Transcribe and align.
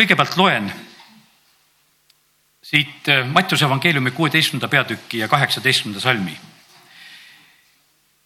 kõigepealt 0.00 0.36
loen 0.40 0.70
siit 2.62 3.08
äh, 3.08 3.26
Mattiuse 3.26 3.66
evangeeliumi 3.66 4.10
kuueteistkümnenda 4.16 4.68
peatüki 4.68 5.18
ja 5.18 5.28
kaheksateistkümnenda 5.28 6.00
salmi. 6.00 6.36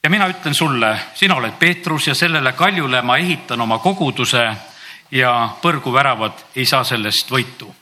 ja 0.03 0.11
mina 0.11 0.29
ütlen 0.29 0.55
sulle, 0.55 0.99
sina 1.15 1.35
oled 1.35 1.53
Peetrus 1.59 2.07
ja 2.07 2.15
sellele 2.15 2.53
kaljule 2.53 3.03
ma 3.03 3.17
ehitan 3.17 3.61
oma 3.61 3.79
koguduse 3.79 4.45
ja 5.11 5.49
põrguväravad 5.63 6.45
ei 6.57 6.67
saa 6.67 6.85
sellest 6.85 7.31
võitu. 7.31 7.75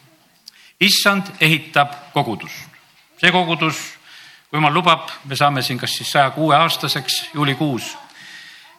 issand 0.80 1.34
ehitab 1.40 1.92
kogudust, 2.12 2.70
see 3.20 3.32
kogudus, 3.32 3.76
kui 4.50 4.56
jumal 4.56 4.74
lubab, 4.74 5.10
me 5.24 5.36
saame 5.36 5.62
siin 5.62 5.78
kas 5.78 5.96
siis 5.96 6.10
saja 6.10 6.30
kuue 6.30 6.56
aastaseks 6.56 7.28
juulikuus 7.34 7.96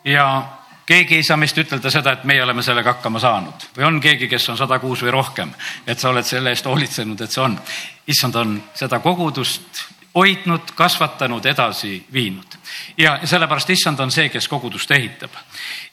ja 0.06 0.44
keegi 0.86 1.16
ei 1.16 1.24
saa 1.24 1.38
meist 1.38 1.58
ütelda 1.58 1.92
seda, 1.92 2.12
et 2.12 2.24
meie 2.24 2.44
oleme 2.44 2.64
sellega 2.64 2.96
hakkama 2.96 3.20
saanud 3.20 3.68
või 3.78 3.88
on 3.88 4.00
keegi, 4.04 4.28
kes 4.28 4.50
on 4.50 4.58
sada 4.58 4.80
kuus 4.80 5.04
või 5.04 5.12
rohkem, 5.16 5.54
et 5.88 6.00
sa 6.00 6.10
oled 6.10 6.28
selle 6.28 6.52
eest 6.52 6.66
hoolitsenud, 6.66 7.22
et 7.22 7.32
see 7.32 7.44
on. 7.44 7.60
issand 8.08 8.36
on 8.36 8.64
seda 8.76 9.00
kogudust 9.00 9.86
hoidnud, 10.16 10.72
kasvatanud, 10.76 11.46
edasi 11.46 12.06
viinud 12.14 12.58
ja 12.98 13.20
sellepärast 13.24 13.70
issand 13.70 14.00
on 14.00 14.12
see, 14.12 14.30
kes 14.30 14.48
kogudust 14.48 14.92
ehitab. 14.92 15.32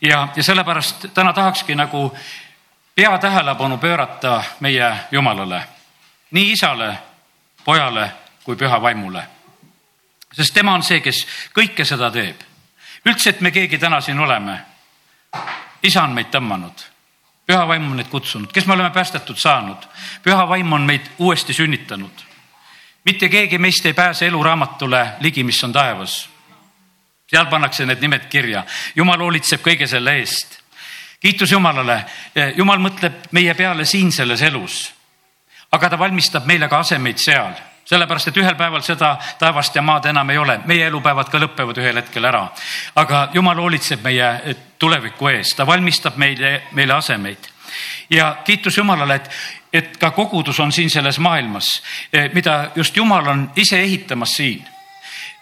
ja, 0.01 0.29
ja 0.37 0.43
sellepärast 0.43 1.07
täna 1.15 1.33
tahakski 1.33 1.75
nagu 1.75 2.17
peatähelepanu 2.95 3.79
pöörata 3.79 4.43
meie 4.61 4.97
Jumalale, 5.11 5.63
nii 6.31 6.53
isale, 6.53 6.99
pojale 7.65 8.11
kui 8.45 8.57
püha 8.57 8.83
vaimule. 8.83 9.23
sest 10.33 10.55
tema 10.55 10.75
on 10.75 10.83
see, 10.83 11.01
kes 11.01 11.27
kõike 11.55 11.85
seda 11.85 12.11
teeb. 12.11 12.37
üldse, 13.07 13.31
et 13.31 13.41
me 13.41 13.51
keegi 13.51 13.79
täna 13.79 14.01
siin 14.01 14.19
oleme 14.19 14.70
isa 15.83 16.03
on 16.03 16.15
meid 16.15 16.31
tõmmanud, 16.33 16.85
püha 17.47 17.67
vaim 17.69 17.87
on 17.91 17.97
meid 17.99 18.11
kutsunud, 18.13 18.53
kes 18.53 18.67
me 18.67 18.77
oleme 18.77 18.91
päästetud 18.95 19.39
saanud, 19.39 19.87
püha 20.25 20.49
vaim 20.49 20.73
on 20.73 20.87
meid 20.87 21.07
uuesti 21.19 21.53
sünnitanud. 21.53 22.27
mitte 23.05 23.29
keegi 23.29 23.59
meist 23.59 23.87
ei 23.87 23.93
pääse 23.93 24.27
eluraamatule 24.27 25.07
ligi, 25.21 25.45
mis 25.45 25.65
on 25.65 25.73
taevas. 25.73 26.29
seal 27.31 27.47
pannakse 27.47 27.87
need 27.87 28.01
nimed 28.01 28.29
kirja, 28.29 28.65
jumal 28.97 29.19
hoolitseb 29.19 29.61
kõige 29.61 29.87
selle 29.87 30.17
eest. 30.19 30.59
kiitus 31.21 31.53
Jumalale, 31.53 32.05
Jumal 32.57 32.79
mõtleb 32.79 33.29
meie 33.31 33.55
peale 33.55 33.85
siin 33.85 34.13
selles 34.13 34.43
elus. 34.43 34.93
aga 35.73 35.89
ta 35.89 35.99
valmistab 35.99 36.47
meile 36.47 36.69
ka 36.69 36.79
asemeid 36.79 37.19
seal 37.19 37.70
sellepärast, 37.91 38.29
et 38.31 38.37
ühel 38.39 38.55
päeval 38.55 38.83
seda 38.87 39.17
taevast 39.39 39.75
ja 39.75 39.83
maad 39.83 40.07
enam 40.07 40.31
ei 40.31 40.39
ole, 40.39 40.61
meie 40.71 40.87
elupäevad 40.87 41.31
ka 41.31 41.41
lõpevad 41.43 41.81
ühel 41.83 41.99
hetkel 41.99 42.25
ära. 42.25 42.45
aga 42.95 43.29
jumal 43.35 43.59
hoolitseb 43.59 44.05
meie 44.07 44.57
tuleviku 44.79 45.29
ees, 45.33 45.55
ta 45.57 45.67
valmistab 45.67 46.17
meile, 46.17 46.63
meile 46.73 46.95
asemeid. 46.95 47.51
ja 48.11 48.37
kiitus 48.45 48.77
Jumalale, 48.79 49.15
et, 49.15 49.31
et 49.73 49.97
ka 49.97 50.11
kogudus 50.11 50.61
on 50.61 50.73
siin 50.73 50.91
selles 50.91 51.19
maailmas, 51.19 51.83
eh, 52.13 52.31
mida 52.35 52.71
just 52.75 52.97
Jumal 52.97 53.27
on 53.27 53.51
ise 53.57 53.81
ehitamas 53.81 54.37
siin. 54.37 54.65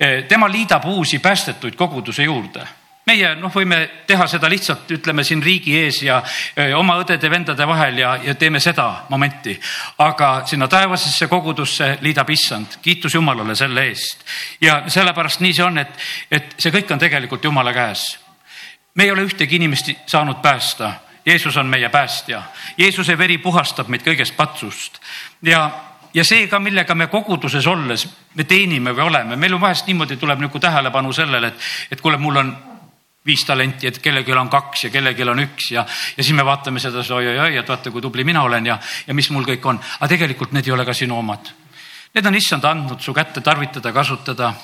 Eh, 0.00 0.24
tema 0.24 0.48
liidab 0.48 0.84
uusi 0.84 1.18
päästetuid 1.18 1.74
koguduse 1.74 2.22
juurde 2.22 2.77
meie 3.08 3.32
noh, 3.38 3.52
võime 3.52 3.80
teha 4.06 4.26
seda 4.30 4.50
lihtsalt, 4.50 4.90
ütleme 4.98 5.24
siin 5.24 5.42
riigi 5.44 5.74
ees 5.78 6.02
ja 6.04 6.20
oma 6.76 6.98
õdede-vendade 7.02 7.66
vahel 7.68 8.00
ja, 8.02 8.14
ja 8.24 8.34
teeme 8.38 8.60
seda 8.60 8.88
momenti. 9.08 9.56
aga 10.04 10.30
sinna 10.46 10.68
taevasesse 10.68 11.28
kogudusse 11.30 11.96
liidab 12.04 12.30
issand, 12.30 12.78
kiitus 12.82 13.14
Jumalale 13.14 13.56
selle 13.58 13.88
eest. 13.88 14.24
ja 14.60 14.82
sellepärast 14.86 15.40
nii 15.44 15.56
see 15.56 15.64
on, 15.66 15.78
et, 15.78 15.98
et 16.30 16.56
see 16.58 16.74
kõik 16.74 16.92
on 16.92 17.02
tegelikult 17.02 17.44
Jumala 17.44 17.72
käes. 17.72 18.06
me 18.94 19.04
ei 19.04 19.10
ole 19.10 19.26
ühtegi 19.26 19.56
inimest 19.56 19.92
saanud 20.06 20.42
päästa. 20.42 20.92
Jeesus 21.28 21.56
on 21.60 21.66
meie 21.66 21.88
päästja. 21.92 22.42
Jeesuse 22.78 23.18
veri 23.18 23.36
puhastab 23.38 23.90
meid 23.92 24.00
kõigest 24.00 24.32
patsust 24.36 24.96
ja 25.42 25.66
ja 26.14 26.24
see 26.24 26.46
ka, 26.48 26.58
millega 26.58 26.94
me 26.94 27.06
koguduses 27.12 27.66
olles, 27.68 28.06
me 28.34 28.44
teenime 28.48 28.94
või 28.96 29.04
oleme, 29.10 29.36
meil 29.36 29.54
on 29.54 29.60
vahest 29.60 29.86
niimoodi, 29.86 30.16
tuleb 30.16 30.40
nagu 30.40 30.60
tähelepanu 30.60 31.12
sellele, 31.12 31.52
et, 31.52 31.68
et 31.92 32.00
kuule, 32.00 32.16
mul 32.18 32.40
on 32.40 32.54
viis 33.28 33.44
talenti, 33.44 33.88
et 33.88 34.00
kellelgi 34.02 34.32
on 34.32 34.50
kaks 34.52 34.86
ja 34.86 34.90
kellelgi 34.90 35.26
on 35.28 35.42
üks 35.44 35.70
ja, 35.74 35.84
ja 36.16 36.24
siis 36.24 36.34
me 36.36 36.46
vaatame 36.46 36.80
seda 36.80 37.04
oi-oi-oi, 37.04 37.56
et 37.60 37.68
vaata, 37.68 37.92
kui 37.92 38.04
tubli 38.04 38.24
mina 38.24 38.42
olen 38.48 38.66
ja, 38.72 38.78
ja 39.06 39.16
mis 39.16 39.30
mul 39.34 39.46
kõik 39.48 39.68
on. 39.68 39.80
aga 40.00 40.10
tegelikult 40.14 40.56
need 40.56 40.68
ei 40.68 40.74
ole 40.76 40.86
ka 40.88 40.96
sinu 40.96 41.18
omad. 41.18 41.52
Need 42.14 42.26
on 42.26 42.38
issand 42.38 42.64
andnud 42.64 43.04
su 43.04 43.12
kätte 43.14 43.44
tarvitada, 43.44 43.92
kasutada. 43.92 44.54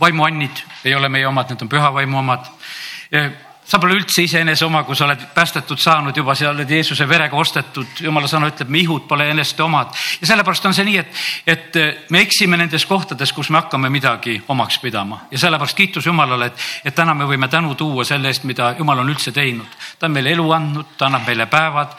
vaimuannid 0.00 0.62
ei 0.84 0.94
ole 0.94 1.08
meie 1.08 1.26
omad, 1.26 1.50
need 1.50 1.62
on 1.62 1.68
püha 1.72 1.92
vaimu 1.92 2.18
omad 2.18 2.52
sa 3.66 3.80
pole 3.82 3.96
üldse 3.98 4.22
iseenese 4.22 4.64
oma, 4.66 4.84
kui 4.86 4.96
sa 4.96 5.06
oled 5.08 5.22
päästetud 5.34 5.80
saanud 5.82 6.16
juba, 6.16 6.34
sa 6.38 6.50
oled 6.52 6.70
Jeesuse 6.70 7.08
verega 7.08 7.36
ostetud, 7.36 7.98
jumala 8.00 8.28
sõna 8.30 8.50
ütleb, 8.52 8.70
me 8.70 8.78
ihud 8.84 9.06
pole 9.08 9.26
eneste 9.30 9.62
omad. 9.62 9.94
ja 10.20 10.26
sellepärast 10.30 10.66
on 10.70 10.74
see 10.74 10.86
nii, 10.86 10.98
et, 11.02 11.22
et 11.46 11.78
me 12.10 12.22
eksime 12.22 12.56
nendes 12.56 12.86
kohtades, 12.86 13.32
kus 13.32 13.50
me 13.50 13.58
hakkame 13.58 13.90
midagi 13.90 14.38
omaks 14.48 14.78
pidama 14.82 15.24
ja 15.30 15.38
sellepärast 15.38 15.76
kiitus 15.76 16.06
Jumalale, 16.06 16.46
et, 16.46 16.66
et 16.84 16.94
täna 16.94 17.14
me 17.14 17.26
võime 17.26 17.48
tänu 17.50 17.74
tuua 17.74 18.04
selle 18.04 18.30
eest, 18.30 18.44
mida 18.44 18.74
Jumal 18.78 19.02
on 19.02 19.10
üldse 19.10 19.32
teinud. 19.32 19.78
ta 19.98 20.06
on 20.06 20.14
meile 20.14 20.30
elu 20.36 20.50
andnud, 20.52 20.94
ta 20.98 21.10
annab 21.10 21.26
meile 21.26 21.46
päevad, 21.50 21.96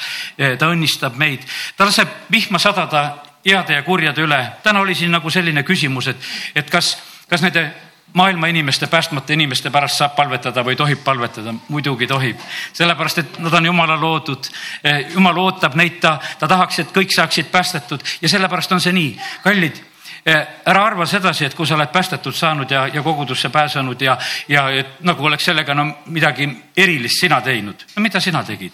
ta 0.59 0.71
õnnistab 0.71 1.19
meid, 1.19 1.43
ta 1.77 1.85
laseb 1.85 2.31
vihma 2.31 2.59
sadada 2.59 3.03
heade 3.45 3.73
ja 3.73 3.83
kurjade 3.83 4.23
üle. 4.23 4.39
täna 4.63 4.79
oli 4.79 4.95
siin 4.95 5.11
nagu 5.11 5.29
selline 5.29 5.63
küsimus, 5.63 6.07
et, 6.07 6.31
et 6.55 6.69
kas, 6.69 6.95
kas 7.27 7.43
nende 7.43 7.67
maailma 8.13 8.47
inimeste, 8.47 8.87
päästmata 8.87 9.33
inimeste 9.33 9.69
pärast 9.69 9.97
saab 9.97 10.15
palvetada 10.15 10.63
või 10.65 10.75
tohib 10.75 11.03
palvetada, 11.03 11.53
muidugi 11.67 12.07
tohib. 12.07 12.39
sellepärast, 12.73 13.17
et 13.17 13.39
nad 13.39 13.53
on 13.53 13.65
jumala 13.65 13.99
loodud. 14.01 14.49
Eh, 14.83 15.05
jumal 15.13 15.37
ootab 15.37 15.75
neid, 15.75 15.99
ta, 16.01 16.19
ta 16.39 16.47
tahaks, 16.47 16.79
et 16.79 16.95
kõik 16.95 17.13
saaksid 17.13 17.51
päästetud 17.51 18.01
ja 18.21 18.29
sellepärast 18.29 18.71
on 18.71 18.81
see 18.81 18.93
nii. 18.93 19.19
kallid, 19.43 19.81
eh, 20.25 20.47
ära 20.65 20.85
arva 20.85 21.05
sedasi, 21.05 21.45
et 21.45 21.53
kui 21.53 21.67
sa 21.67 21.75
oled 21.75 21.91
päästetud 21.91 22.35
saanud 22.35 22.71
ja, 22.71 22.87
ja 22.87 23.03
kogudusse 23.03 23.49
pääsenud 23.49 24.01
ja, 24.01 24.17
ja 24.47 24.69
et 24.69 25.01
nagu 25.01 25.25
oleks 25.25 25.45
sellega 25.45 25.73
no 25.73 25.97
midagi 26.05 26.49
erilist 26.77 27.19
sina 27.19 27.41
teinud. 27.41 27.85
no 27.95 28.01
mida 28.01 28.19
sina 28.19 28.43
tegid? 28.43 28.73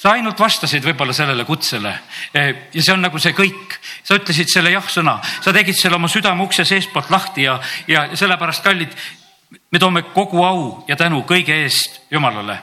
Sa 0.00 0.14
ainult 0.16 0.38
vastasid 0.40 0.84
võib-olla 0.84 1.12
sellele 1.16 1.44
kutsele 1.44 1.92
ja 2.32 2.44
see 2.72 2.92
on 2.94 3.02
nagu 3.04 3.20
see 3.20 3.34
kõik, 3.36 3.76
sa 4.06 4.16
ütlesid 4.16 4.48
selle 4.48 4.72
jah-sõna, 4.72 5.18
sa 5.44 5.52
tegid 5.52 5.76
selle 5.76 5.98
oma 5.98 6.08
südame 6.08 6.44
ukse 6.46 6.64
seestpoolt 6.64 7.10
lahti 7.12 7.44
ja, 7.44 7.58
ja 7.90 8.06
sellepärast, 8.16 8.64
kallid, 8.64 8.94
me 9.70 9.82
toome 9.82 10.06
kogu 10.14 10.44
au 10.46 10.62
ja 10.88 10.96
tänu 10.96 11.22
kõige 11.28 11.56
eest 11.64 12.00
Jumalale. 12.10 12.58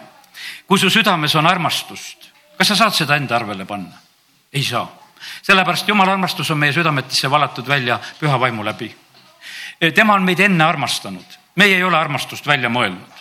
kui 0.68 0.80
su 0.80 0.90
südames 0.90 1.36
on 1.36 1.48
armastust, 1.48 2.31
kas 2.58 2.74
sa 2.74 2.75
saad 2.75 2.96
seda 2.96 3.16
enda 3.16 3.36
arvele 3.38 3.66
panna? 3.66 4.02
ei 4.54 4.64
saa, 4.64 4.88
sellepärast 5.46 5.88
Jumala 5.88 6.18
armastus 6.18 6.50
on 6.52 6.58
meie 6.58 6.74
südametesse 6.74 7.30
valatud 7.30 7.68
välja 7.68 8.00
püha 8.19 8.40
vaimu 8.40 8.66
läbi. 8.66 8.96
tema 9.94 10.14
on 10.14 10.25
meid 10.25 10.40
enne 10.40 10.64
armastanud, 10.64 11.38
meie 11.56 11.75
ei 11.75 11.84
ole 11.84 11.98
armastust 11.98 12.48
välja 12.48 12.69
mõelnud 12.69 13.17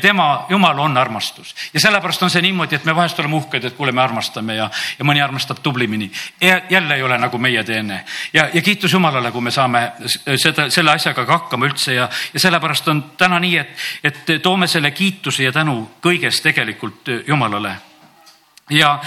tema, 0.00 0.46
Jumal 0.48 0.78
on 0.78 0.96
armastus 0.96 1.54
ja 1.74 1.80
sellepärast 1.80 2.22
on 2.22 2.30
see 2.30 2.42
niimoodi, 2.42 2.76
et 2.76 2.84
me 2.84 2.94
vahest 2.96 3.18
oleme 3.18 3.36
uhked, 3.36 3.64
et 3.64 3.76
kuule, 3.76 3.92
me 3.92 4.02
armastame 4.02 4.56
ja, 4.56 4.70
ja 4.98 5.04
mõni 5.04 5.22
armastab 5.24 5.60
tublimini. 5.62 6.10
jälle 6.70 6.94
ei 6.94 7.02
ole 7.02 7.18
nagu 7.18 7.38
meie 7.38 7.64
teene 7.64 8.04
ja, 8.32 8.48
ja 8.54 8.62
kiitus 8.62 8.92
Jumalale, 8.92 9.32
kui 9.32 9.40
me 9.40 9.50
saame 9.50 9.92
seda, 10.36 10.70
selle 10.70 10.90
asjaga 10.90 11.24
ka 11.26 11.38
hakkama 11.38 11.66
üldse 11.66 11.94
ja, 11.94 12.08
ja 12.34 12.40
sellepärast 12.40 12.88
on 12.88 13.02
täna 13.16 13.38
nii, 13.40 13.56
et, 13.58 13.86
et 14.04 14.42
toome 14.42 14.66
selle 14.66 14.90
kiituse 14.90 15.44
ja 15.44 15.52
tänu 15.52 15.90
kõiges 16.02 16.42
tegelikult 16.42 17.08
Jumalale. 17.26 17.76
ja 18.70 18.98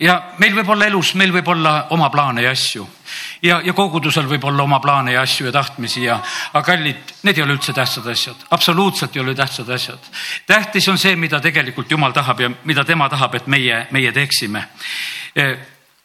ja 0.00 0.22
meil 0.38 0.54
võib 0.56 0.68
olla 0.72 0.86
elus, 0.86 1.14
meil 1.14 1.32
võib 1.32 1.48
olla 1.48 1.86
oma 1.90 2.08
plaane 2.10 2.42
ja 2.42 2.50
asju 2.50 2.88
ja, 3.42 3.60
ja 3.64 3.72
kogudusel 3.72 4.28
võib 4.28 4.44
olla 4.44 4.62
oma 4.62 4.80
plaane 4.80 5.12
ja 5.12 5.22
asju 5.22 5.46
ja 5.46 5.52
tahtmisi 5.52 6.04
ja, 6.04 6.20
aga 6.52 6.62
kallid, 6.66 7.14
need 7.22 7.38
ei 7.38 7.44
ole 7.44 7.56
üldse 7.56 7.72
tähtsad 7.76 8.06
asjad, 8.10 8.46
absoluutselt 8.50 9.16
ei 9.16 9.22
ole 9.22 9.34
tähtsad 9.34 9.68
asjad. 9.68 10.12
tähtis 10.46 10.88
on 10.88 10.98
see, 10.98 11.16
mida 11.16 11.40
tegelikult 11.40 11.90
Jumal 11.90 12.12
tahab 12.12 12.40
ja 12.40 12.50
mida 12.64 12.84
tema 12.84 13.08
tahab, 13.08 13.34
et 13.34 13.46
meie, 13.46 13.86
meie 13.90 14.12
teeksime. 14.12 14.64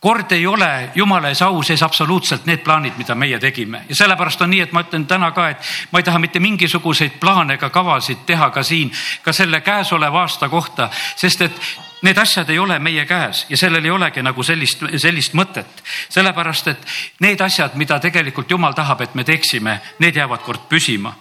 Kord 0.06 0.32
ei 0.32 0.44
ole 0.48 0.92
jumala 0.96 1.32
ees 1.34 1.40
au 1.42 1.64
sees 1.66 1.82
absoluutselt 1.84 2.44
need 2.46 2.62
plaanid, 2.62 2.94
mida 2.98 3.16
meie 3.18 3.40
tegime. 3.42 3.86
Ja 3.90 3.96
sellepärast 3.96 4.44
on 4.46 4.52
nii, 4.54 4.60
et 4.62 4.76
ma 4.76 4.84
ütlen 4.86 5.08
täna 5.10 5.32
ka, 5.34 5.48
et 5.50 5.72
ma 5.92 5.98
ei 5.98 6.06
taha 6.06 6.20
mitte 6.22 6.40
mingisuguseid 6.44 7.16
plaane 7.20 7.56
ega 7.58 7.72
kavasid 7.74 8.22
teha 8.28 8.52
ka 8.54 8.62
siin, 8.64 8.92
ka 9.26 9.34
selle 9.34 9.64
käesoleva 9.66 10.22
aasta 10.22 10.50
kohta, 10.50 10.92
sest 11.18 11.42
et 11.48 11.62
need 12.06 12.18
asjad 12.22 12.50
ei 12.50 12.60
ole 12.60 12.78
meie 12.80 13.06
käes 13.10 13.46
ja 13.50 13.58
sellel 13.58 13.86
ei 13.86 13.92
olegi 13.92 14.22
nagu 14.24 14.44
sellist, 14.44 14.84
sellist 15.02 15.34
mõtet. 15.34 15.82
sellepärast, 16.10 16.68
et 16.68 16.88
need 17.26 17.42
asjad, 17.42 17.76
mida 17.76 18.00
tegelikult 18.00 18.52
jumal 18.52 18.74
tahab, 18.78 19.02
et 19.02 19.16
me 19.16 19.24
teeksime, 19.24 19.80
need 20.00 20.16
jäävad 20.16 20.44
kord 20.46 20.68
püsima. 20.70 21.16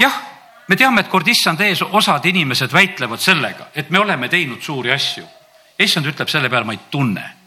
jah, 0.00 0.20
me 0.68 0.76
teame, 0.76 1.00
et 1.00 1.08
kord 1.08 1.28
issand 1.28 1.60
ees 1.60 1.82
osad 1.82 2.26
inimesed 2.26 2.72
väitlevad 2.72 3.20
sellega, 3.20 3.70
et 3.74 3.90
me 3.90 3.98
oleme 3.98 4.28
teinud 4.28 4.62
suuri 4.62 4.92
asju. 4.92 5.24
issand 5.78 6.06
ütleb 6.06 6.28
selle 6.28 6.48
peale, 6.48 6.64
ma 6.64 6.72
ei 6.72 6.84
tunne. 6.90 7.43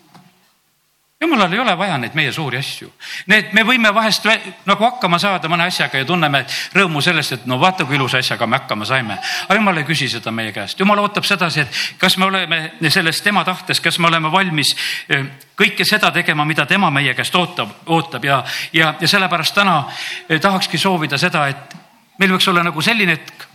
Jumalal 1.21 1.53
ei 1.53 1.59
ole 1.59 1.77
vaja 1.77 1.97
neid 1.97 2.13
meie 2.13 2.31
suuri 2.31 2.59
asju. 2.61 2.91
Need, 3.31 3.49
me 3.57 3.63
võime 3.65 3.89
vahest 3.93 4.27
nagu 4.65 4.83
hakkama 4.85 5.17
saada 5.19 5.49
mõne 5.49 5.65
asjaga 5.65 5.97
ja 5.97 6.05
tunneme 6.05 6.43
rõõmu 6.75 7.01
sellest, 7.01 7.33
et 7.33 7.47
no 7.49 7.57
vaata, 7.59 7.85
kui 7.85 7.97
ilusa 7.97 8.21
asjaga 8.21 8.47
me 8.47 8.59
hakkama 8.59 8.85
saime. 8.85 9.17
aga 9.47 9.57
jumal 9.57 9.77
ei 9.77 9.87
küsi 9.87 10.09
seda 10.09 10.31
meie 10.31 10.51
käest, 10.53 10.79
jumal 10.79 11.01
ootab 11.01 11.25
sedasi, 11.25 11.65
et 11.65 11.81
kas 11.97 12.17
me 12.17 12.25
oleme 12.25 12.71
selles 12.89 13.21
tema 13.21 13.43
tahtes, 13.45 13.81
kas 13.81 13.99
me 13.99 14.07
oleme 14.07 14.31
valmis 14.31 14.75
eh, 15.09 15.25
kõike 15.57 15.85
seda 15.85 16.11
tegema, 16.11 16.45
mida 16.45 16.65
tema 16.65 16.89
meie 16.93 17.13
käest 17.17 17.35
ootab, 17.35 17.73
ootab 17.85 18.25
ja, 18.25 18.43
ja, 18.73 18.93
ja 19.01 19.07
sellepärast 19.07 19.55
täna 19.55 19.83
eh, 20.29 20.39
tahakski 20.41 20.77
soovida 20.77 21.17
seda, 21.17 21.47
et 21.47 21.77
meil 22.19 22.37
võiks 22.37 22.47
olla 22.49 22.63
nagu 22.63 22.81
selline 22.81 23.17
hetk, 23.17 23.49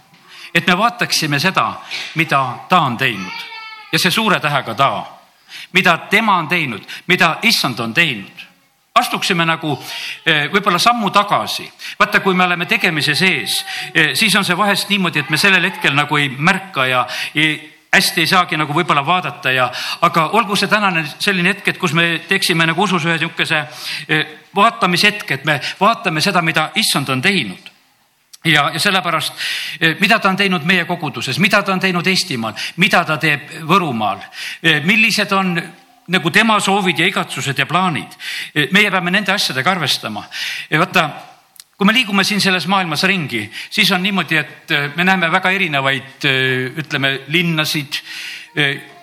et 0.55 0.67
me 0.67 0.79
vaataksime 0.79 1.38
seda, 1.38 1.73
mida 2.19 2.67
ta 2.69 2.82
on 2.91 2.99
teinud 2.99 3.50
ja 3.93 3.99
see 3.99 4.11
suure 4.11 4.41
tähega 4.41 4.75
ta 4.75 5.21
mida 5.72 5.99
tema 6.10 6.37
on 6.37 6.49
teinud, 6.49 6.87
mida 7.06 7.37
issand 7.43 7.78
on 7.81 7.94
teinud 7.94 8.49
astuksime 8.94 9.44
nagu 9.49 9.72
eh, 10.26 10.49
võib-olla 10.52 10.78
sammu 10.78 11.10
tagasi. 11.10 11.64
vaata, 11.99 12.20
kui 12.20 12.34
me 12.34 12.44
oleme 12.44 12.66
tegemise 12.66 13.14
sees, 13.14 13.64
eh, 13.94 14.10
siis 14.14 14.34
on 14.37 14.44
see 14.44 14.56
vahest 14.56 14.90
niimoodi, 14.93 15.22
et 15.25 15.31
me 15.31 15.40
sellel 15.40 15.64
hetkel 15.70 15.94
nagu 15.96 16.16
ei 16.16 16.28
märka 16.28 16.87
ja 16.87 17.06
hästi 17.93 18.20
ei 18.20 18.26
saagi 18.26 18.56
nagu 18.56 18.72
võib-olla 18.72 19.04
vaadata 19.06 19.52
ja, 19.52 19.70
aga 20.00 20.28
olgu 20.37 20.56
see 20.56 20.69
tänane 20.69 21.04
selline 21.19 21.54
hetk, 21.54 21.69
et 21.69 21.81
kus 21.81 21.93
me 21.96 22.22
teeksime 22.28 22.66
nagu 22.66 22.82
usus 22.82 23.04
ühe 23.04 23.16
niisuguse 23.16 23.64
eh, 24.08 24.38
vaatamishetk, 24.54 25.31
et 25.31 25.44
me 25.44 25.60
vaatame 25.81 26.20
seda, 26.20 26.43
mida 26.43 26.70
issand 26.81 27.08
on 27.12 27.22
teinud 27.22 27.71
ja, 28.44 28.70
ja 28.72 28.80
sellepärast, 28.80 29.32
eh, 29.80 29.96
mida 30.00 30.18
ta 30.18 30.28
on 30.28 30.36
teinud 30.36 30.64
meie 30.66 30.84
koguduses, 30.84 31.38
mida 31.38 31.62
ta 31.62 31.72
on 31.72 31.80
teinud 31.80 32.06
Eestimaal, 32.06 32.54
mida 32.76 33.04
ta 33.04 33.16
teeb 33.18 33.50
Võrumaal, 33.68 34.22
eh, 34.62 34.80
millised 34.84 35.32
on 35.32 35.54
nagu 36.12 36.30
tema 36.30 36.58
soovid 36.60 36.98
ja 36.98 37.06
igatsused 37.06 37.58
ja 37.58 37.66
plaanid. 37.66 38.16
Eh, 38.54 38.68
meie 38.72 38.90
peame 38.90 39.10
nende 39.10 39.32
asjadega 39.32 39.70
arvestama. 39.70 40.24
vaata, 40.70 41.10
kui 41.76 41.86
me 41.86 41.92
liigume 41.92 42.24
siin 42.24 42.40
selles 42.40 42.66
maailmas 42.66 43.02
ringi, 43.02 43.50
siis 43.70 43.90
on 43.90 44.02
niimoodi, 44.02 44.36
et 44.36 44.96
me 44.96 45.04
näeme 45.04 45.30
väga 45.30 45.50
erinevaid, 45.50 46.24
ütleme, 46.76 47.20
linnasid. 47.28 47.98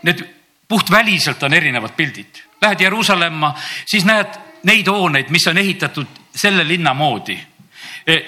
Need 0.03 0.23
puhtväliselt 0.67 1.43
on 1.43 1.53
erinevad 1.53 1.91
pildid. 1.97 2.43
Lähed 2.61 2.81
Jeruusalemma, 2.81 3.55
siis 3.85 4.05
näed 4.05 4.27
neid 4.63 4.87
hooneid, 4.87 5.29
mis 5.29 5.47
on 5.47 5.57
ehitatud 5.57 6.07
selle 6.35 6.67
linna 6.67 6.93
moodi 6.93 7.39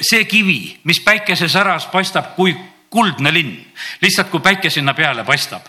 see 0.01 0.25
kivi, 0.29 0.59
mis 0.83 0.99
päikesesäras 1.03 1.87
paistab 1.91 2.35
kui 2.35 2.55
kuldne 2.91 3.33
linn, 3.33 3.55
lihtsalt 4.01 4.29
kui 4.29 4.43
päike 4.43 4.69
sinna 4.69 4.93
peale 4.93 5.23
paistab. 5.23 5.67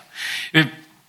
Eh, 0.54 0.66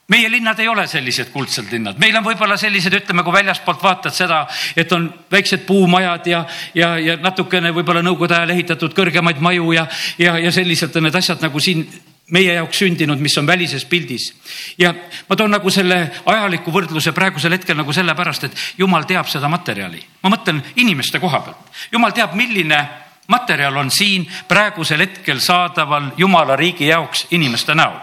meie 0.08 0.30
linnad 0.32 0.60
ei 0.60 0.68
ole 0.68 0.86
sellised 0.88 1.32
kuldsed 1.34 1.72
linnad, 1.72 1.98
meil 2.02 2.16
on 2.20 2.26
võib-olla 2.26 2.58
sellised, 2.60 2.94
ütleme, 3.00 3.24
kui 3.26 3.34
väljaspoolt 3.34 3.84
vaatad 3.84 4.14
seda, 4.14 4.44
et 4.78 4.92
on 4.94 5.08
väiksed 5.32 5.66
puumajad 5.66 6.28
ja, 6.30 6.44
ja, 6.78 6.94
ja 7.02 7.18
natukene 7.22 7.74
võib-olla 7.74 8.04
nõukogude 8.06 8.38
ajal 8.38 8.54
ehitatud 8.54 8.94
kõrgemaid 8.98 9.42
maju 9.42 9.72
ja, 9.74 9.88
ja, 10.22 10.38
ja 10.38 10.52
selliselt 10.54 10.96
on 11.00 11.08
need 11.08 11.18
asjad 11.18 11.42
nagu 11.42 11.64
siin 11.64 11.88
meie 12.34 12.56
jaoks 12.58 12.82
sündinud, 12.82 13.22
mis 13.22 13.36
on 13.38 13.48
välises 13.48 13.86
pildis. 13.86 14.34
ja 14.78 14.94
ma 15.30 15.36
toon 15.36 15.52
nagu 15.54 15.70
selle 15.70 16.00
ajaliku 16.26 16.72
võrdluse 16.74 17.14
praegusel 17.14 17.54
hetkel 17.58 17.78
nagu 17.78 17.94
sellepärast, 17.94 18.44
et 18.44 18.58
jumal 18.78 19.06
teab 19.10 19.30
seda 19.30 19.50
materjali. 19.50 20.02
ma 20.24 20.34
mõtlen 20.34 20.64
inimeste 20.76 21.20
koha 21.20 21.40
pealt. 21.40 21.72
jumal 21.92 22.12
teab, 22.12 22.34
milline 22.34 22.80
materjal 23.28 23.78
on 23.78 23.92
siin 23.92 24.26
praegusel 24.48 25.06
hetkel 25.06 25.40
saadaval 25.40 26.12
jumala 26.18 26.56
riigi 26.56 26.88
jaoks 26.88 27.28
inimeste 27.32 27.76
näol. 27.76 28.00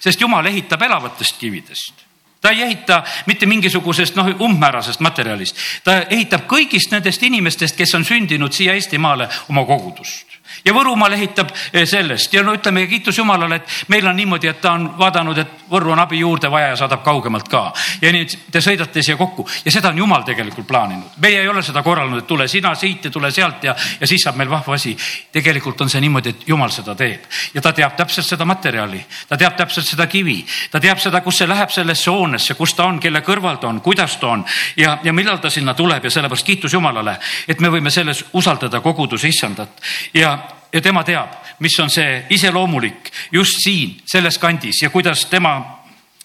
sest 0.00 0.20
jumal 0.20 0.46
ehitab 0.46 0.82
elavatest 0.82 1.38
kividest 1.38 2.06
ta 2.40 2.50
ei 2.50 2.62
ehita 2.62 3.02
mitte 3.26 3.46
mingisugusest 3.46 4.16
noh, 4.16 4.26
umbmäärasest 4.40 5.00
materjalist, 5.00 5.56
ta 5.84 6.02
ehitab 6.10 6.46
kõigist 6.50 6.90
nendest 6.90 7.22
inimestest, 7.22 7.76
kes 7.76 7.94
on 7.94 8.04
sündinud 8.04 8.52
siia 8.52 8.74
Eestimaale 8.74 9.28
oma 9.48 9.64
kogudust 9.64 10.31
ja 10.64 10.74
Võrumaal 10.74 11.16
ehitab 11.16 11.50
eh, 11.72 11.86
sellest. 11.86 12.32
Ja 12.34 12.42
no 12.42 12.54
ütleme 12.54 12.86
kiitus 12.86 13.18
Jumalale, 13.18 13.60
et 13.60 13.88
meil 13.88 14.06
on 14.06 14.16
niimoodi, 14.16 14.48
et 14.48 14.60
ta 14.60 14.72
on 14.76 14.88
vaadanud, 14.98 15.38
et 15.38 15.58
Võrru 15.72 15.94
on 15.94 16.02
abi 16.02 16.18
juurde 16.20 16.50
vaja 16.52 16.72
ja 16.72 16.76
saadab 16.76 17.00
kaugemalt 17.04 17.48
ka. 17.48 17.62
ja 18.02 18.12
nii 18.12 18.26
te 18.52 18.60
sõidate 18.60 19.02
siia 19.02 19.16
kokku. 19.16 19.46
Ja 19.64 19.72
seda 19.72 19.88
on 19.88 19.98
Jumal 19.98 20.22
tegelikult 20.22 20.66
plaaninud. 20.68 21.16
meie 21.22 21.40
ei 21.40 21.48
ole 21.48 21.62
seda 21.62 21.82
korraldanud, 21.82 22.22
et 22.22 22.26
tule 22.26 22.48
sina 22.48 22.74
siit 22.74 23.04
ja 23.04 23.10
tule 23.10 23.30
sealt 23.30 23.64
ja, 23.64 23.74
ja 24.00 24.06
siis 24.06 24.22
saab 24.22 24.36
meil 24.36 24.50
vahva 24.50 24.74
asi. 24.74 24.96
tegelikult 25.32 25.80
on 25.80 25.90
see 25.90 26.00
niimoodi, 26.00 26.28
et 26.28 26.48
Jumal 26.48 26.70
seda 26.70 26.94
teeb. 26.94 27.24
Ja 27.54 27.62
ta 27.62 27.72
teab 27.72 27.96
täpselt 27.96 28.26
seda 28.26 28.44
materjali, 28.44 29.04
ta 29.28 29.36
teab 29.36 29.56
täpselt 29.56 29.86
seda 29.86 30.06
kivi, 30.06 30.44
ta 30.70 30.80
teab 30.80 30.98
seda, 30.98 31.20
kus 31.20 31.38
see 31.38 31.48
läheb 31.48 31.70
sellesse 31.70 32.10
hoonesse, 32.10 32.54
kus 32.54 32.74
ta 32.74 32.84
on, 32.84 33.00
kelle 33.00 33.22
kõrval 33.24 33.58
ta 33.58 33.68
on, 33.68 33.80
kuidas 33.80 34.16
ta 34.20 34.28
on. 34.36 34.44
Ja, 34.76 34.98
ja 35.02 35.12
millal 35.12 35.38
ta 35.38 35.50
sinna 35.50 35.74
tuleb. 35.74 36.04
Ja 36.04 36.10
sellepärast 36.10 36.46
kiitus 36.46 36.72
Jumalale, 36.72 37.16
et 37.48 37.60
me 37.60 37.68
võime 37.72 37.90
selles 37.90 38.24
usaldada 38.32 38.80
koguduse 38.80 39.28
issandat. 39.28 39.80
Ja 40.14 40.36
ja 40.72 40.80
tema 40.80 41.04
teab, 41.04 41.34
mis 41.58 41.78
on 41.80 41.90
see 41.90 42.26
iseloomulik 42.30 43.12
just 43.32 43.60
siin 43.64 43.96
selles 44.06 44.38
kandis 44.38 44.82
ja 44.82 44.90
kuidas 44.90 45.26
tema 45.26 45.82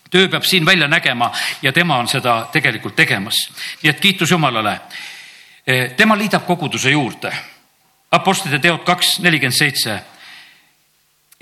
töö 0.09 0.27
peab 0.27 0.43
siin 0.43 0.65
välja 0.65 0.87
nägema 0.87 1.31
ja 1.61 1.73
tema 1.73 1.97
on 1.97 2.07
seda 2.07 2.47
tegelikult 2.51 2.95
tegemas. 2.95 3.35
nii 3.83 3.89
et 3.89 3.99
kiitus 3.99 4.31
Jumalale. 4.31 4.79
E, 5.67 5.89
tema 5.89 6.17
liidab 6.17 6.45
koguduse 6.45 6.89
juurde. 6.89 7.31
Apostlite 8.11 8.59
teod 8.59 8.85
kaks 8.85 9.19
nelikümmend 9.19 9.57
seitse. 9.57 9.99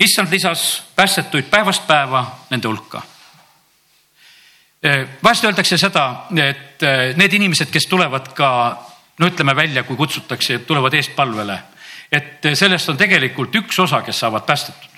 issand 0.00 0.32
lisas 0.32 0.82
päästetuid 0.96 1.44
päevast 1.50 1.86
päeva 1.86 2.38
nende 2.50 2.68
hulka. 2.68 3.02
E, 4.82 5.06
vahest 5.22 5.44
öeldakse 5.44 5.78
seda, 5.78 6.26
et 6.48 6.82
e, 6.82 7.14
need 7.16 7.32
inimesed, 7.32 7.70
kes 7.70 7.86
tulevad 7.86 8.34
ka 8.34 8.50
no 9.18 9.26
ütleme 9.26 9.56
välja, 9.56 9.82
kui 9.82 9.96
kutsutakse, 9.96 10.58
tulevad 10.58 10.94
eestpalvele 10.94 11.62
et 12.12 12.52
sellest 12.54 12.92
on 12.92 12.98
tegelikult 13.00 13.54
üks 13.62 13.78
osa, 13.82 14.02
kes 14.02 14.20
saavad 14.24 14.46
päästetud. 14.46 14.96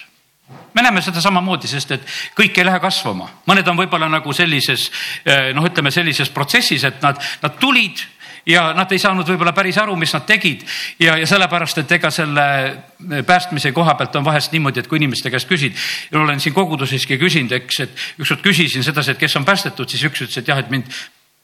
Me 0.75 0.83
näeme 0.83 1.03
seda 1.03 1.21
samamoodi, 1.21 1.69
sest 1.69 1.91
et 1.97 2.05
kõik 2.39 2.59
ei 2.61 2.67
lähe 2.69 2.81
kasvama, 2.81 3.27
mõned 3.49 3.67
on 3.69 3.77
võib-olla 3.77 4.09
nagu 4.09 4.33
sellises 4.37 4.87
eh, 5.25 5.51
noh, 5.57 5.67
ütleme 5.67 5.91
sellises 5.93 6.31
protsessis, 6.33 6.85
et 6.89 7.03
nad, 7.03 7.21
nad 7.43 7.59
tulid 7.61 8.01
ja 8.49 8.71
nad 8.77 8.93
ei 8.93 9.01
saanud 9.01 9.29
võib-olla 9.29 9.53
päris 9.57 9.77
aru, 9.81 9.97
mis 9.99 10.13
nad 10.15 10.25
tegid. 10.29 10.65
Ja, 11.01 11.19
ja 11.21 11.27
sellepärast, 11.29 11.83
et 11.83 11.93
ega 11.99 12.13
selle 12.15 12.47
eh, 12.65 13.21
päästmise 13.27 13.73
koha 13.77 13.97
pealt 13.99 14.17
on 14.21 14.25
vahest 14.29 14.55
niimoodi, 14.57 14.85
et 14.85 14.89
kui 14.89 15.01
inimeste 15.01 15.33
käest 15.35 15.49
küsid 15.51 15.77
olen 16.17 16.41
siin 16.41 16.57
koguduseski 16.57 17.21
küsinud, 17.21 17.53
eks, 17.59 17.85
et 17.85 18.05
ükskord 18.21 18.45
küsisin 18.45 18.87
sedasi, 18.87 19.17
et 19.17 19.21
kes 19.21 19.37
on 19.41 19.49
päästetud, 19.49 19.89
siis 19.89 20.05
üks 20.09 20.25
ütles, 20.25 20.41
et 20.41 20.49
jah, 20.49 20.61
et 20.61 20.73
mind 20.73 20.89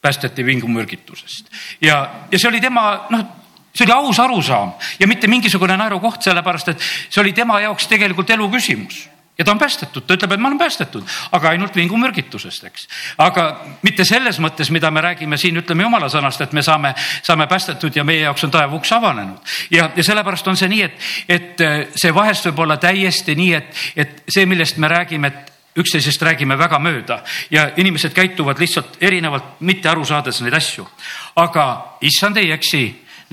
päästeti 0.05 0.45
vingumürgitusest. 0.45 1.49
Ja, 1.81 2.03
ja 2.31 2.39
see 2.39 2.49
oli 2.49 2.61
tema 2.61 3.07
noh 3.13 3.44
see 3.75 3.85
oli 3.85 3.95
aus 3.95 4.19
arusaam 4.23 4.73
ja 4.99 5.07
mitte 5.07 5.27
mingisugune 5.27 5.77
naerukoht, 5.77 6.23
sellepärast 6.23 6.73
et 6.73 6.87
see 7.09 7.21
oli 7.21 7.33
tema 7.33 7.59
jaoks 7.61 7.87
tegelikult 7.91 8.29
elu 8.31 8.49
küsimus 8.53 9.05
ja 9.37 9.45
ta 9.45 9.51
on 9.51 9.59
päästetud, 9.59 10.05
ta 10.07 10.15
ütleb, 10.15 10.31
et 10.31 10.39
ma 10.39 10.47
olen 10.47 10.59
päästetud, 10.59 11.03
aga 11.35 11.49
ainult 11.49 11.75
vingumürgitusest, 11.75 12.63
eks. 12.69 12.85
aga 13.19 13.47
mitte 13.83 14.05
selles 14.07 14.39
mõttes, 14.39 14.71
mida 14.71 14.91
me 14.91 15.03
räägime 15.03 15.37
siin, 15.37 15.59
ütleme 15.59 15.83
jumala 15.83 16.07
sõnast, 16.11 16.41
et 16.45 16.53
me 16.55 16.63
saame, 16.63 16.93
saame 17.23 17.47
päästetud 17.51 17.95
ja 17.95 18.05
meie 18.07 18.23
jaoks 18.23 18.47
on 18.47 18.53
taeva 18.53 18.75
uks 18.75 18.93
avanenud. 18.95 19.57
ja, 19.71 19.89
ja 19.95 20.03
sellepärast 20.03 20.47
on 20.47 20.57
see 20.57 20.71
nii, 20.71 20.87
et, 20.87 21.09
et 21.27 21.65
see 21.99 22.15
vahest 22.15 22.47
võib 22.47 22.63
olla 22.63 22.77
täiesti 22.77 23.35
nii, 23.35 23.53
et, 23.53 23.83
et 23.95 24.23
see, 24.29 24.45
millest 24.45 24.79
me 24.79 24.87
räägime, 24.87 25.27
et 25.27 25.51
üksteisest 25.75 26.21
räägime 26.23 26.55
väga 26.57 26.79
mööda 26.79 27.19
ja 27.51 27.67
inimesed 27.75 28.13
käituvad 28.15 28.59
lihtsalt 28.59 28.95
erinevalt, 29.03 29.59
mitte 29.59 29.89
aru 29.91 30.05
saades 30.07 30.39
neid 30.41 30.55
asju. 30.55 30.87
aga 31.35 31.65
issand 32.07 32.37
ei 32.37 32.51
eksi 32.55 32.85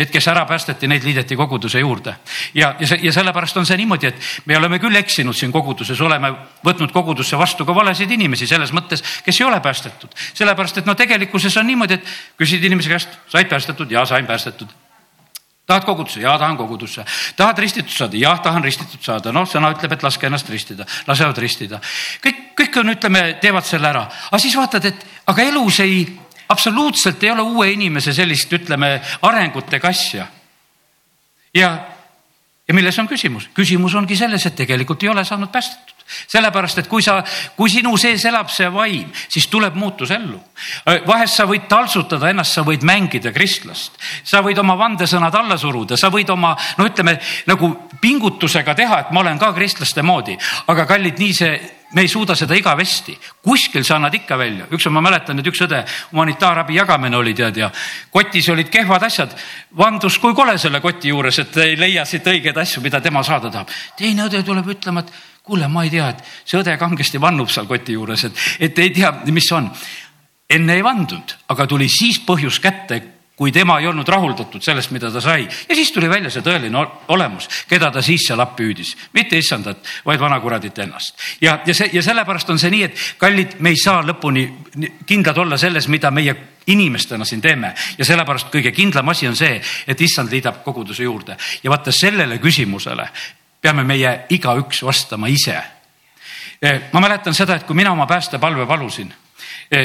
Need, 0.03 0.11
kes 0.11 0.27
ära 0.33 0.43
päästeti, 0.49 0.91
neid 0.91 1.05
liideti 1.07 1.37
koguduse 1.39 1.79
juurde 1.79 2.17
ja, 2.59 2.75
ja 2.81 2.91
see 2.91 2.99
ja 3.07 3.13
sellepärast 3.15 3.61
on 3.61 3.67
see 3.69 3.79
niimoodi, 3.79 4.11
et 4.11 4.31
me 4.51 4.59
oleme 4.59 4.81
küll 4.83 4.99
eksinud 4.99 5.37
siin 5.39 5.53
koguduses, 5.55 6.01
oleme 6.03 6.33
võtnud 6.67 6.91
kogudusse 6.95 7.39
vastu 7.39 7.67
ka 7.69 7.75
valesid 7.77 8.11
inimesi 8.11 8.49
selles 8.51 8.75
mõttes, 8.75 9.05
kes 9.23 9.41
ei 9.41 9.47
ole 9.47 9.61
päästetud. 9.63 10.11
sellepärast, 10.35 10.83
et 10.83 10.89
no 10.91 10.99
tegelikkuses 10.99 11.57
on 11.63 11.71
niimoodi, 11.71 12.01
et 12.01 12.17
küsid 12.41 12.65
inimese 12.67 12.91
käest, 12.91 13.21
said 13.31 13.51
päästetud? 13.53 13.91
ja 13.95 14.03
sain 14.09 14.27
päästetud 14.27 14.75
tahad 15.67 15.85
kogudusse? 15.85 16.21
jaa, 16.21 16.39
tahan 16.39 16.57
kogudusse. 16.57 17.05
tahad 17.37 17.59
ristitud 17.59 17.93
saada? 17.93 18.17
jah, 18.17 18.41
tahan 18.41 18.65
ristitud 18.65 19.01
saada. 19.01 19.33
noh, 19.33 19.47
sõna 19.49 19.71
ütleb, 19.77 19.93
et 19.93 20.03
laske 20.03 20.27
ennast 20.27 20.51
ristida, 20.51 20.87
lasevad 21.07 21.39
ristida. 21.39 21.81
kõik, 22.25 22.43
kõik 22.59 22.81
on, 22.83 22.95
ütleme, 22.97 23.23
teevad 23.41 23.67
selle 23.67 23.89
ära, 23.89 24.09
aga 24.31 24.43
siis 24.43 24.57
vaatad, 24.59 24.91
et 24.91 25.07
aga 25.27 25.49
elus 25.49 25.81
ei 25.81 26.05
absoluutselt 26.49 27.23
ei 27.23 27.31
ole 27.31 27.43
uue 27.43 27.71
inimese 27.73 28.13
sellist, 28.13 28.53
ütleme, 28.53 28.95
arengut 29.23 29.73
ega 29.73 29.89
asja. 29.89 30.27
ja, 31.55 31.71
ja 32.69 32.75
milles 32.75 32.99
on 32.99 33.09
küsimus? 33.09 33.49
küsimus 33.55 33.95
ongi 33.95 34.17
selles, 34.17 34.47
et 34.47 34.57
tegelikult 34.57 35.03
ei 35.03 35.13
ole 35.13 35.25
saanud 35.25 35.53
päästetud 35.53 35.93
sellepärast, 36.29 36.83
et 36.83 36.89
kui 36.91 37.03
sa, 37.05 37.19
kui 37.57 37.71
sinu 37.73 37.95
sees 38.01 38.25
elab 38.29 38.51
see 38.53 38.69
vaim, 38.73 39.11
siis 39.33 39.47
tuleb 39.51 39.77
muutus 39.79 40.11
ellu. 40.15 40.41
vahest 41.07 41.39
sa 41.39 41.47
võid 41.49 41.69
taltsutada 41.71 42.31
ennast, 42.31 42.57
sa 42.57 42.65
võid 42.67 42.85
mängida 42.87 43.33
kristlast, 43.33 43.99
sa 44.25 44.43
võid 44.45 44.59
oma 44.61 44.77
vandesõnad 44.79 45.35
alla 45.35 45.59
suruda, 45.59 45.97
sa 45.97 46.11
võid 46.13 46.31
oma, 46.31 46.55
no 46.79 46.89
ütleme 46.89 47.19
nagu 47.47 47.73
pingutusega 48.01 48.75
teha, 48.75 49.01
et 49.01 49.15
ma 49.15 49.23
olen 49.23 49.39
ka 49.39 49.53
kristlaste 49.57 50.03
moodi, 50.03 50.37
aga 50.73 50.87
kallid, 50.87 51.19
nii 51.19 51.37
see 51.37 51.55
me 51.93 52.01
ei 52.01 52.09
suuda 52.09 52.35
seda 52.39 52.57
igavesti, 52.57 53.15
kuskil 53.43 53.85
sa 53.85 53.97
annad 53.97 54.15
ikka 54.15 54.39
välja. 54.39 54.67
ükskord 54.71 54.95
ma 54.95 55.01
mäletan, 55.05 55.39
et 55.39 55.47
üks 55.47 55.61
õde 55.67 55.83
humanitaarabi 56.13 56.75
jagamine 56.75 57.17
oli 57.17 57.35
tead 57.35 57.57
ja 57.57 57.71
kotis 58.11 58.49
olid 58.49 58.71
kehvad 58.73 59.03
asjad. 59.03 59.35
vandus 59.77 60.19
kui 60.19 60.35
kole 60.35 60.59
selle 60.59 60.81
koti 60.81 61.09
juures, 61.09 61.39
et 61.39 61.57
ei 61.57 61.77
leia 61.77 62.05
siit 62.05 62.27
õigeid 62.27 62.59
asju, 62.59 62.83
mida 62.83 63.01
tema 63.01 63.23
saada 63.23 63.51
tahab. 63.51 63.69
teine 63.97 64.27
õde 64.27 64.43
tuleb 64.43 64.69
ütlema, 64.69 65.01
et 65.01 65.13
kuule, 65.43 65.69
ma 65.69 65.85
ei 65.85 65.91
tea, 65.91 66.09
et 66.09 66.25
see 66.45 66.61
õde 66.61 66.77
kangesti 66.79 67.21
vannub 67.21 67.51
seal 67.51 67.67
koti 67.67 67.93
juures, 67.93 68.25
et, 68.25 68.33
et 68.61 68.79
ei 68.79 68.91
tea, 68.91 69.13
mis 69.27 69.53
on. 69.53 69.71
enne 70.51 70.75
ei 70.75 70.85
vandunud, 70.85 71.37
aga 71.49 71.67
tuli 71.67 71.89
siis 71.89 72.19
põhjus 72.21 72.61
kätte, 72.61 73.01
kui 73.43 73.51
tema 73.51 73.81
ei 73.81 73.89
olnud 73.91 74.07
rahuldatud 74.07 74.63
sellest, 74.63 74.93
mida 74.95 75.09
ta 75.11 75.19
sai 75.21 75.43
ja 75.43 75.75
siis 75.75 75.91
tuli 75.91 76.07
välja 76.07 76.31
see 76.31 76.45
tõeline 76.47 76.79
olemus, 77.11 77.49
keda 77.67 77.89
ta 77.91 77.99
siis 77.99 78.23
seal 78.29 78.39
appi 78.39 78.69
hüüdis, 78.69 78.93
mitte 79.19 79.35
issandat, 79.35 79.81
vaid 80.07 80.21
vanakuradit 80.23 80.79
ennast. 80.85 81.19
ja, 81.43 81.57
ja 81.67 81.75
see 81.75 81.91
ja 81.93 82.05
sellepärast 82.07 82.53
on 82.55 82.61
see 82.63 82.71
nii, 82.71 82.85
et 82.87 83.01
kallid, 83.19 83.57
me 83.59 83.73
ei 83.75 83.81
saa 83.83 84.05
lõpuni 84.07 84.45
kindlad 85.07 85.41
olla 85.43 85.59
selles, 85.59 85.89
mida 85.91 86.13
meie 86.15 86.37
inimestena 86.71 87.27
siin 87.27 87.43
teeme 87.43 87.73
ja 87.99 88.07
sellepärast 88.07 88.53
kõige 88.55 88.71
kindlam 88.77 89.11
asi 89.11 89.27
on 89.27 89.35
see, 89.35 89.59
et 89.91 90.07
issand 90.07 90.31
liidab 90.31 90.63
koguduse 90.63 91.03
juurde 91.03 91.35
ja 91.65 91.75
vaata 91.75 91.91
sellele 91.91 92.39
küsimusele 92.39 93.09
peame 93.63 93.83
meie 93.83 94.21
igaüks 94.31 94.85
vastama 94.87 95.27
ise. 95.27 95.59
Eh, 96.63 96.81
ma 96.93 97.03
mäletan 97.03 97.35
seda, 97.35 97.59
et 97.59 97.67
kui 97.67 97.75
mina 97.75 97.91
oma 97.91 98.07
päästepalve 98.07 98.71
palusin, 98.71 99.11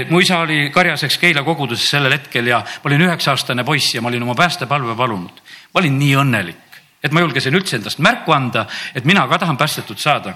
mu 0.10 0.20
isa 0.20 0.40
oli 0.44 0.70
karjaseks 0.74 1.18
Keila 1.18 1.44
koguduses 1.48 1.90
sellel 1.90 2.18
hetkel 2.18 2.48
ja 2.48 2.60
ma 2.60 2.90
olin 2.90 3.06
üheksa 3.08 3.32
aastane 3.32 3.64
poiss 3.64 3.96
ja 3.96 4.02
ma 4.02 4.12
olin 4.12 4.24
oma 4.24 4.36
päästepalve 4.36 4.96
palunud. 4.96 5.42
ma 5.74 5.80
olin 5.80 6.00
nii 6.00 6.16
õnnelik, 6.24 6.80
et 7.04 7.12
ma 7.12 7.24
julgesin 7.24 7.56
üldse 7.56 7.78
endast 7.80 8.00
märku 8.04 8.36
anda, 8.36 8.68
et 8.96 9.06
mina 9.06 9.28
ka 9.28 9.40
tahan 9.40 9.58
päästetud 9.58 9.98
saada 9.98 10.34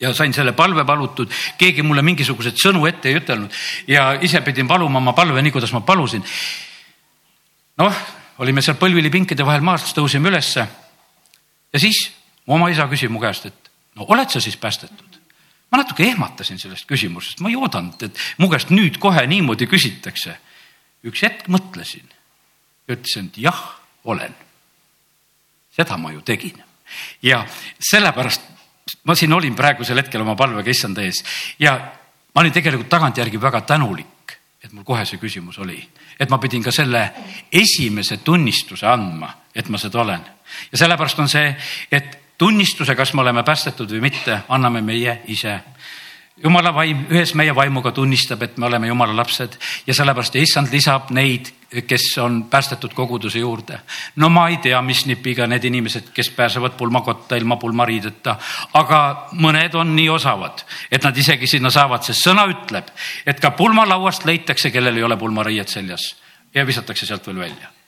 ja 0.00 0.12
sain 0.14 0.32
selle 0.34 0.52
palve 0.52 0.84
palutud, 0.84 1.28
keegi 1.58 1.82
mulle 1.82 2.02
mingisuguseid 2.02 2.56
sõnu 2.60 2.86
ette 2.88 3.08
ei 3.08 3.18
ütelnud 3.20 3.52
ja 3.88 4.12
ise 4.20 4.40
pidin 4.44 4.68
paluma 4.68 4.98
oma 4.98 5.12
palve 5.12 5.42
nii, 5.42 5.52
kuidas 5.52 5.72
ma 5.72 5.80
palusin. 5.80 6.24
noh, 7.78 8.02
olime 8.38 8.62
seal 8.62 8.76
põlvili 8.76 9.10
pinkide 9.10 9.44
vahel 9.46 9.64
maast, 9.64 9.96
tõusime 9.96 10.28
ülesse 10.28 10.66
ja 11.72 11.78
siis 11.80 12.10
mu 12.46 12.56
oma 12.56 12.70
isa 12.70 12.88
küsib 12.92 13.12
mu 13.12 13.20
käest, 13.20 13.46
et 13.46 13.72
no 13.96 14.04
oled 14.08 14.28
sa 14.28 14.40
siis 14.40 14.56
päästetud? 14.56 15.09
Ma 15.70 15.78
natuke 15.78 16.04
ehmatasin 16.08 16.58
sellest 16.58 16.88
küsimusest, 16.90 17.40
ma 17.40 17.50
ei 17.50 17.58
oodanud, 17.58 18.02
et 18.02 18.18
mu 18.38 18.50
käest 18.50 18.72
nüüd 18.74 18.98
kohe 18.98 19.26
niimoodi 19.26 19.68
küsitakse. 19.70 20.36
üks 21.04 21.22
hetk 21.22 21.46
mõtlesin 21.48 22.04
ja 22.88 22.94
ütlesin, 22.94 23.30
et 23.30 23.38
jah, 23.38 23.60
olen. 24.04 24.34
seda 25.76 25.96
ma 25.96 26.12
ju 26.12 26.20
tegin 26.20 26.62
ja 27.22 27.46
sellepärast 27.78 28.42
ma 29.04 29.14
siin 29.14 29.32
olin 29.32 29.54
praegusel 29.54 29.96
hetkel 30.02 30.20
oma 30.20 30.34
palvega 30.36 30.70
issanda 30.70 31.02
ees 31.02 31.22
ja 31.58 31.76
ma 32.34 32.42
olin 32.42 32.52
tegelikult 32.52 32.90
tagantjärgi 32.90 33.40
väga 33.40 33.60
tänulik, 33.60 34.36
et 34.62 34.72
mul 34.72 34.84
kohe 34.84 35.04
see 35.06 35.18
küsimus 35.18 35.58
oli, 35.62 35.78
et 36.18 36.30
ma 36.30 36.38
pidin 36.38 36.62
ka 36.62 36.72
selle 36.74 37.02
esimese 37.52 38.20
tunnistuse 38.24 38.86
andma, 38.86 39.30
et 39.54 39.68
ma 39.68 39.78
seda 39.78 40.02
olen. 40.02 40.24
ja 40.72 40.78
sellepärast 40.78 41.18
on 41.18 41.28
see, 41.28 41.54
et 41.90 42.18
tunnistuse, 42.40 42.96
kas 42.96 43.12
me 43.14 43.20
oleme 43.20 43.44
päästetud 43.44 43.90
või 43.92 44.08
mitte, 44.08 44.40
anname 44.48 44.80
meie 44.80 45.20
ise 45.28 45.58
jumala 46.42 46.72
vaim 46.74 47.04
ühes 47.12 47.34
meie 47.36 47.54
vaimuga 47.54 47.92
tunnistab, 47.92 48.42
et 48.42 48.58
me 48.58 48.66
oleme 48.66 48.88
jumala 48.88 49.16
lapsed 49.16 49.56
ja 49.86 49.94
sellepärast 49.94 50.36
issand 50.40 50.72
lisab 50.72 51.10
neid, 51.16 51.50
kes 51.86 52.06
on 52.18 52.42
päästetud 52.50 52.94
koguduse 52.94 53.38
juurde. 53.38 53.80
no 54.16 54.28
ma 54.28 54.48
ei 54.48 54.56
tea, 54.56 54.80
mis 54.82 55.04
nipiga 55.06 55.46
need 55.46 55.64
inimesed, 55.64 56.10
kes 56.14 56.30
pääsevad 56.30 56.76
pulmakotta 56.78 57.36
ilma 57.36 57.56
pulmariideta, 57.56 58.36
aga 58.74 59.00
mõned 59.32 59.74
on 59.74 59.94
nii 59.96 60.08
osavad, 60.08 60.64
et 60.90 61.04
nad 61.04 61.16
isegi 61.16 61.46
sinna 61.46 61.70
saavad, 61.70 62.02
sest 62.02 62.24
sõna 62.28 62.46
ütleb, 62.50 62.88
et 63.26 63.40
ka 63.40 63.50
pulmalauast 63.50 64.24
leitakse, 64.24 64.70
kellel 64.70 64.96
ei 64.96 65.04
ole 65.04 65.16
pulmariiet 65.20 65.68
seljas 65.68 66.14
ja 66.54 66.66
visatakse 66.66 67.06
sealt 67.06 67.26
veel 67.26 67.44
välja 67.44 67.79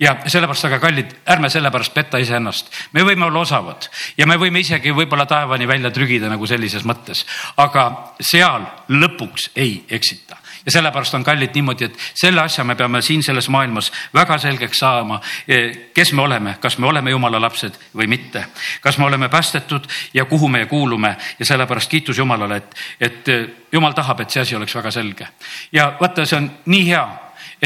ja 0.00 0.16
sellepärast, 0.26 0.68
aga 0.68 0.78
kallid, 0.82 1.12
ärme 1.28 1.50
sellepärast 1.50 1.94
petta 1.94 2.18
iseennast. 2.18 2.70
me 2.92 3.04
võime 3.04 3.26
olla 3.26 3.40
osavad 3.40 3.88
ja 4.16 4.26
me 4.26 4.36
võime 4.36 4.60
isegi 4.60 4.94
võib-olla 4.94 5.26
taevani 5.26 5.68
välja 5.68 5.90
trügida 5.90 6.28
nagu 6.32 6.46
sellises 6.46 6.84
mõttes, 6.84 7.26
aga 7.56 7.86
seal 8.20 8.66
lõpuks 8.88 9.50
ei 9.56 9.84
eksita 9.88 10.46
ja 10.66 10.72
sellepärast 10.72 11.14
on 11.14 11.24
kallid 11.24 11.54
niimoodi, 11.54 11.84
et 11.84 11.98
selle 12.14 12.40
asja 12.42 12.64
me 12.64 12.74
peame 12.74 13.02
siin 13.02 13.22
selles 13.22 13.48
maailmas 13.48 13.92
väga 14.14 14.38
selgeks 14.38 14.78
saama, 14.78 15.20
eh, 15.48 15.92
kes 15.94 16.12
me 16.12 16.22
oleme, 16.22 16.56
kas 16.60 16.78
me 16.78 16.86
oleme 16.86 17.10
jumala 17.10 17.40
lapsed 17.40 17.78
või 17.96 18.08
mitte, 18.10 18.46
kas 18.80 18.98
me 18.98 19.06
oleme 19.06 19.28
päästetud 19.28 19.86
ja 20.14 20.24
kuhu 20.24 20.48
me 20.48 20.66
kuulume 20.66 21.16
ja 21.38 21.46
sellepärast 21.46 21.90
kiitus 21.90 22.18
Jumalale, 22.18 22.56
et, 22.56 22.74
et 23.00 23.28
eh, 23.28 23.46
Jumal 23.72 23.92
tahab, 23.92 24.20
et 24.20 24.30
see 24.30 24.40
asi 24.40 24.56
oleks 24.56 24.74
väga 24.74 24.90
selge. 24.90 25.28
ja 25.72 25.94
vaata, 26.00 26.26
see 26.26 26.36
on 26.38 26.50
nii 26.66 26.86
hea 26.88 27.06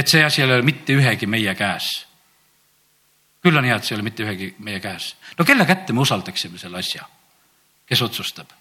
et 0.01 0.09
see 0.09 0.25
asi 0.25 0.41
ei 0.41 0.49
ole 0.49 0.63
mitte 0.65 0.97
ühegi 0.97 1.27
meie 1.29 1.55
käes. 1.55 1.89
küll 3.41 3.57
on 3.57 3.65
hea, 3.65 3.77
et 3.77 3.85
see 3.85 3.95
ei 3.95 3.99
ole 3.99 4.05
mitte 4.05 4.25
ühegi 4.25 4.55
meie 4.65 4.81
käes. 4.81 5.15
no 5.39 5.45
kelle 5.45 5.67
kätte 5.69 5.93
me 5.93 6.01
usaldaksime 6.01 6.59
selle 6.59 6.81
asja, 6.81 7.05
kes 7.87 8.03
otsustab? 8.03 8.53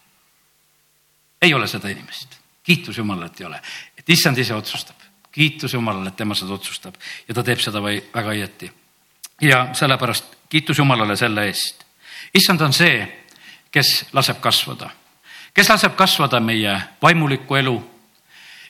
ei 1.42 1.54
ole 1.54 1.68
seda 1.68 1.90
inimest, 1.90 2.36
kiitus 2.64 2.98
Jumalale, 2.98 3.32
et 3.32 3.40
ei 3.40 3.46
ole, 3.48 3.62
et 3.98 4.10
issand 4.10 4.38
ise 4.38 4.54
otsustab, 4.54 5.08
kiitus 5.32 5.74
Jumalale, 5.74 6.12
et 6.12 6.18
tema 6.20 6.36
seda 6.36 6.54
otsustab 6.54 7.00
ja 7.28 7.36
ta 7.36 7.44
teeb 7.44 7.64
seda 7.64 7.80
või 7.84 8.02
väga 8.14 8.36
õieti. 8.36 8.72
ja 9.42 9.70
sellepärast 9.74 10.36
kiitus 10.50 10.78
Jumalale 10.78 11.16
selle 11.16 11.48
eest. 11.48 11.86
issand 12.34 12.62
on 12.62 12.74
see, 12.74 13.08
kes 13.72 14.12
laseb 14.14 14.44
kasvada, 14.44 14.92
kes 15.54 15.70
laseb 15.70 15.96
kasvada 15.96 16.44
meie 16.44 16.76
vaimulikku 17.02 17.56
elu 17.56 17.80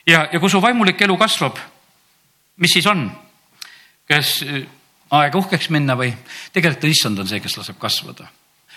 ja, 0.06 0.28
ja 0.32 0.38
kui 0.40 0.50
su 0.50 0.62
vaimulik 0.62 1.02
elu 1.02 1.18
kasvab 1.18 1.58
mis 2.60 2.76
siis 2.76 2.86
on? 2.86 3.08
kas 4.10 4.40
äh, 4.46 4.62
aega 5.10 5.38
uhkeks 5.38 5.70
minna 5.74 5.96
või 5.98 6.12
tegelikult 6.54 6.90
issand 6.90 7.18
on 7.18 7.28
see, 7.28 7.42
kes 7.42 7.56
laseb 7.58 7.78
kasvada. 7.80 8.28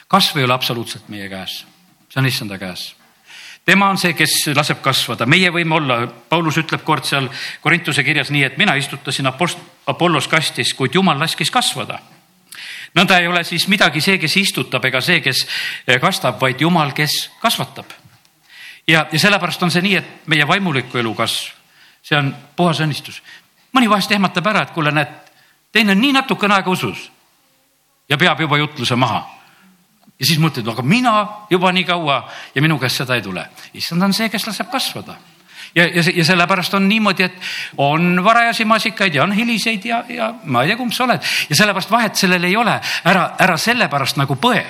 kasv 0.07 0.39
ei 0.39 0.47
ole 0.47 0.53
absoluutselt 0.53 1.09
meie 1.09 1.29
käes, 1.29 1.63
see 2.09 2.21
on 2.21 2.29
issanda 2.29 2.57
käes 2.61 2.93
tema 3.65 3.89
on 3.89 3.97
see, 3.97 4.13
kes 4.17 4.35
laseb 4.55 4.81
kasvada, 4.83 5.25
meie 5.29 5.51
võime 5.53 5.77
olla, 5.77 6.01
Paulus 6.29 6.57
ütleb 6.59 6.83
kord 6.83 7.07
seal 7.07 7.29
Korintuse 7.63 8.03
kirjas 8.03 8.31
nii, 8.33 8.43
et 8.49 8.57
mina 8.59 8.75
istutasin 8.79 9.29
apost-, 9.31 9.61
Apollos 9.87 10.27
kastis, 10.27 10.73
kuid 10.75 10.95
jumal 10.95 11.19
laskis 11.19 11.51
kasvada. 11.51 11.99
nõnda 12.93 13.19
ei 13.19 13.27
ole 13.27 13.43
siis 13.43 13.67
midagi 13.67 14.01
see, 14.01 14.17
kes 14.19 14.35
istutab, 14.37 14.85
ega 14.85 15.01
see, 15.01 15.21
kes 15.21 15.45
äh, 15.87 15.99
kastab, 16.01 16.41
vaid 16.41 16.61
jumal, 16.61 16.91
kes 16.91 17.29
kasvatab. 17.41 17.85
ja, 18.87 19.07
ja 19.11 19.19
sellepärast 19.19 19.63
on 19.63 19.71
see 19.71 19.81
nii, 19.81 19.95
et 19.95 20.27
meie 20.27 20.47
vaimuliku 20.47 20.97
elu 20.97 21.15
kasv, 21.15 21.53
see 22.03 22.19
on 22.19 22.35
puhas 22.55 22.83
õnnistus 22.83 23.21
mõni 23.73 23.89
vahest 23.89 24.11
ehmatab 24.11 24.47
ära, 24.47 24.63
et 24.63 24.73
kuule, 24.75 24.91
näed, 24.91 25.11
teine 25.71 25.95
on 25.95 26.01
nii 26.01 26.13
natukene 26.19 26.57
aega 26.57 26.71
usus 26.71 27.09
ja 28.09 28.17
peab 28.17 28.39
juba 28.39 28.57
jutluse 28.57 28.95
maha. 28.95 29.23
ja 30.19 30.25
siis 30.25 30.39
mõtled, 30.39 30.67
aga 30.69 30.81
mina 30.81 31.13
juba 31.49 31.71
nii 31.71 31.83
kaua 31.83 32.23
ja 32.55 32.61
minu 32.61 32.79
käest 32.79 33.01
seda 33.01 33.15
ei 33.15 33.21
tule. 33.21 33.47
issand 33.73 34.03
on 34.03 34.13
see, 34.13 34.29
kes 34.29 34.47
laseb 34.47 34.69
kasvada 34.71 35.17
ja, 35.75 35.87
ja, 35.87 36.03
ja 36.15 36.25
sellepärast 36.25 36.73
on 36.73 36.87
niimoodi, 36.89 37.23
et 37.23 37.33
on 37.77 38.23
varajasi 38.23 38.65
maasikaid 38.65 39.15
ja 39.15 39.23
on 39.23 39.31
hiliseid 39.31 39.85
ja, 39.85 40.03
ja 40.09 40.33
ma 40.43 40.63
ei 40.63 40.71
tea, 40.71 40.77
kumb 40.77 40.93
sa 40.93 41.07
oled 41.07 41.21
ja 41.49 41.55
sellepärast 41.55 41.91
vahet 41.91 42.15
sellel 42.15 42.43
ei 42.43 42.55
ole. 42.55 42.79
ära, 43.05 43.33
ära 43.39 43.57
sellepärast 43.57 44.21
nagu 44.21 44.35
põe 44.35 44.61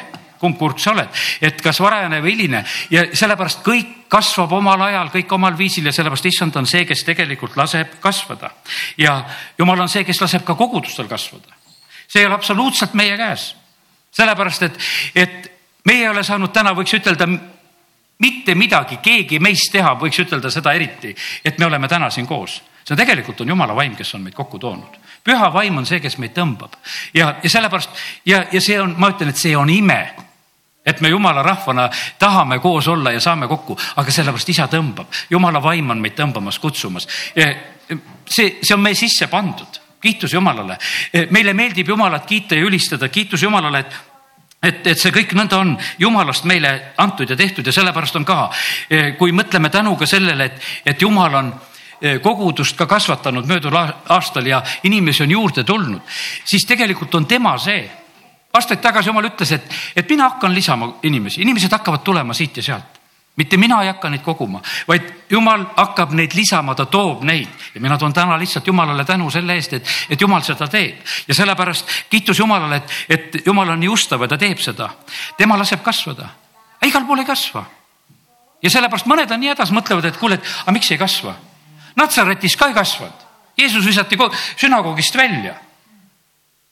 kumb 0.44 0.60
kurk 0.60 0.82
sa 0.84 0.92
oled, 0.92 1.24
et 1.42 1.62
kas 1.64 1.80
varajane 1.80 2.20
või 2.24 2.36
hiline 2.36 2.64
ja 2.92 3.06
sellepärast 3.16 3.64
kõik 3.66 3.94
kasvab 4.12 4.52
omal 4.60 4.82
ajal, 4.90 5.10
kõik 5.14 5.32
omal 5.38 5.56
viisil 5.58 5.88
ja 5.88 5.96
sellepärast 5.96 6.28
issand 6.30 6.60
on 6.60 6.68
see, 6.70 6.84
kes 6.90 7.06
tegelikult 7.08 7.56
laseb 7.58 7.98
kasvada. 8.04 8.52
ja 8.98 9.24
jumal 9.58 9.86
on 9.86 9.90
see, 9.90 10.04
kes 10.04 10.22
laseb 10.22 10.46
ka 10.46 10.56
kogudustel 10.60 11.08
kasvada. 11.08 11.56
see 12.08 12.22
ei 12.22 12.28
ole 12.28 12.36
absoluutselt 12.36 12.94
meie 12.94 13.18
käes. 13.18 13.56
sellepärast, 14.12 14.64
et, 14.64 14.80
et 15.16 15.52
meie 15.86 16.04
ei 16.04 16.10
ole 16.10 16.24
saanud 16.24 16.52
täna, 16.54 16.76
võiks 16.76 16.94
ütelda, 17.00 17.28
mitte 18.20 18.56
midagi 18.56 19.00
keegi 19.02 19.40
meist 19.40 19.72
teha, 19.72 19.96
võiks 20.00 20.20
ütelda 20.20 20.52
seda 20.52 20.74
eriti, 20.74 21.16
et 21.46 21.58
me 21.60 21.66
oleme 21.66 21.88
täna 21.88 22.10
siin 22.10 22.28
koos. 22.28 22.62
see 22.84 23.00
tegelikult 23.00 23.42
on 23.42 23.56
jumala 23.56 23.76
vaim, 23.76 23.96
kes 23.96 24.16
on 24.16 24.28
meid 24.28 24.36
kokku 24.36 24.60
toonud 24.60 25.00
püha 25.24 25.54
vaim 25.54 25.78
on 25.78 25.86
see, 25.88 26.02
kes 26.04 26.18
meid 26.20 26.36
tõmbab 26.36 26.76
ja, 27.16 27.38
ja 27.44 27.50
sellepärast 27.50 27.90
ja, 28.28 28.44
ja 28.52 28.62
see 28.62 28.80
on, 28.82 28.96
ma 29.00 29.14
ütlen, 29.14 29.32
et 29.32 29.40
see 29.40 29.56
on 29.58 29.70
ime 29.72 30.00
et 30.86 31.02
me 31.02 31.10
jumala 31.10 31.44
rahvana 31.44 31.90
tahame 32.20 32.60
koos 32.60 32.88
olla 32.88 33.12
ja 33.12 33.20
saame 33.20 33.48
kokku, 33.48 33.78
aga 33.96 34.12
sellepärast 34.12 34.50
isa 34.50 34.68
tõmbab, 34.72 35.08
jumala 35.30 35.62
vaim 35.64 35.90
on 35.90 36.02
meid 36.02 36.16
tõmbamas, 36.18 36.60
kutsumas. 36.60 37.08
see, 37.34 38.58
see 38.62 38.74
on 38.76 38.82
meie 38.82 38.96
sisse 38.96 39.28
pandud, 39.28 39.80
kiitus 40.02 40.34
Jumalale. 40.34 40.78
meile 41.30 41.54
meeldib 41.54 41.88
Jumalat 41.88 42.26
kiita 42.26 42.56
ja 42.56 42.66
ülistada, 42.66 43.10
kiitus 43.10 43.44
Jumalale, 43.44 43.80
et 43.80 44.02
et, 44.64 44.88
et 44.88 45.00
see 45.00 45.12
kõik 45.12 45.34
nõnda 45.36 45.58
on 45.60 45.74
jumalast 46.00 46.46
meile 46.48 46.94
antud 47.04 47.30
ja 47.30 47.36
tehtud 47.36 47.68
ja 47.68 47.74
sellepärast 47.76 48.16
on 48.16 48.24
ka, 48.26 48.38
kui 49.20 49.34
mõtleme 49.36 49.68
tänuga 49.70 50.08
sellele, 50.08 50.46
et, 50.46 50.62
et 50.86 51.02
jumal 51.02 51.36
on 51.36 51.50
kogudust 52.24 52.78
ka 52.80 52.88
kasvatanud 52.88 53.48
möödunud 53.48 54.08
aastal 54.12 54.48
ja 54.48 54.62
inimesi 54.88 55.24
on 55.24 55.32
juurde 55.32 55.64
tulnud, 55.68 56.02
siis 56.46 56.64
tegelikult 56.68 57.16
on 57.16 57.28
tema 57.28 57.58
see 57.60 57.84
aastaid 58.54 58.82
tagasi 58.82 59.10
jumal 59.10 59.26
ütles, 59.26 59.52
et, 59.56 59.72
et 59.96 60.10
mina 60.10 60.28
hakkan 60.30 60.54
lisama 60.54 60.92
inimesi, 61.04 61.42
inimesed 61.42 61.72
hakkavad 61.74 62.04
tulema 62.06 62.34
siit 62.34 62.58
ja 62.58 62.64
sealt. 62.64 63.00
mitte 63.36 63.58
mina 63.58 63.80
ei 63.82 63.88
hakka 63.90 64.10
neid 64.14 64.22
koguma, 64.22 64.60
vaid 64.88 65.08
jumal 65.30 65.64
hakkab 65.76 66.12
neid 66.14 66.36
lisama, 66.38 66.76
ta 66.76 66.86
toob 66.86 67.24
neid 67.26 67.48
ja 67.74 67.82
mina 67.82 67.98
toon 67.98 68.14
täna 68.14 68.38
lihtsalt 68.38 68.68
Jumalale 68.68 69.06
tänu 69.06 69.32
selle 69.32 69.56
eest, 69.56 69.74
et, 69.74 69.88
et 70.10 70.22
Jumal 70.22 70.42
seda 70.46 70.68
teeb 70.68 71.02
ja 71.28 71.34
sellepärast 71.34 71.90
kiitus 72.10 72.40
Jumalale, 72.40 72.76
et, 72.76 72.94
et 73.10 73.46
Jumal 73.46 73.74
on 73.74 73.80
nii 73.80 73.90
ustav 73.90 74.22
ja 74.22 74.28
ta 74.28 74.38
teeb 74.38 74.62
seda. 74.62 74.90
tema 75.38 75.58
laseb 75.58 75.82
kasvada, 75.82 76.30
igal 76.86 77.08
pool 77.10 77.24
ei 77.24 77.26
kasva. 77.26 77.66
ja 78.62 78.70
sellepärast 78.70 79.10
mõned 79.10 79.34
on 79.34 79.40
nii 79.40 79.50
hädas, 79.50 79.74
mõtlevad, 79.74 80.06
et 80.06 80.18
kuule, 80.18 80.38
et 80.38 80.54
aga 80.62 80.72
miks 80.78 80.92
ei 80.92 81.02
kasva. 81.02 81.34
Natsaretis 81.96 82.56
ka 82.56 82.70
ei 82.70 82.78
kasvanud, 82.78 83.26
Jeesus 83.58 83.86
visati 83.86 84.18
sünagoogist 84.58 85.18
välja. 85.18 85.58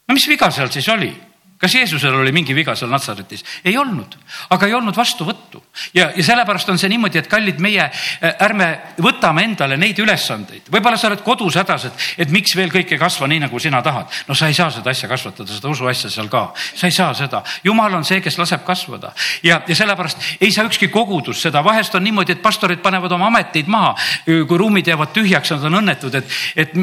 no 0.07 0.13
mis 0.13 0.29
viga 0.29 0.51
seal 0.51 0.69
siis 0.69 0.89
oli? 0.89 1.30
Kas 1.61 1.75
Jeesusel 1.75 2.15
oli 2.17 2.31
mingi 2.33 2.55
viga 2.57 2.75
seal 2.75 2.89
Natsaretis? 2.91 3.43
ei 3.65 3.77
olnud, 3.77 4.15
aga 4.49 4.67
ei 4.67 4.73
olnud 4.73 4.97
vastuvõttu 4.97 5.61
ja, 5.93 6.09
ja 6.15 6.23
sellepärast 6.25 6.69
on 6.73 6.79
see 6.81 6.89
niimoodi, 6.91 7.21
et 7.21 7.29
kallid 7.31 7.61
meie, 7.61 7.83
äh, 7.85 8.33
ärme 8.41 8.69
võtame 9.01 9.45
endale 9.45 9.77
neid 9.77 9.99
ülesandeid. 10.01 10.71
võib-olla 10.73 10.97
sa 10.97 11.11
oled 11.11 11.21
kodus 11.25 11.59
hädas, 11.61 11.85
et, 11.89 12.07
et 12.25 12.33
miks 12.33 12.55
veel 12.57 12.73
kõik 12.73 12.95
ei 12.95 13.01
kasva 13.01 13.29
nii, 13.29 13.43
nagu 13.45 13.59
sina 13.61 13.81
tahad. 13.85 14.09
no 14.27 14.37
sa 14.37 14.49
ei 14.49 14.57
saa 14.57 14.71
seda 14.73 14.89
asja 14.89 15.09
kasvatada, 15.11 15.51
seda 15.53 15.69
usuasja 15.69 16.09
seal 16.09 16.31
ka, 16.31 16.47
sa 16.55 16.89
ei 16.89 16.95
saa 16.95 17.13
seda. 17.17 17.43
jumal 17.63 17.93
on 17.93 18.07
see, 18.07 18.21
kes 18.21 18.39
laseb 18.41 18.65
kasvada 18.65 19.13
ja, 19.43 19.61
ja 19.67 19.75
sellepärast 19.77 20.41
ei 20.41 20.51
saa 20.51 20.65
ükski 20.65 20.89
kogudus 20.89 21.43
seda, 21.45 21.63
vahest 21.63 21.95
on 21.95 22.03
niimoodi, 22.03 22.37
et 22.37 22.41
pastorid 22.41 22.81
panevad 22.81 23.11
oma 23.11 23.29
ameteid 23.29 23.69
maha, 23.69 23.93
kui 24.25 24.57
ruumid 24.57 24.87
jäävad 24.87 25.13
tühjaks, 25.13 25.53
nad 25.55 25.69
on 25.69 25.79
õnnetud, 25.83 26.17
et, 26.17 26.35
et 26.55 26.75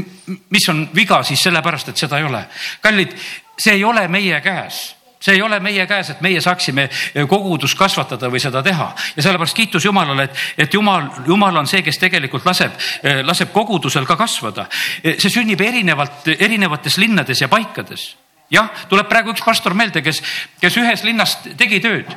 mis 0.55 0.71
on 0.71 0.87
viga 0.95 1.23
siis 1.27 1.43
sellepärast, 1.49 1.91
et 1.93 2.07
seda 2.07 2.23
ei 2.23 2.29
ole. 2.29 2.47
kallid 2.85 3.15
see 3.59 3.75
ei 3.75 3.85
ole 3.85 4.07
meie 4.09 4.41
käes 4.41 4.99
see 5.21 5.35
ei 5.35 5.43
ole 5.43 5.59
meie 5.61 5.87
käes, 5.87 6.13
et 6.13 6.21
meie 6.23 6.41
saaksime 6.43 6.87
kogudust 7.29 7.79
kasvatada 7.79 8.31
või 8.31 8.41
seda 8.43 8.63
teha 8.63 8.89
ja 9.17 9.25
sellepärast 9.25 9.57
kiitus 9.57 9.85
Jumalale, 9.85 10.29
et, 10.29 10.45
et 10.67 10.75
Jumal, 10.75 11.09
Jumal 11.27 11.59
on 11.59 11.67
see, 11.67 11.83
kes 11.83 11.99
tegelikult 11.99 12.47
laseb, 12.47 12.79
laseb 13.27 13.53
kogudusel 13.53 14.07
ka 14.07 14.17
kasvada. 14.17 14.69
see 15.03 15.31
sünnib 15.33 15.61
erinevalt, 15.61 16.31
erinevates 16.39 16.99
linnades 17.03 17.43
ja 17.43 17.49
paikades. 17.49 18.15
jah, 18.51 18.71
tuleb 18.89 19.09
praegu 19.09 19.35
üks 19.35 19.45
pastor 19.45 19.75
meelde, 19.75 20.03
kes, 20.03 20.23
kes 20.61 20.77
ühes 20.81 21.05
linnas 21.05 21.37
tegi 21.57 21.81
tööd 21.85 22.15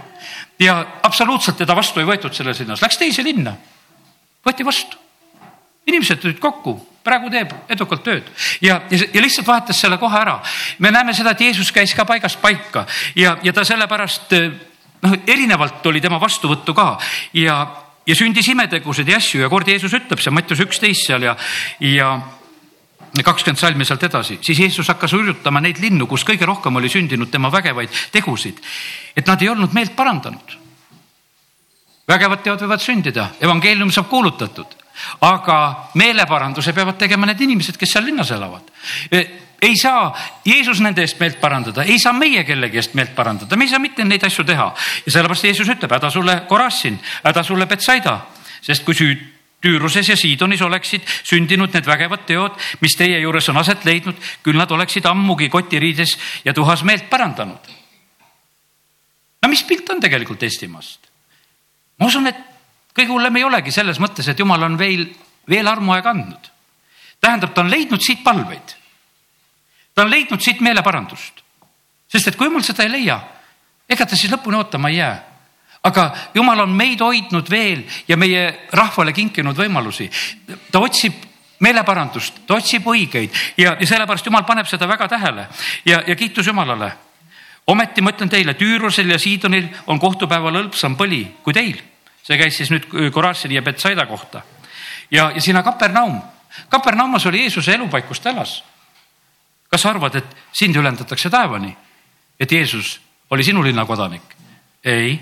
ja 0.61 0.77
absoluutselt 1.03 1.57
teda 1.57 1.75
vastu 1.75 1.99
ei 1.99 2.07
võetud 2.07 2.33
selles 2.33 2.61
linnas, 2.61 2.81
läks 2.81 3.01
teise 3.01 3.23
linna, 3.25 3.55
võeti 4.45 4.65
vastu. 4.65 4.97
inimesed 5.89 6.21
tulid 6.21 6.39
kokku 6.39 6.77
praegu 7.03 7.29
teeb 7.33 7.53
edukalt 7.71 8.03
tööd. 8.05 8.27
Ja, 8.61 8.81
ja, 8.91 9.05
ja 9.13 9.21
lihtsalt 9.23 9.47
vahetas 9.47 9.79
selle 9.81 9.97
koha 10.01 10.21
ära. 10.21 10.39
me 10.79 10.91
näeme 10.91 11.13
seda, 11.13 11.31
et 11.31 11.41
Jeesus 11.41 11.71
käis 11.71 11.93
ka 11.97 12.05
paigast 12.05 12.41
paika. 12.41 12.85
Ja, 13.15 13.37
ja 13.43 13.53
ta 13.53 13.63
sellepärast 13.65 14.33
noh, 15.01 15.15
erinevalt 15.27 15.85
oli 15.85 16.01
tema 16.01 16.19
vastuvõttu 16.21 16.73
ka. 16.77 16.97
Ja, 17.33 17.63
ja 18.07 18.17
sündis 18.17 18.47
imetegusid 18.53 19.09
ja 19.09 19.17
asju 19.17 19.41
ja 19.41 19.49
kord 19.49 19.67
Jeesus 19.67 19.93
ütleb 19.97 20.21
see 20.21 20.33
Mattius 20.33 20.61
üksteist 20.65 21.09
seal 21.09 21.25
ja, 21.25 21.35
ja 21.79 22.13
kakskümmend 23.25 23.59
salmi 23.59 23.85
sealt 23.85 24.03
edasi, 24.07 24.37
siis 24.45 24.59
Jeesus 24.59 24.87
hakkas 24.87 25.13
hurjutama 25.17 25.59
neid 25.61 25.81
linnu, 25.83 26.07
kus 26.07 26.23
kõige 26.27 26.47
rohkem 26.47 26.77
oli 26.79 26.89
sündinud 26.89 27.31
tema 27.31 27.51
vägevaid 27.51 27.91
tegusid, 28.13 28.61
et 29.17 29.27
nad 29.27 29.41
ei 29.41 29.49
olnud 29.51 29.73
meelt 29.75 29.95
parandanud. 29.97 30.57
vägevad 32.07 32.43
teod 32.43 32.61
võivad 32.61 32.81
sündida, 32.83 33.27
evangeelium 33.41 33.91
saab 33.91 34.07
kuulutatud 34.09 34.80
aga 35.21 35.57
meeleparanduse 35.95 36.73
peavad 36.73 36.97
tegema 36.97 37.25
need 37.29 37.41
inimesed, 37.41 37.77
kes 37.79 37.95
seal 37.95 38.05
linnas 38.05 38.31
elavad 38.31 38.69
e, 39.11 39.23
ei 39.61 39.75
saa 39.77 40.09
Jeesus 40.45 40.81
nende 40.81 41.03
eest 41.05 41.19
meelt 41.21 41.37
parandada, 41.41 41.83
ei 41.85 41.99
saa 42.01 42.13
meie 42.17 42.43
kellegi 42.43 42.79
eest 42.81 42.95
meelt 42.97 43.13
parandada, 43.15 43.57
me 43.57 43.67
ei 43.67 43.73
saa 43.73 43.81
mitte 43.81 44.05
neid 44.05 44.23
asju 44.25 44.45
teha. 44.45 44.71
ja 45.05 45.13
sellepärast 45.13 45.45
Jeesus 45.45 45.69
ütleb, 45.69 45.91
häda 45.91 46.09
sulle 46.09 46.41
Korassin, 46.49 46.97
häda 47.23 47.43
sulle 47.43 47.67
Betsaida, 47.69 48.17
sest 48.61 48.85
kui 48.85 48.97
süüd 48.97 49.29
Tüüruses 49.61 50.07
ja 50.09 50.15
Siidonis 50.17 50.61
oleksid 50.65 51.05
sündinud 51.05 51.69
need 51.75 51.85
vägevad 51.85 52.23
teod, 52.25 52.55
mis 52.81 52.95
teie 52.97 53.19
juures 53.21 53.45
on 53.53 53.59
aset 53.61 53.83
leidnud, 53.85 54.17
küll 54.41 54.57
nad 54.57 54.71
oleksid 54.73 55.05
ammugi 55.05 55.51
kotiriides 55.53 56.15
ja 56.45 56.53
tuhas 56.57 56.81
meelt 56.83 57.05
parandanud. 57.09 57.69
no 59.41 59.49
mis 59.49 59.63
pilt 59.63 59.89
on 59.89 60.01
tegelikult 60.01 60.43
Eestimaast? 60.43 61.11
ma 61.99 62.09
usun, 62.09 62.27
et 62.27 62.50
kõige 62.95 63.11
hullem 63.11 63.39
ei 63.39 63.43
olegi 63.47 63.71
selles 63.71 63.99
mõttes, 63.99 64.27
et 64.27 64.39
jumal 64.39 64.63
on 64.67 64.77
veel, 64.79 65.05
veel 65.49 65.67
armuaega 65.67 66.09
andnud. 66.11 66.51
tähendab, 67.21 67.53
ta 67.53 67.61
on 67.61 67.71
leidnud 67.71 68.01
siit 68.01 68.23
palveid. 68.23 68.75
ta 69.95 70.03
on 70.03 70.11
leidnud 70.11 70.41
siit 70.41 70.61
meeleparandust. 70.61 71.41
sest 72.07 72.27
et 72.27 72.35
kui 72.35 72.47
jumal 72.47 72.63
seda 72.63 72.83
ei 72.83 72.91
leia, 72.91 73.19
ega 73.89 74.05
ta 74.05 74.15
siis 74.15 74.31
lõpuni 74.31 74.57
ootama 74.57 74.89
ei 74.89 74.97
jää. 74.97 75.23
aga 75.83 76.11
jumal 76.33 76.59
on 76.59 76.69
meid 76.69 76.99
hoidnud 77.01 77.49
veel 77.49 77.83
ja 78.07 78.17
meie 78.17 78.67
rahvale 78.71 79.13
kinkinud 79.13 79.57
võimalusi. 79.57 80.09
ta 80.71 80.79
otsib 80.79 81.13
meeleparandust, 81.59 82.41
ta 82.47 82.55
otsib 82.55 82.85
õigeid 82.87 83.29
ja, 83.57 83.77
ja 83.79 83.87
sellepärast 83.87 84.25
jumal 84.25 84.43
paneb 84.43 84.67
seda 84.67 84.87
väga 84.87 85.07
tähele 85.07 85.47
ja, 85.85 86.01
ja 86.07 86.15
kiitus 86.15 86.47
Jumalale. 86.47 86.91
ometi 87.67 88.01
ma 88.01 88.11
ütlen 88.11 88.29
teile, 88.29 88.53
Tüürusel 88.53 89.09
ja 89.09 89.19
Siidonil 89.19 89.69
on 89.87 89.99
kohtupäeval 89.99 90.57
hõlpsam 90.57 90.97
põli 90.97 91.27
kui 91.43 91.53
teil 91.53 91.90
see 92.31 92.39
käis 92.39 92.57
siis 92.57 92.71
nüüd 92.71 92.87
Korassini 93.11 93.57
ja 93.57 93.61
Betsaida 93.61 94.05
kohta. 94.05 94.41
ja, 95.11 95.31
ja 95.35 95.41
sinna 95.41 95.63
Kapernaum, 95.63 96.21
Kapernaumas 96.69 97.25
oli 97.25 97.41
Jeesuse 97.41 97.73
elupaik, 97.73 98.07
kus 98.07 98.19
ta 98.19 98.29
elas. 98.29 98.63
kas 99.69 99.81
sa 99.81 99.89
arvad, 99.89 100.15
et 100.15 100.35
sind 100.53 100.75
ülendatakse 100.75 101.29
taevani? 101.29 101.75
et 102.39 102.51
Jeesus 102.51 103.01
oli 103.29 103.43
sinu 103.43 103.63
linna 103.63 103.85
kodanik? 103.85 104.35
ei, 104.83 105.19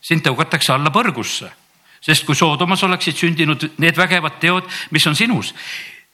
sind 0.00 0.24
tõugatakse 0.26 0.72
alla 0.72 0.90
põrgusse, 0.90 1.50
sest 2.00 2.26
kui 2.26 2.34
Soodomas 2.34 2.82
oleksid 2.82 3.16
sündinud 3.16 3.70
need 3.78 3.96
vägevad 3.96 4.40
teod, 4.40 4.64
mis 4.90 5.06
on 5.06 5.16
sinus, 5.16 5.54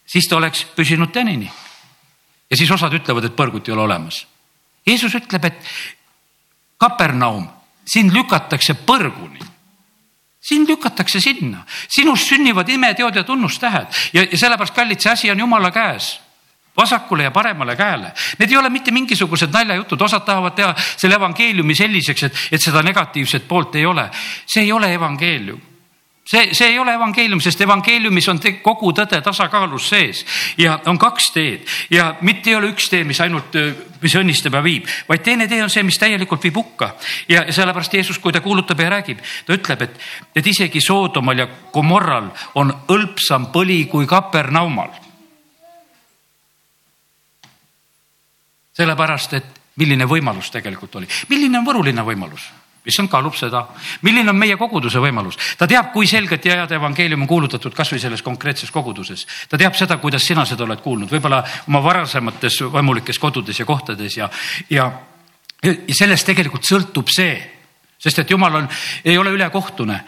siis 0.07 0.29
ta 0.29 0.37
oleks 0.37 0.65
püsinud 0.77 1.13
tänini. 1.13 1.51
ja 2.51 2.57
siis 2.57 2.71
osad 2.71 2.93
ütlevad, 2.93 3.25
et 3.25 3.37
põrgut 3.37 3.69
ei 3.69 3.73
ole 3.75 3.83
olemas. 3.83 4.27
Jeesus 4.87 5.15
ütleb, 5.15 5.45
et 5.45 5.75
Kapernaum, 6.79 7.47
sind 7.87 8.11
lükatakse 8.11 8.75
põrguni 8.75 9.52
sind 10.43 10.69
lükatakse 10.69 11.21
sinna, 11.21 11.63
sinust 11.89 12.29
sünnivad 12.29 12.69
imeteod 12.69 13.17
ja 13.17 13.25
tunnustähed. 13.25 13.87
Ja, 14.13 14.23
ja 14.23 14.39
sellepärast, 14.39 14.75
kallid, 14.75 15.01
see 15.01 15.13
asi 15.13 15.31
on 15.31 15.39
jumala 15.39 15.71
käes. 15.71 16.19
Vasakule 16.77 17.23
ja 17.23 17.31
paremale 17.31 17.77
käele. 17.77 18.15
Need 18.39 18.51
ei 18.51 18.57
ole 18.57 18.71
mitte 18.73 18.91
mingisugused 18.91 19.53
naljajutud, 19.53 20.01
osad 20.01 20.25
tahavad 20.25 20.57
teha 20.57 20.75
selle 20.97 21.19
evangeeliumi 21.21 21.75
selliseks, 21.77 22.23
et, 22.23 22.41
et 22.53 22.65
seda 22.65 22.83
negatiivset 22.83 23.45
poolt 23.49 23.77
ei 23.77 23.87
ole. 23.87 24.09
see 24.47 24.65
ei 24.65 24.73
ole 24.73 24.95
evangeelium 24.95 25.61
see, 26.25 26.55
see 26.55 26.67
ei 26.67 26.79
ole 26.79 26.95
evangeelium, 26.95 27.41
sest 27.43 27.61
evangeeliumis 27.65 28.29
on 28.31 28.41
kogu 28.63 28.93
tõde 28.97 29.21
tasakaalus 29.25 29.89
sees 29.91 30.23
ja 30.59 30.79
on 30.87 30.99
kaks 30.99 31.31
teed 31.35 31.67
ja 31.91 32.13
mitte 32.23 32.51
ei 32.51 32.57
ole 32.57 32.73
üks 32.73 32.89
tee, 32.91 33.05
mis 33.05 33.21
ainult, 33.21 33.57
mis 34.03 34.17
õnnistab 34.19 34.57
ja 34.59 34.63
viib, 34.65 34.89
vaid 35.09 35.25
teine 35.27 35.49
tee 35.51 35.63
on 35.65 35.71
see, 35.73 35.83
mis 35.87 35.99
täielikult 35.99 36.45
viib 36.45 36.57
hukka. 36.57 36.95
ja 37.29 37.45
sellepärast 37.53 37.95
Jeesus, 37.95 38.19
kui 38.19 38.33
ta 38.33 38.41
kuulutab 38.41 38.81
ja 38.81 38.91
räägib, 38.91 39.23
ta 39.47 39.57
ütleb, 39.57 39.83
et, 39.83 39.99
et 40.37 40.47
isegi 40.47 40.81
Soodomal 40.81 41.39
ja 41.39 41.49
Gomorral 41.73 42.31
on 42.55 42.75
hõlpsam 42.89 43.51
põli 43.53 43.85
kui 43.91 44.07
Kapernaumal. 44.07 45.01
sellepärast, 48.73 49.35
et 49.37 49.61
milline 49.77 50.07
võimalus 50.09 50.49
tegelikult 50.51 50.95
oli, 50.97 51.09
milline 51.29 51.59
on 51.59 51.67
Võru 51.67 51.83
linna 51.85 52.05
võimalus 52.07 52.47
issand 52.87 53.11
kaalub 53.11 53.37
seda, 53.39 53.63
milline 54.03 54.31
on 54.33 54.39
meie 54.39 54.57
koguduse 54.59 55.01
võimalus. 55.03 55.39
ta 55.59 55.67
teab, 55.71 55.93
kui 55.93 56.07
selgelt 56.07 56.45
ja 56.45 56.63
head 56.63 56.75
evangeelium 56.79 57.23
on 57.23 57.31
kuulutatud 57.31 57.75
kasvõi 57.75 58.01
selles 58.03 58.23
konkreetses 58.23 58.71
koguduses. 58.71 59.27
ta 59.49 59.59
teab 59.59 59.75
seda, 59.79 59.97
kuidas 60.03 60.27
sina 60.27 60.45
seda 60.49 60.65
oled 60.65 60.83
kuulnud, 60.83 61.11
võib-olla 61.11 61.43
oma 61.69 61.83
varasemates 61.83 62.61
vaimulikes 62.73 63.19
kodudes 63.19 63.59
ja 63.59 63.65
kohtades 63.65 64.17
ja, 64.17 64.31
ja, 64.71 64.91
ja 65.63 65.95
sellest 65.95 66.27
tegelikult 66.27 66.67
sõltub 66.67 67.11
see 67.13 67.37
sest 68.03 68.19
et 68.19 68.31
jumal 68.31 68.55
on, 68.59 68.69
ei 69.05 69.19
ole 69.19 69.31
ülekohtune. 69.31 70.01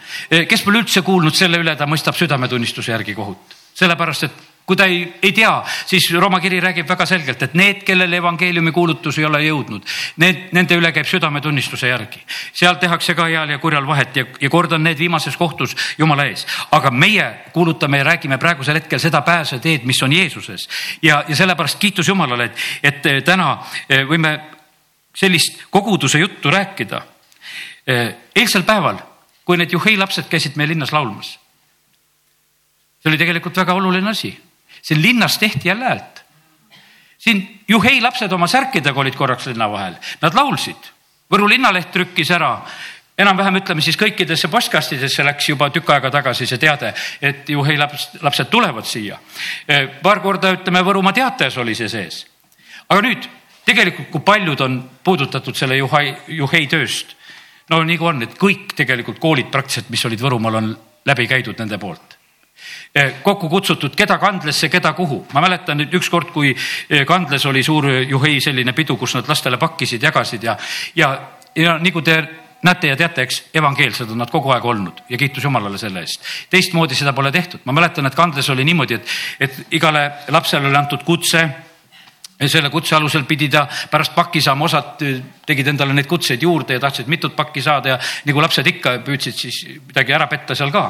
kes 0.49 0.63
pole 0.65 0.81
üldse 0.83 1.01
kuulnud 1.01 1.35
selle 1.35 1.61
üle, 1.63 1.75
ta 1.79 1.87
mõistab 1.87 2.17
südametunnistuse 2.19 2.91
järgi 2.91 3.15
kohut. 3.15 3.55
sellepärast, 3.73 4.23
et 4.23 4.54
kui 4.65 4.75
ta 4.75 4.85
ei, 4.89 5.13
ei 5.21 5.31
tea, 5.31 5.51
siis 5.85 6.07
Rooma 6.17 6.39
kiri 6.41 6.59
räägib 6.61 6.87
väga 6.89 7.05
selgelt, 7.05 7.41
et 7.45 7.53
need, 7.53 7.83
kellele 7.85 8.17
evangeeliumi 8.17 8.71
kuulutus 8.73 9.19
ei 9.21 9.27
ole 9.27 9.43
jõudnud, 9.45 9.85
need, 10.21 10.47
nende 10.57 10.77
üle 10.79 10.89
käib 10.95 11.05
südametunnistuse 11.09 11.91
järgi. 11.91 12.23
seal 12.53 12.79
tehakse 12.81 13.13
ka 13.15 13.27
heal 13.29 13.53
ja 13.53 13.59
kurjal 13.61 13.85
vahet 13.87 14.17
ja, 14.17 14.25
ja 14.41 14.49
kord 14.49 14.73
on 14.73 14.83
need 14.83 14.97
viimases 14.97 15.37
kohtus 15.37 15.75
Jumala 15.97 16.25
ees. 16.25 16.47
aga 16.71 16.91
meie 16.91 17.27
kuulutame 17.53 17.97
ja 17.97 18.03
räägime 18.09 18.37
praegusel 18.37 18.81
hetkel 18.81 18.99
seda 18.99 19.21
pääseteed, 19.21 19.85
mis 19.85 20.01
on 20.03 20.13
Jeesuses 20.13 20.67
ja, 21.01 21.23
ja 21.27 21.35
sellepärast 21.35 21.79
kiitus 21.79 22.07
Jumalale, 22.07 22.45
et, 22.45 22.57
et 22.83 23.05
eh, 23.05 23.21
täna 23.23 23.59
eh, 23.89 24.01
võime 24.09 24.39
sellist 25.15 25.61
koguduse 25.69 26.19
juttu 26.19 26.51
rääkida. 26.51 27.01
Eh, 27.87 28.15
eilsel 28.35 28.63
päeval, 28.63 28.97
kui 29.45 29.57
need 29.57 29.71
juhei 29.71 29.97
lapsed 29.97 30.25
käisid 30.29 30.57
meie 30.57 30.73
linnas 30.73 30.91
laulmas 30.91 31.37
see 33.05 33.11
oli 33.13 33.21
tegelikult 33.21 33.57
väga 33.61 33.73
oluline 33.77 34.09
asi 34.09 34.33
siin 34.85 35.01
linnas 35.01 35.37
tehti 35.37 35.69
jälle 35.69 35.85
häält. 35.85 36.25
siin 37.17 37.61
juhei 37.67 38.01
lapsed 38.01 38.31
oma 38.31 38.47
särkidega 38.47 38.99
olid 38.99 39.15
korraks 39.15 39.47
linna 39.49 39.65
vahel, 39.71 39.95
nad 40.21 40.35
laulsid. 40.37 40.91
Võru 41.31 41.47
linnaleht 41.49 41.89
trükkis 41.91 42.29
ära 42.31 42.51
enam-vähem 43.17 43.57
ütleme 43.61 43.81
siis 43.81 43.97
kõikidesse 43.97 44.49
postkastidesse 44.51 45.23
läks 45.25 45.49
juba 45.49 45.71
tükk 45.73 45.89
aega 45.95 46.11
tagasi 46.13 46.45
see 46.45 46.61
teade, 46.61 46.91
et 47.21 47.49
juhei 47.49 47.77
laps, 47.79 48.09
lapsed 48.21 48.51
tulevad 48.51 48.85
siia. 48.85 49.17
paar 50.03 50.21
korda 50.21 50.51
ütleme 50.53 50.83
Võrumaa 50.85 51.13
Teatajas 51.13 51.57
oli 51.57 51.75
see 51.75 51.89
sees. 51.89 52.25
aga 52.89 53.01
nüüd 53.01 53.29
tegelikult, 53.65 54.11
kui 54.11 54.21
paljud 54.21 54.61
on 54.61 54.77
puudutatud 55.03 55.55
selle 55.55 55.77
juhai, 55.77 56.15
juhei 56.27 56.67
tööst. 56.67 57.15
no 57.69 57.81
nii 57.83 57.97
kui 57.97 58.07
on, 58.07 58.21
et 58.21 58.37
kõik 58.37 58.75
tegelikult 58.75 59.19
koolid 59.19 59.49
praktiliselt, 59.49 59.89
mis 59.89 60.05
olid 60.05 60.21
Võrumaal, 60.21 60.61
on 60.61 60.77
läbi 61.05 61.27
käidud 61.27 61.57
nende 61.57 61.81
poolt 61.81 62.19
kokku 63.23 63.49
kutsutud, 63.49 63.95
keda 63.95 64.17
kandlesse, 64.17 64.69
keda 64.69 64.93
kuhu. 64.93 65.25
ma 65.33 65.41
mäletan 65.41 65.77
nüüd 65.77 65.93
ükskord, 65.99 66.31
kui 66.33 66.55
kandles 67.07 67.45
oli 67.45 67.63
suur 67.63 67.89
juhei 68.07 68.39
selline 68.41 68.73
pidu, 68.73 68.97
kus 68.97 69.15
nad 69.15 69.27
lastele 69.27 69.57
pakkisid, 69.57 70.03
jagasid 70.03 70.43
ja, 70.43 70.57
ja, 70.95 71.11
ja 71.55 71.77
nagu 71.77 72.01
te 72.01 72.23
näete 72.65 72.87
ja 72.87 72.95
teate, 72.97 73.25
eks 73.25 73.43
evangeelsed 73.53 74.09
on 74.09 74.23
nad 74.23 74.31
kogu 74.31 74.51
aeg 74.55 74.65
olnud 74.65 75.03
ja 75.09 75.19
kiitus 75.21 75.43
Jumalale 75.43 75.77
selle 75.77 76.01
eest. 76.05 76.23
teistmoodi 76.49 76.97
seda 76.97 77.13
pole 77.13 77.31
tehtud, 77.31 77.61
ma 77.65 77.75
mäletan, 77.75 78.07
et 78.09 78.17
kandles 78.17 78.49
oli 78.49 78.65
niimoodi, 78.65 78.97
et, 78.97 79.15
et 79.39 79.77
igale 79.77 80.07
lapsele 80.33 80.69
oli 80.71 80.79
antud 80.79 81.03
kutse 81.05 81.43
ja 82.39 82.49
selle 82.51 82.69
kutse 82.69 82.95
alusel 82.95 83.23
pidi 83.27 83.47
ta 83.51 83.65
pärast 83.91 84.15
pakki 84.15 84.41
saama, 84.41 84.65
osad 84.65 85.03
tegid 85.45 85.71
endale 85.71 85.93
neid 85.95 86.09
kutseid 86.09 86.41
juurde 86.41 86.75
ja 86.75 86.83
tahtsid 86.83 87.11
mitut 87.11 87.35
pakki 87.35 87.61
saada 87.63 87.95
ja 87.95 88.01
nagu 88.25 88.43
lapsed 88.43 88.67
ikka 88.73 88.97
püüdsid 89.05 89.39
siis 89.45 89.61
midagi 89.87 90.15
ära 90.17 90.27
petta 90.31 90.57
seal 90.57 90.73
ka. 90.73 90.89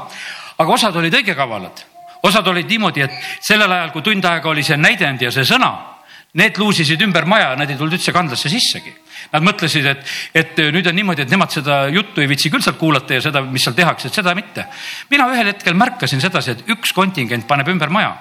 Aga 0.58 0.78
osad 0.78 0.96
olid 0.96 1.14
õige 1.14 1.36
kavalad, 1.38 1.84
osad 2.26 2.48
olid 2.48 2.70
niimoodi, 2.70 3.06
et 3.06 3.44
sellel 3.44 3.72
ajal, 3.72 3.92
kui 3.94 4.06
tund 4.06 4.26
aega 4.26 4.50
oli 4.50 4.64
see 4.64 4.78
näidend 4.80 5.22
ja 5.22 5.32
see 5.32 5.46
sõna, 5.48 5.72
need 6.36 6.58
luusisid 6.60 7.02
ümber 7.06 7.28
maja, 7.30 7.54
nad 7.56 7.70
ei 7.70 7.78
tulnud 7.80 7.96
üldse 7.96 8.12
kandlasse 8.12 8.52
sissegi. 8.52 8.92
Nad 9.32 9.44
mõtlesid, 9.46 9.86
et, 9.88 10.16
et 10.36 10.60
nüüd 10.76 10.88
on 10.90 10.96
niimoodi, 10.98 11.24
et 11.24 11.32
nemad 11.32 11.54
seda 11.54 11.86
juttu 11.90 12.22
ei 12.22 12.28
viitsi 12.30 12.52
küll 12.52 12.64
sealt 12.64 12.78
kuulata 12.78 13.16
ja 13.16 13.24
seda, 13.24 13.42
mis 13.48 13.64
seal 13.64 13.76
tehakse, 13.78 14.12
seda 14.14 14.36
mitte. 14.36 14.68
mina 15.10 15.30
ühel 15.32 15.54
hetkel 15.54 15.78
märkasin 15.80 16.22
sedasi, 16.22 16.52
et 16.52 16.74
üks 16.76 16.92
kontingent 16.94 17.48
paneb 17.48 17.72
ümber 17.72 17.90
maja 17.90 18.12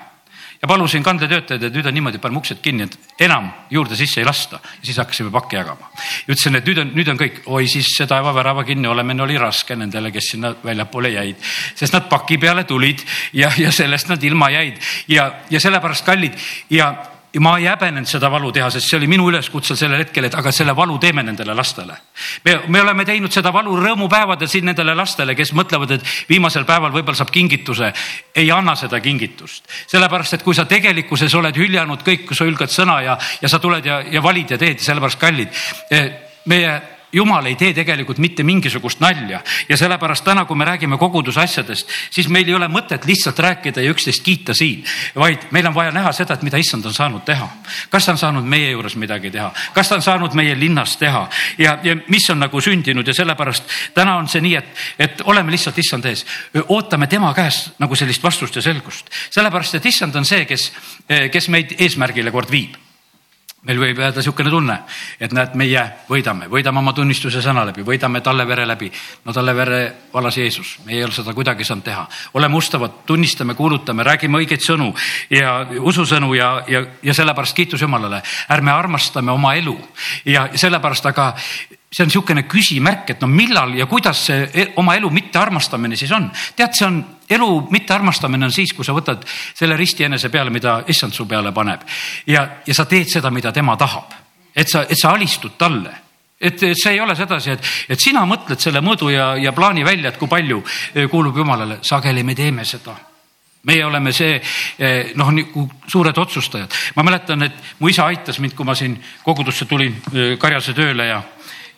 ja 0.63 0.69
palusin 0.69 1.03
kandetöötajaid, 1.03 1.63
et 1.63 1.75
nüüd 1.75 1.87
on 1.87 1.95
niimoodi, 1.95 2.19
paneme 2.23 2.41
uksed 2.41 2.61
kinni, 2.65 2.89
et 2.89 3.25
enam 3.27 3.51
juurde 3.71 3.97
sisse 3.97 4.21
ei 4.21 4.27
lasta. 4.27 4.61
siis 4.83 4.99
hakkasime 4.99 5.31
pakke 5.31 5.57
jagama. 5.57 5.91
ütlesin, 6.29 6.57
et 6.57 6.67
nüüd 6.67 6.83
on, 6.83 6.93
nüüd 6.95 7.09
on 7.13 7.21
kõik, 7.21 7.41
oi 7.47 7.69
siis 7.69 7.91
see 7.97 8.07
taevavärava 8.11 8.65
kinni 8.65 8.89
olemine 8.89 9.23
oli 9.23 9.39
raske 9.39 9.77
nendele, 9.77 10.11
kes 10.11 10.31
sinna 10.35 10.55
väljapoole 10.65 11.11
jäid, 11.15 11.37
sest 11.75 11.93
nad 11.93 12.09
paki 12.09 12.39
peale 12.39 12.65
tulid 12.65 13.03
ja, 13.33 13.53
ja 13.59 13.73
sellest 13.73 14.09
nad 14.09 14.23
ilma 14.23 14.51
jäid 14.51 14.81
ja, 15.09 15.31
ja 15.51 15.61
sellepärast 15.61 16.05
kallid 16.07 16.39
ja 16.71 16.95
ja 17.35 17.41
ma 17.41 17.57
ei 17.59 17.67
häbenenud 17.67 18.09
seda 18.09 18.31
valu 18.31 18.53
teha, 18.55 18.69
sest 18.71 18.89
see 18.89 18.99
oli 18.99 19.09
minu 19.11 19.27
üleskutsel 19.31 19.77
sellel 19.79 20.05
hetkel, 20.05 20.29
et 20.29 20.37
aga 20.39 20.53
selle 20.55 20.75
valu 20.77 20.99
teeme 21.03 21.23
nendele 21.27 21.55
lastele. 21.55 21.97
me, 22.45 22.55
me 22.69 22.81
oleme 22.81 23.05
teinud 23.05 23.33
seda 23.35 23.53
valu 23.53 23.75
rõõmupäevadel 23.81 24.49
siin 24.51 24.69
nendele 24.71 24.95
lastele, 24.95 25.35
kes 25.35 25.53
mõtlevad, 25.53 25.97
et 25.97 26.07
viimasel 26.29 26.65
päeval 26.65 26.95
võib-olla 26.95 27.19
saab 27.19 27.33
kingituse. 27.35 27.93
ei 28.35 28.51
anna 28.51 28.77
seda 28.77 29.01
kingitust, 29.01 29.67
sellepärast 29.91 30.39
et 30.39 30.43
kui 30.43 30.55
sa 30.55 30.65
tegelikkuses 30.65 31.35
oled 31.35 31.57
hüljanud 31.57 32.07
kõik, 32.07 32.27
kui 32.29 32.37
sa 32.37 32.47
hülgad 32.47 32.71
sõna 32.71 33.01
ja, 33.03 33.19
ja 33.43 33.49
sa 33.49 33.59
tuled 33.59 33.85
ja, 33.87 34.01
ja 34.11 34.23
valid 34.23 34.55
ja 34.55 34.59
teed, 34.59 34.79
sellepärast 34.79 35.19
kallid. 35.19 35.49
Eh, 35.91 36.13
meie 36.47 36.94
jumal 37.15 37.47
ei 37.47 37.55
tee 37.59 37.73
tegelikult 37.75 38.19
mitte 38.19 38.43
mingisugust 38.43 39.01
nalja. 39.01 39.41
Ja 39.69 39.77
sellepärast 39.77 40.25
täna, 40.25 40.45
kui 40.45 40.57
me 40.57 40.65
räägime 40.65 40.99
koguduse 40.99 41.41
asjadest, 41.41 41.91
siis 42.11 42.29
meil 42.29 42.49
ei 42.49 42.55
ole 42.55 42.69
mõtet 42.69 43.07
lihtsalt 43.07 43.39
rääkida 43.39 43.83
ja 43.85 43.95
üksteist 43.95 44.25
kiita 44.25 44.55
siin, 44.55 44.85
vaid 45.17 45.49
meil 45.55 45.67
on 45.71 45.75
vaja 45.75 45.93
näha 45.95 46.13
seda, 46.13 46.35
et 46.35 46.45
mida 46.47 46.59
issand 46.61 46.87
on 46.87 46.95
saanud 46.95 47.25
teha. 47.25 47.49
kas 47.91 48.07
ta 48.07 48.13
on 48.13 48.19
saanud 48.19 48.45
meie 48.45 48.71
juures 48.71 48.97
midagi 48.97 49.31
teha, 49.31 49.53
kas 49.75 49.89
ta 49.89 49.99
on 49.99 50.03
saanud 50.03 50.35
meie 50.35 50.59
linnas 50.59 50.97
teha? 50.97 51.29
Ja, 51.59 51.79
ja 51.83 51.97
mis 52.09 52.31
on 52.31 52.41
nagu 52.43 52.61
sündinud? 52.61 53.07
Ja 53.07 53.15
sellepärast 53.15 53.65
täna 53.95 54.17
on 54.17 54.29
see 54.29 54.43
nii, 54.45 54.55
et, 54.57 54.87
et 54.99 55.25
oleme 55.25 55.53
lihtsalt 55.55 55.79
issand 55.79 56.05
ees, 56.11 56.27
ootame 56.69 57.07
tema 57.07 57.35
käest 57.35 57.79
nagu 57.79 57.97
sellist 57.97 58.23
vastust 58.23 58.57
ja 58.57 58.63
selgust, 58.63 59.11
sellepärast 59.31 59.79
et 59.79 59.87
issand 59.87 60.17
on 60.17 60.25
see, 60.25 60.45
kes, 60.49 60.71
kes 61.33 61.49
meid 61.49 61.77
eesmärgile 61.79 62.33
kord 62.35 62.51
viib 62.51 62.84
meil 63.65 63.81
võib 63.81 64.01
jääda 64.01 64.21
niisugune 64.21 64.51
tunne, 64.53 64.77
et 65.21 65.33
näed, 65.33 65.55
meie 65.59 65.83
võidame, 66.09 66.49
võidame 66.53 66.81
oma 66.83 66.93
tunnistuse 66.97 67.43
sõna 67.45 67.65
läbi, 67.69 67.85
võidame 67.87 68.21
talle 68.25 68.47
vere 68.49 68.67
läbi. 68.69 68.91
no 69.25 69.33
talle 69.33 69.55
vere 69.57 69.81
valas 70.13 70.37
Jeesus, 70.37 70.79
me 70.85 70.93
ei 70.93 71.05
ole 71.05 71.13
seda 71.13 71.35
kuidagi 71.35 71.65
saanud 71.65 71.85
teha. 71.85 72.07
oleme 72.35 72.57
ustavad, 72.57 73.05
tunnistame, 73.07 73.55
kuulutame, 73.55 74.03
räägime 74.03 74.39
õigeid 74.39 74.61
sõnu 74.65 74.95
ja 75.31 75.67
ususõnu 75.81 76.35
ja, 76.35 76.65
ja, 76.69 76.85
ja 77.03 77.15
sellepärast 77.15 77.57
kiitus 77.57 77.81
Jumalale. 77.81 78.23
ärme 78.49 78.73
armastame 78.73 79.33
oma 79.33 79.55
elu 79.55 79.79
ja 80.25 80.49
sellepärast, 80.55 81.07
aga 81.07 81.35
see 81.95 82.03
on 82.03 82.11
niisugune 82.11 82.43
küsimärk, 82.51 83.11
et 83.15 83.21
no 83.23 83.29
millal 83.31 83.75
ja 83.79 83.87
kuidas 83.87 84.27
see 84.27 84.49
e-, 84.53 84.71
oma 84.77 84.97
elu 84.99 85.11
mittearmastamine 85.15 85.97
siis 85.97 86.13
on. 86.13 86.31
tead, 86.57 86.75
see 86.75 86.87
on 86.87 87.05
elu 87.31 87.51
mittearmastamine 87.71 88.47
on 88.47 88.53
siis, 88.53 88.73
kui 88.73 88.85
sa 88.85 88.95
võtad 88.97 89.25
selle 89.27 89.77
risti 89.77 90.05
enese 90.05 90.29
peale, 90.29 90.51
mida 90.51 90.83
issand 90.89 91.13
su 91.13 91.27
peale 91.27 91.53
paneb 91.53 91.85
ja, 92.27 92.47
ja 92.67 92.75
sa 92.75 92.85
teed 92.91 93.09
seda, 93.11 93.31
mida 93.31 93.53
tema 93.53 93.77
tahab. 93.77 94.13
et 94.55 94.69
sa, 94.69 94.83
et 94.83 94.99
sa 95.01 95.15
alistud 95.15 95.57
talle 95.59 96.05
et, 96.41 96.61
see 96.75 96.93
ei 96.93 97.01
ole 97.01 97.17
sedasi, 97.17 97.51
et, 97.51 97.73
et 97.89 98.01
sina 98.01 98.25
mõtled 98.29 98.61
selle 98.61 98.83
mõõdu 98.85 99.11
ja, 99.13 99.35
ja 99.41 99.53
plaani 99.53 99.85
välja, 99.85 100.11
et 100.11 100.21
kui 100.21 100.29
palju 100.29 100.63
e, 100.95 101.07
kuulub 101.09 101.37
Jumalale, 101.37 101.79
sageli 101.83 102.23
me 102.23 102.35
teeme 102.35 102.65
seda 102.65 102.97
meie 103.65 103.85
oleme 103.85 104.13
see 104.13 104.35
e, 104.37 104.89
noh, 105.17 105.31
nagu 105.33 105.63
suured 105.89 106.19
otsustajad. 106.21 106.75
ma 106.97 107.03
mäletan, 107.03 107.47
et 107.47 107.55
mu 107.79 107.89
isa 107.89 108.05
aitas 108.07 108.39
mind, 108.39 108.53
kui 108.55 108.67
ma 108.67 108.75
siin 108.77 108.99
kogudusse 109.25 109.65
tulin 109.65 109.97
karjase 110.39 110.75
tööle 110.77 111.07
ja 111.09 111.23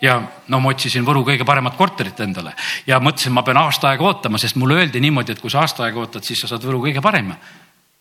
ja 0.02 0.16
no 0.48 0.60
ma 0.60 0.72
otsisin 0.72 1.04
Võru 1.06 1.22
kõige 1.26 1.44
paremat 1.46 1.76
korterit 1.76 2.20
endale 2.20 2.52
ja 2.86 2.98
mõtlesin, 3.02 3.32
ma 3.32 3.44
pean 3.46 3.60
aasta 3.60 3.90
aega 3.90 4.04
ootama, 4.04 4.38
sest 4.38 4.58
mulle 4.60 4.80
öeldi 4.80 5.00
niimoodi, 5.00 5.32
et 5.32 5.40
kui 5.40 5.52
sa 5.52 5.62
aasta 5.64 5.86
aega 5.86 6.02
ootad, 6.02 6.24
siis 6.26 6.42
sa 6.42 6.50
saad 6.50 6.64
Võru 6.64 6.82
kõige 6.84 7.02
parema. 7.02 7.36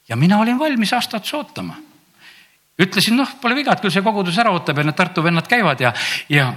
ja 0.08 0.16
mina 0.16 0.40
olin 0.40 0.60
valmis 0.60 0.94
aasta 0.94 1.18
otsa 1.18 1.38
ootama. 1.38 1.76
ütlesin, 2.80 3.16
noh, 3.16 3.30
pole 3.42 3.56
viga, 3.56 3.74
et 3.74 3.82
küll 3.82 3.92
see 3.92 4.04
kogudus 4.04 4.38
ära 4.38 4.52
ootab 4.52 4.78
ja 4.78 4.84
need 4.84 4.96
Tartu 4.96 5.24
vennad 5.24 5.48
käivad 5.48 5.82
ja, 5.82 5.94
ja 6.30 6.54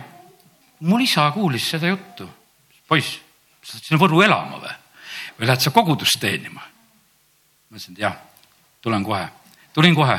mul 0.81 1.01
isa 1.01 1.31
kuulis 1.31 1.71
seda 1.71 1.87
juttu. 1.89 2.29
poiss, 2.89 3.21
sa 3.63 3.77
lähed 3.77 3.85
sinna 3.85 4.01
Võrru 4.01 4.23
elama 4.25 4.59
või? 4.59 4.75
või 5.39 5.47
lähed 5.47 5.61
sa 5.61 5.71
kogudust 5.71 6.21
teenima? 6.21 6.61
ma 7.71 7.77
ütlesin, 7.77 7.95
et 7.95 8.03
jah, 8.03 8.19
tulen 8.83 9.05
kohe, 9.05 9.29
tulin 9.73 9.95
kohe. 9.95 10.19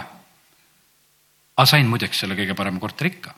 aga 1.57 1.65
sain 1.67 1.87
muideks 1.87 2.19
selle 2.19 2.39
kõige 2.39 2.55
parema 2.55 2.79
korteri 2.79 3.17
ikka 3.17 3.35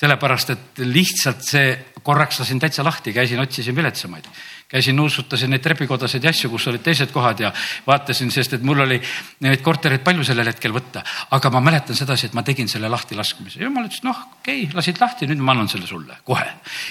sellepärast 0.00 0.54
et 0.54 0.80
lihtsalt 0.86 1.44
see, 1.44 1.72
korraks 2.02 2.40
lasin 2.40 2.60
täitsa 2.60 2.84
lahti, 2.84 3.12
käisin, 3.12 3.40
otsisin 3.40 3.76
viletsamaid. 3.76 4.24
käisin, 4.70 4.96
nuusutasin 4.96 5.50
neid 5.50 5.64
trepikodasid 5.64 6.24
ja 6.24 6.30
asju, 6.30 6.48
kus 6.50 6.68
olid 6.70 6.84
teised 6.86 7.10
kohad 7.10 7.40
ja 7.42 7.50
vaatasin, 7.86 8.30
sest 8.30 8.54
et 8.54 8.62
mul 8.62 8.80
oli 8.80 9.00
neid 9.44 9.64
kortereid 9.66 10.04
palju 10.06 10.24
sellel 10.24 10.46
hetkel 10.46 10.72
võtta. 10.72 11.02
aga 11.30 11.50
ma 11.50 11.60
mäletan 11.60 11.96
sedasi, 11.96 12.30
et 12.30 12.34
ma 12.38 12.42
tegin 12.46 12.68
selle 12.68 12.88
lahtilaskmise. 12.88 13.60
jumal 13.60 13.90
ütles, 13.90 14.04
noh, 14.06 14.16
okei 14.40 14.62
okay,, 14.64 14.76
lasid 14.76 15.00
lahti, 15.00 15.28
nüüd 15.28 15.42
ma 15.44 15.52
annan 15.52 15.68
selle 15.68 15.86
sulle 15.86 16.16
kohe. 16.24 16.46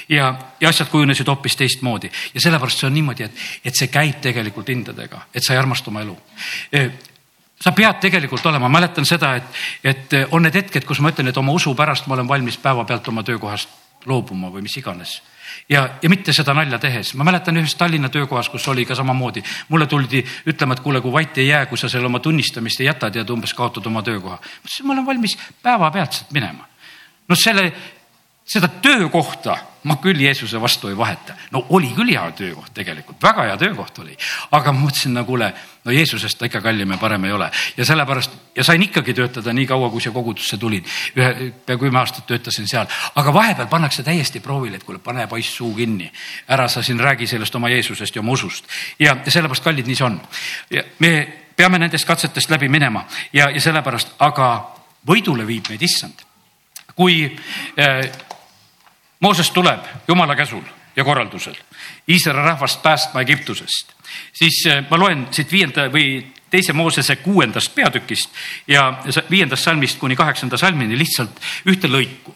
ja, 0.09 0.33
ja 0.59 0.69
asjad 0.69 0.91
kujunesid 0.91 1.27
hoopis 1.27 1.55
teistmoodi 1.55 2.11
ja 2.33 2.41
sellepärast 2.41 2.83
see 2.83 2.91
on 2.91 2.99
niimoodi, 2.99 3.25
et, 3.25 3.45
et 3.65 3.75
see 3.75 3.87
käib 3.87 4.21
tegelikult 4.21 4.69
hindadega, 4.69 5.25
et 5.33 5.43
sa 5.43 5.55
ei 5.55 5.63
armasta 5.63 5.89
oma 5.89 6.05
elu 6.05 6.17
sa 7.63 7.73
pead 7.75 7.99
tegelikult 7.99 8.45
olema, 8.45 8.69
mäletan 8.71 9.05
seda, 9.05 9.33
et, 9.35 9.59
et 9.83 10.15
on 10.31 10.45
need 10.45 10.55
hetked, 10.55 10.85
kus 10.87 11.01
ma 11.03 11.11
ütlen, 11.11 11.31
et 11.31 11.37
oma 11.37 11.55
usu 11.55 11.75
pärast 11.75 12.07
ma 12.07 12.15
olen 12.15 12.27
valmis 12.27 12.57
päevapealt 12.61 13.07
oma 13.11 13.23
töökohast 13.27 13.69
loobuma 14.07 14.47
või 14.53 14.63
mis 14.63 14.77
iganes. 14.79 15.21
ja, 15.69 15.81
ja 16.01 16.09
mitte 16.09 16.33
seda 16.33 16.53
nalja 16.53 16.79
tehes, 16.79 17.13
ma 17.19 17.25
mäletan 17.27 17.57
ühes 17.59 17.75
Tallinna 17.75 18.09
töökohas, 18.09 18.49
kus 18.49 18.67
oli 18.67 18.85
ka 18.85 18.95
samamoodi, 18.95 19.43
mulle 19.69 19.87
tuldi 19.87 20.23
ütlema, 20.47 20.73
et 20.73 20.83
kuule, 20.85 21.01
kui 21.01 21.11
vait 21.11 21.37
ei 21.37 21.47
jää, 21.47 21.65
kui 21.65 21.77
sa 21.77 21.89
seal 21.89 22.05
oma 22.05 22.19
tunnistamist 22.19 22.79
ei 22.79 22.87
jäta, 22.87 23.11
tead 23.11 23.29
umbes 23.29 23.53
kaotad 23.53 23.85
oma 23.85 24.03
töökoha. 24.03 24.39
ma 24.39 24.63
ütlesin, 24.63 24.87
ma 24.87 24.93
olen 24.93 25.05
valmis 25.05 25.37
päevapealtselt 25.63 26.31
minema. 26.31 26.67
no 27.27 27.35
selle, 27.35 27.73
seda 28.49 28.67
töökohta 28.81 29.57
ma 29.83 29.95
küll 30.01 30.19
Jeesuse 30.19 30.59
vastu 30.61 30.89
ei 30.89 30.97
vaheta. 30.97 31.33
no 31.51 31.65
oli 31.69 31.91
küll 31.95 32.11
hea 32.11 32.31
töökoht 32.35 32.73
tegelikult, 32.73 33.21
väga 33.23 33.45
hea 33.47 33.57
töökoht 33.57 33.99
oli, 34.01 34.15
aga 34.51 34.73
ma 34.73 34.85
mõtlesin, 34.85 35.13
no 35.15 35.23
kuule, 35.25 35.51
no 35.85 35.93
Jeesusest 35.95 36.37
ta 36.39 36.49
ikka 36.49 36.61
kallim 36.61 36.91
ja 36.91 36.97
parem 36.97 37.25
ei 37.25 37.31
ole 37.31 37.49
ja 37.77 37.85
sellepärast 37.85 38.31
ja 38.55 38.63
sain 38.63 38.83
ikkagi 38.83 39.13
töötada 39.13 39.53
nii 39.53 39.67
kaua, 39.69 39.89
kui 39.89 40.01
siia 40.01 40.11
kogudusse 40.11 40.57
tulin. 40.57 40.85
ühe, 41.15 41.51
pea 41.65 41.77
kümme 41.77 41.99
aastat 41.99 42.27
töötasin 42.27 42.67
seal, 42.67 42.87
aga 43.15 43.33
vahepeal 43.33 43.67
pannakse 43.67 44.03
täiesti 44.03 44.39
proovile, 44.39 44.75
et 44.75 44.83
kuule, 44.83 44.99
pane 44.99 45.27
poiss 45.27 45.55
suu 45.55 45.73
kinni, 45.75 46.11
ära 46.47 46.67
sa 46.67 46.83
siin 46.83 46.99
räägi 46.99 47.27
sellest 47.27 47.55
oma 47.55 47.69
Jeesusest 47.69 48.15
ja 48.15 48.21
oma 48.21 48.35
usust 48.35 48.65
ja, 48.99 49.15
ja 49.25 49.31
sellepärast, 49.31 49.63
kallid, 49.63 49.87
nii 49.87 49.95
see 49.95 50.05
on. 50.05 50.21
me 50.99 51.13
peame 51.55 51.79
nendest 51.79 52.07
katsetest 52.07 52.49
läbi 52.49 52.69
minema 52.69 53.05
ja, 53.33 53.49
ja 53.49 53.61
sellepärast, 53.61 54.17
aga 54.19 54.49
võidule 55.07 55.47
viib 55.47 55.69
meid 55.69 55.81
issand. 55.81 56.25
kui 56.95 57.23
äh, 57.79 58.09
Mooses 59.19 59.51
tuleb 59.51 59.83
Jumala 60.07 60.35
käsul 60.35 60.63
ja 60.95 61.03
korraldusel 61.03 61.55
Iisraeli 62.09 62.45
rahvast 62.45 62.81
päästma 62.81 63.21
Egiptusest, 63.21 63.93
siis 64.33 64.65
eh, 64.65 64.83
ma 64.89 64.97
loen 64.97 65.27
siit 65.31 65.51
viienda 65.51 65.87
või 65.91 66.21
teise 66.49 66.73
Moosese 66.73 67.15
kuuendast 67.15 67.75
peatükist 67.75 68.29
ja 68.67 68.93
viiendast 69.29 69.63
salmist 69.63 69.99
kuni 69.99 70.15
kaheksanda 70.15 70.57
salmini 70.57 70.97
lihtsalt 70.97 71.39
ühte 71.65 71.87
lõiku. 71.87 72.35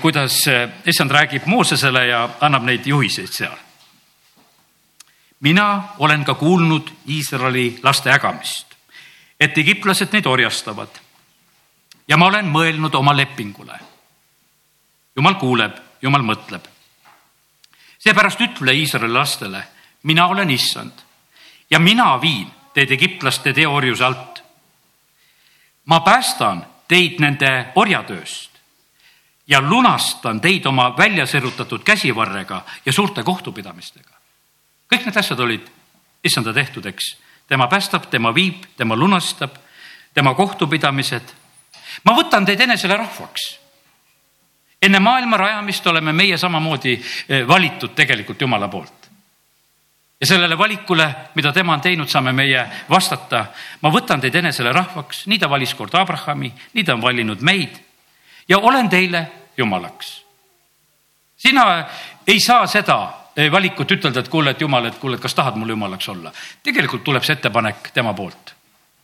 kuidas 0.00 0.44
issand 0.86 1.10
räägib 1.10 1.46
Moosesele 1.46 2.06
ja 2.06 2.28
annab 2.40 2.62
neid 2.62 2.86
juhiseid 2.86 3.32
seal. 3.32 3.56
mina 5.40 5.82
olen 5.98 6.24
ka 6.24 6.34
kuulnud 6.34 6.90
Iisraeli 7.08 7.80
laste 7.82 8.10
ägamist, 8.10 8.66
et 9.40 9.58
egiptlased 9.58 10.12
neid 10.12 10.26
orjastavad. 10.26 11.00
ja 12.08 12.16
ma 12.16 12.26
olen 12.26 12.52
mõelnud 12.52 12.94
oma 12.94 13.16
lepingule. 13.16 13.78
jumal 15.16 15.34
kuuleb, 15.34 15.91
jumal 16.02 16.22
mõtleb. 16.22 16.64
seepärast 17.98 18.40
ütle 18.40 18.74
Iisraeli 18.74 19.12
lastele, 19.12 19.64
mina 20.02 20.26
olen 20.26 20.50
issand 20.50 20.92
ja 21.70 21.78
mina 21.78 22.20
viin 22.20 22.50
teid 22.74 22.90
egiptlaste 22.90 23.52
teooriuse 23.52 24.04
alt. 24.04 24.42
ma 25.84 26.00
päästan 26.00 26.66
teid 26.88 27.20
nende 27.20 27.72
orjatööst 27.74 28.52
ja 29.46 29.60
lunastan 29.60 30.40
teid 30.40 30.66
oma 30.66 30.96
välja 30.96 31.26
serutatud 31.26 31.82
käsivarrega 31.84 32.64
ja 32.86 32.92
suurte 32.92 33.22
kohtupidamistega. 33.22 34.14
kõik 34.94 35.06
need 35.06 35.16
asjad 35.16 35.40
olid 35.40 35.70
issanda 36.24 36.52
tehtud, 36.52 36.86
eks. 36.86 37.16
tema 37.48 37.66
päästab, 37.66 38.06
tema 38.10 38.34
viib, 38.34 38.64
tema 38.76 38.96
lunastab, 38.96 39.56
tema 40.14 40.34
kohtupidamised. 40.34 41.34
ma 42.04 42.12
võtan 42.16 42.46
teid 42.46 42.60
enesele 42.60 42.96
rahvaks. 42.96 43.61
Enne 44.82 44.98
maailma 44.98 45.36
rajamist 45.36 45.86
oleme 45.86 46.12
meie 46.12 46.38
samamoodi 46.38 46.92
eh, 47.28 47.48
valitud 47.48 47.94
tegelikult 47.94 48.40
Jumala 48.40 48.68
poolt 48.68 49.02
ja 50.22 50.26
sellele 50.26 50.58
valikule, 50.58 51.14
mida 51.34 51.52
tema 51.52 51.74
on 51.74 51.80
teinud, 51.80 52.08
saame 52.08 52.32
meie 52.32 52.66
vastata. 52.90 53.46
ma 53.82 53.90
võtan 53.90 54.20
teid 54.20 54.34
enesele 54.38 54.72
rahvaks, 54.72 55.26
nii 55.26 55.38
ta 55.38 55.48
valis 55.50 55.74
kord 55.74 55.94
Abrahami, 55.98 56.52
nii 56.74 56.84
ta 56.84 56.94
on 56.94 57.02
valinud 57.02 57.42
meid 57.42 57.80
ja 58.48 58.58
olen 58.58 58.88
teile 58.88 59.26
jumalaks. 59.56 60.22
sina 61.36 61.84
ei 62.26 62.40
saa 62.40 62.66
seda 62.66 63.12
valikut 63.52 63.90
ütelda, 63.90 64.20
et 64.20 64.28
kuule, 64.28 64.50
et 64.50 64.60
jumal, 64.60 64.84
et 64.86 64.98
kuule, 65.00 65.16
et 65.16 65.22
kas 65.22 65.34
tahad 65.34 65.56
mul 65.56 65.74
jumalaks 65.74 66.08
olla. 66.08 66.32
tegelikult 66.62 67.04
tuleb 67.04 67.22
see 67.22 67.32
ettepanek 67.32 67.90
tema 67.94 68.14
poolt. 68.14 68.54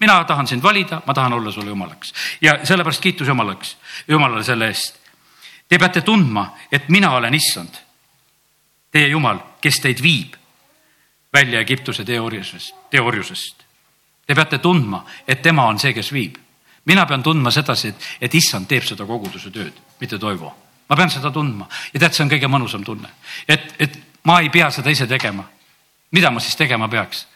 mina 0.01 0.25
tahan 0.25 0.47
sind 0.47 0.63
valida, 0.63 1.03
ma 1.07 1.15
tahan 1.15 1.33
olla 1.33 1.51
sulle 1.51 1.75
jumalaks 1.75 2.15
ja 2.41 2.59
sellepärast 2.63 3.03
kiitus 3.03 3.29
jumalaks, 3.29 3.77
jumalale 4.09 4.45
selle 4.45 4.67
eest. 4.67 4.98
Te 5.69 5.79
peate 5.79 6.01
tundma, 6.01 6.55
et 6.73 6.89
mina 6.89 7.11
olen 7.17 7.35
issand, 7.35 7.75
teie 8.91 9.09
jumal, 9.09 9.41
kes 9.61 9.81
teid 9.85 10.03
viib 10.03 10.37
välja 11.33 11.61
Egiptuse 11.61 12.05
teooriusest, 12.05 12.75
teooriusest. 12.91 13.65
Te 14.27 14.35
peate 14.35 14.59
tundma, 14.59 15.05
et 15.29 15.43
tema 15.43 15.67
on 15.69 15.79
see, 15.79 15.93
kes 15.93 16.13
viib 16.13 16.39
mina 16.89 17.07
pean 17.07 17.23
tundma 17.23 17.53
sedasi, 17.53 17.93
et, 17.93 18.09
et 18.21 18.35
issand 18.35 18.69
teeb 18.69 18.87
seda 18.87 19.07
koguduse 19.07 19.53
tööd, 19.53 19.77
mitte 20.01 20.19
Toivo. 20.19 20.55
ma 20.89 20.97
pean 20.97 21.11
seda 21.13 21.31
tundma 21.31 21.67
ja 21.93 22.01
tead, 22.01 22.15
see 22.17 22.25
on 22.25 22.31
kõige 22.33 22.49
mõnusam 22.49 22.85
tunne, 22.85 23.11
et, 23.49 23.75
et 23.79 23.99
ma 24.25 24.41
ei 24.41 24.49
pea 24.53 24.71
seda 24.73 24.91
ise 24.91 25.07
tegema. 25.07 25.45
mida 26.11 26.31
ma 26.31 26.41
siis 26.41 26.57
tegema 26.57 26.89
peaks? 26.89 27.27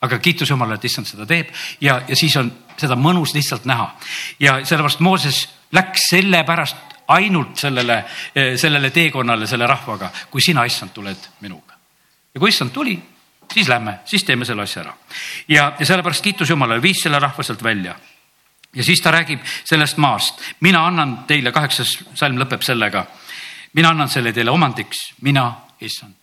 aga 0.00 0.18
kiitus 0.18 0.50
Jumalale, 0.50 0.76
et 0.76 0.84
issand 0.84 1.06
seda 1.06 1.26
teeb 1.26 1.52
ja, 1.80 2.00
ja 2.08 2.16
siis 2.16 2.36
on 2.36 2.50
seda 2.76 2.96
mõnus 2.96 3.34
lihtsalt 3.34 3.64
näha. 3.64 3.90
ja 4.40 4.64
sellepärast 4.64 5.00
Mooses 5.00 5.48
läks 5.72 6.08
sellepärast 6.10 6.95
ainult 7.08 7.56
sellele, 7.56 8.04
sellele 8.56 8.90
teekonnale 8.90 9.46
selle 9.46 9.66
rahvaga, 9.66 10.10
kui 10.30 10.40
sina, 10.40 10.64
issand, 10.64 10.90
tuled 10.94 11.28
minuga. 11.40 11.74
ja 12.34 12.40
kui 12.40 12.48
issand 12.48 12.70
tuli, 12.70 12.98
siis 13.52 13.68
lähme, 13.68 13.98
siis 14.04 14.24
teeme 14.24 14.44
selle 14.44 14.62
asja 14.62 14.82
ära. 14.82 14.92
ja, 15.48 15.72
ja 15.78 15.86
sellepärast 15.86 16.24
kiitus 16.24 16.50
Jumalale, 16.50 16.82
viis 16.82 17.02
selle 17.02 17.18
rahva 17.18 17.42
sealt 17.42 17.62
välja 17.62 17.94
ja 18.76 18.84
siis 18.84 19.00
ta 19.00 19.10
räägib 19.10 19.40
sellest 19.64 19.96
maast. 19.96 20.40
mina 20.60 20.86
annan 20.86 21.18
teile, 21.26 21.52
kaheksas 21.52 21.98
salm 22.14 22.38
lõpeb 22.38 22.62
sellega. 22.62 23.06
mina 23.72 23.88
annan 23.88 24.08
selle 24.08 24.32
teile 24.32 24.50
omandiks, 24.50 24.96
mina, 25.20 25.52
issand. 25.80 26.14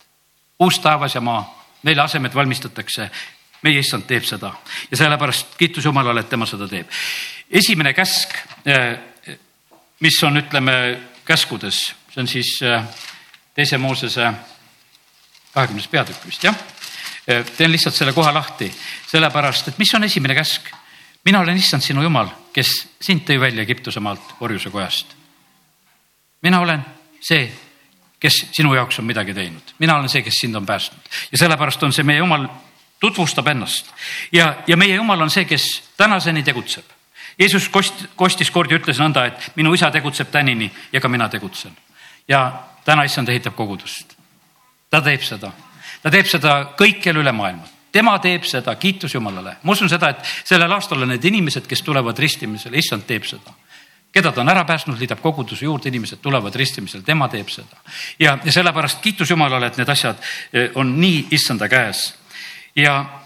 uus 0.60 0.78
taevas 0.78 1.14
ja 1.14 1.20
maa, 1.20 1.64
neile 1.82 2.02
asemed 2.02 2.34
valmistatakse. 2.34 3.10
meie 3.62 3.78
issand 3.78 4.04
teeb 4.06 4.24
seda 4.24 4.52
ja 4.90 4.96
sellepärast 4.96 5.56
kiitus 5.58 5.84
Jumalale, 5.84 6.20
et 6.20 6.28
tema 6.28 6.46
seda 6.46 6.68
teeb. 6.68 6.88
esimene 7.50 7.92
käsk, 7.92 8.34
eh, 8.64 8.98
mis 10.00 10.22
on, 10.22 10.36
ütleme 10.36 11.00
käskudes, 11.24 11.94
see 12.12 12.22
on 12.22 12.28
siis 12.28 12.56
eh, 12.62 12.82
teise 13.54 13.78
Moosese 13.78 14.32
kahekümnes 15.54 15.88
peatükk 15.88 16.26
vist 16.26 16.44
jah. 16.44 16.56
Eh, 17.26 17.44
teen 17.56 17.72
lihtsalt 17.72 17.94
selle 17.94 18.12
koha 18.12 18.34
lahti, 18.34 18.72
sellepärast 19.10 19.68
et 19.68 19.78
mis 19.78 19.94
on 19.94 20.04
esimene 20.04 20.34
käsk 20.34 20.72
mina 21.24 21.40
olen 21.40 21.56
issand 21.56 21.82
sinu 21.82 22.02
jumal, 22.02 22.28
kes 22.52 22.72
sind 23.00 23.24
tõi 23.28 23.38
välja 23.40 23.64
Egiptuse 23.64 24.00
maalt 24.00 24.34
orjuse 24.40 24.70
kojast. 24.70 25.06
mina 26.42 26.60
olen 26.60 26.84
see, 27.20 27.52
kes 28.20 28.46
sinu 28.52 28.74
jaoks 28.74 28.98
on 28.98 29.04
midagi 29.04 29.34
teinud, 29.34 29.74
mina 29.78 29.96
olen 29.96 30.08
see, 30.08 30.22
kes 30.22 30.40
sind 30.40 30.54
on 30.54 30.66
päästnud 30.66 31.00
ja 31.32 31.38
sellepärast 31.38 31.82
on 31.82 31.92
see 31.92 32.04
meie 32.04 32.18
jumal 32.18 32.46
tutvustab 33.00 33.46
ennast 33.46 33.88
ja, 34.32 34.62
ja 34.66 34.76
meie 34.76 34.94
jumal 34.94 35.20
on 35.20 35.30
see, 35.30 35.44
kes 35.44 35.82
tänaseni 35.96 36.42
tegutseb. 36.42 36.84
Jeesus 37.38 37.68
kost, 37.68 38.06
kostis 38.16 38.50
kord 38.50 38.70
ja 38.70 38.78
ütles 38.78 39.00
nõnda, 39.02 39.26
et 39.26 39.50
minu 39.56 39.74
isa 39.74 39.90
tegutseb 39.90 40.30
tänini 40.30 40.70
ja 40.92 41.00
ka 41.00 41.08
mina 41.08 41.28
tegutsen. 41.28 41.72
ja 42.28 42.52
täna 42.84 43.04
issand 43.04 43.28
ehitab 43.28 43.54
kogudust. 43.54 44.16
ta 44.90 45.00
teeb 45.00 45.22
seda, 45.22 45.52
ta 46.02 46.10
teeb 46.10 46.26
seda 46.26 46.74
kõikjal 46.78 47.22
üle 47.22 47.32
maailma 47.32 47.72
tema 47.92 48.18
teeb 48.18 48.42
seda, 48.42 48.74
kiitus 48.74 49.14
Jumalale. 49.14 49.56
ma 49.62 49.72
usun 49.72 49.88
seda, 49.88 50.08
et 50.08 50.24
sellel 50.44 50.72
aastal 50.72 51.02
on 51.02 51.08
need 51.08 51.24
inimesed, 51.24 51.66
kes 51.66 51.82
tulevad 51.82 52.18
ristimisele, 52.18 52.78
issand 52.78 53.06
teeb 53.06 53.24
seda 53.24 53.54
keda 54.14 54.32
ta 54.32 54.40
on 54.40 54.48
ära 54.48 54.62
päästnud, 54.64 54.98
liidab 54.98 55.18
koguduse 55.22 55.64
juurde, 55.64 55.90
inimesed 55.90 56.20
tulevad 56.22 56.54
ristimisele, 56.54 57.02
tema 57.02 57.26
teeb 57.28 57.48
seda. 57.50 57.82
ja, 58.18 58.38
ja 58.44 58.52
sellepärast 58.52 59.00
kiitus 59.02 59.30
Jumalale, 59.30 59.66
et 59.66 59.78
need 59.80 59.90
asjad 59.90 60.20
eh, 60.52 60.70
on 60.74 60.94
nii 61.00 61.26
issanda 61.34 61.68
käes. 61.68 62.14
ja, 62.76 63.23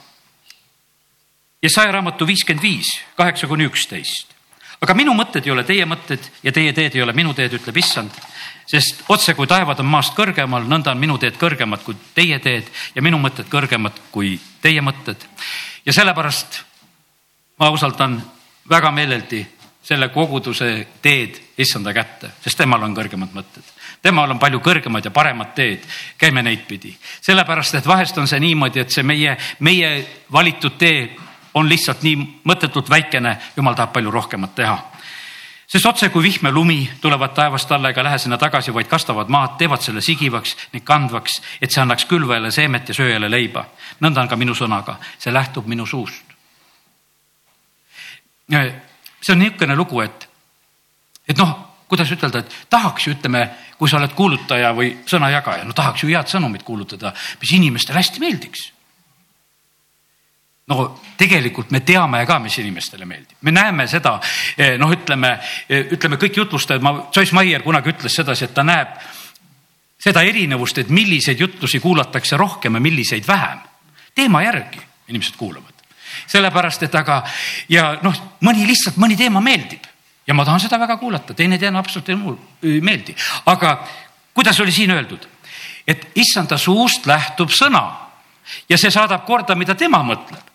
ja 1.62 1.70
saja 1.70 1.92
raamatu 1.92 2.26
viiskümmend 2.26 2.62
viis, 2.62 2.90
kaheksa 3.16 3.46
kuni 3.46 3.66
üksteist. 3.66 4.34
aga 4.80 4.94
minu 4.94 5.14
mõtted 5.14 5.46
ei 5.46 5.50
ole 5.50 5.64
teie 5.64 5.84
mõtted 5.84 6.22
ja 6.42 6.52
teie 6.52 6.72
teed 6.72 6.94
ei 6.94 7.02
ole 7.02 7.12
minu 7.12 7.34
teed, 7.34 7.52
ütleb 7.58 7.76
issand 7.76 8.10
sest 8.68 9.04
otse 9.08 9.34
kui 9.34 9.48
taevad 9.48 9.80
on 9.80 9.88
maast 9.88 10.14
kõrgemal, 10.16 10.66
nõnda 10.68 10.92
on 10.92 11.00
minu 11.00 11.16
teed 11.18 11.38
kõrgemad 11.40 11.82
kui 11.84 11.96
teie 12.14 12.38
teed 12.44 12.68
ja 12.94 13.04
minu 13.04 13.20
mõtted 13.20 13.48
kõrgemad 13.48 13.96
kui 14.12 14.36
teie 14.62 14.82
mõtted. 14.84 15.16
ja 15.86 15.92
sellepärast 15.92 16.64
ma 17.58 17.70
usaldan 17.70 18.20
väga 18.68 18.90
meeleldi 18.92 19.46
selle 19.82 20.10
koguduse 20.12 20.86
teed 21.02 21.38
issanda 21.58 21.94
kätte, 21.96 22.30
sest 22.44 22.58
temal 22.58 22.82
on 22.82 22.94
kõrgemad 22.94 23.32
mõtted. 23.32 23.64
temal 24.02 24.30
on 24.30 24.38
palju 24.38 24.60
kõrgemad 24.60 25.04
ja 25.04 25.10
paremad 25.10 25.54
teed, 25.54 25.80
käime 26.18 26.42
neid 26.42 26.66
pidi. 26.68 26.96
sellepärast, 27.20 27.74
et 27.74 27.86
vahest 27.86 28.18
on 28.18 28.28
see 28.28 28.40
niimoodi, 28.40 28.80
et 28.80 28.90
see 28.90 29.02
meie, 29.02 29.36
meie 29.60 30.06
valitud 30.32 30.76
tee 30.78 31.16
on 31.54 31.68
lihtsalt 31.68 32.02
nii 32.02 32.16
mõttetult 32.44 32.90
väikene, 32.90 33.38
jumal 33.56 33.74
tahab 33.74 33.92
palju 33.92 34.10
rohkemat 34.10 34.54
teha 34.54 34.78
sest 35.68 35.86
otse 35.86 36.08
kui 36.08 36.24
vihm 36.24 36.48
ja 36.48 36.52
lumi 36.52 36.78
tulevad 37.00 37.34
taevast 37.36 37.72
alla 37.72 37.90
ega 37.92 38.02
lähe 38.04 38.18
sinna 38.18 38.38
tagasi, 38.38 38.72
vaid 38.74 38.88
kastavad 38.88 39.28
maad, 39.28 39.58
teevad 39.60 39.84
selle 39.84 40.00
sigivaks 40.00 40.56
ning 40.72 40.84
kandvaks, 40.84 41.40
et 41.60 41.70
see 41.70 41.82
annaks 41.82 42.08
külvajale 42.08 42.50
seemet 42.50 42.88
ja 42.88 42.96
sööjale 42.96 43.30
leiba. 43.30 43.66
nõnda 44.00 44.24
on 44.24 44.28
ka 44.28 44.36
minu 44.36 44.54
sõnaga, 44.54 44.96
see 45.18 45.32
lähtub 45.32 45.66
minu 45.66 45.86
suust. 45.86 46.24
see 48.48 49.32
on 49.32 49.38
niisugune 49.38 49.76
lugu, 49.76 50.00
et, 50.00 50.28
et 51.28 51.36
noh, 51.36 51.52
kuidas 51.88 52.10
ütelda, 52.10 52.38
et 52.38 52.56
tahaks 52.70 53.06
ju, 53.06 53.12
ütleme, 53.12 53.48
kui 53.78 53.88
sa 53.88 53.98
oled 53.98 54.14
kuulutaja 54.14 54.72
või 54.72 54.96
sõnajagaja, 55.06 55.64
no 55.64 55.72
tahaks 55.72 56.02
ju 56.02 56.08
head 56.08 56.28
sõnumit 56.28 56.62
kuulutada, 56.62 57.12
mis 57.40 57.52
inimestele 57.52 58.00
hästi 58.00 58.20
meeldiks 58.20 58.72
no 60.68 61.00
tegelikult 61.16 61.70
me 61.72 61.80
teame 61.80 62.20
ka, 62.28 62.38
mis 62.42 62.58
inimestele 62.60 63.06
meeldib, 63.08 63.38
me 63.42 63.52
näeme 63.54 63.86
seda, 63.88 64.18
eh, 64.56 64.76
noh, 64.78 64.90
ütleme, 64.92 65.38
eh, 65.68 65.86
ütleme 65.96 66.18
kõik 66.20 66.36
jutlustajad, 66.42 66.82
ma, 66.84 67.08
Joyce 67.14 67.34
Meyer 67.34 67.62
kunagi 67.64 67.94
ütles 67.94 68.14
sedasi, 68.14 68.44
et 68.44 68.54
ta 68.54 68.64
näeb 68.66 68.98
seda 69.98 70.22
erinevust, 70.22 70.78
et 70.78 70.90
milliseid 70.94 71.40
jutlusi 71.40 71.80
kuulatakse 71.80 72.36
rohkem 72.36 72.74
ja 72.74 72.80
milliseid 72.80 73.26
vähem. 73.26 73.58
teema 74.14 74.42
järgi 74.42 74.80
inimesed 75.08 75.36
kuulavad, 75.36 75.74
sellepärast 76.26 76.82
et 76.82 76.94
aga 76.94 77.22
ja 77.68 77.98
noh, 78.02 78.16
mõni 78.42 78.66
lihtsalt 78.66 78.96
mõni 78.96 79.16
teema 79.16 79.40
meeldib. 79.40 79.84
Ja 80.26 80.34
ma 80.34 80.44
tahan 80.44 80.60
seda 80.60 80.78
väga 80.78 80.96
kuulata, 80.96 81.34
teine 81.34 81.58
teema 81.58 81.78
absoluutselt 81.78 82.38
ei 82.62 82.80
meeldi, 82.80 83.14
aga 83.46 83.88
kuidas 84.34 84.60
oli 84.60 84.72
siin 84.72 84.90
öeldud, 84.90 85.28
et 85.86 86.10
issanda 86.14 86.58
suust 86.58 87.06
lähtub 87.06 87.48
sõna. 87.48 87.84
Ja 88.68 88.78
see 88.78 88.90
saadab 88.90 89.24
korda, 89.24 89.54
mida 89.54 89.74
tema 89.74 90.02
mõtleb 90.02 90.47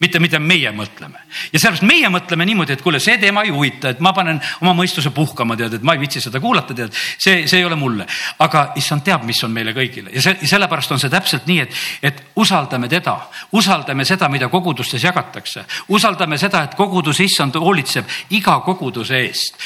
mitte 0.00 0.20
mida 0.20 0.38
meie 0.42 0.68
mõtleme. 0.76 1.22
Ja 1.52 1.60
sellepärast 1.60 1.84
meie 1.88 2.08
mõtleme 2.12 2.44
niimoodi, 2.44 2.74
et 2.74 2.82
kuule, 2.84 2.98
see 3.00 3.16
teema 3.20 3.46
ei 3.46 3.52
huvita, 3.54 3.94
et 3.94 4.00
ma 4.04 4.12
panen 4.16 4.36
oma 4.60 4.74
mõistuse 4.76 5.08
puhkama, 5.14 5.56
tead, 5.56 5.78
et 5.78 5.86
ma 5.86 5.94
ei 5.96 6.02
viitsi 6.02 6.20
seda 6.20 6.40
kuulata, 6.42 6.74
tead, 6.76 6.92
see, 6.92 7.46
see 7.48 7.62
ei 7.62 7.64
ole 7.64 7.78
mulle. 7.80 8.04
aga 8.44 8.66
issand 8.76 9.06
teab, 9.06 9.24
mis 9.24 9.40
on 9.44 9.54
meile 9.54 9.72
kõigile. 9.76 10.12
Ja 10.12 10.20
see, 10.26 10.36
sellepärast 10.50 10.92
on 10.92 11.00
see 11.00 11.12
täpselt 11.12 11.48
nii, 11.48 11.60
et, 11.64 11.80
et 12.10 12.20
usaldame 12.36 12.90
teda, 12.92 13.16
usaldame 13.56 14.04
seda, 14.04 14.28
mida 14.28 14.50
kogudustes 14.52 15.04
jagatakse, 15.04 15.64
usaldame 15.88 16.36
seda, 16.38 16.66
et 16.68 16.76
kogudus 16.76 17.22
issand 17.24 17.56
hoolitseb 17.56 18.36
iga 18.36 18.58
koguduse 18.66 19.22
eest, 19.24 19.56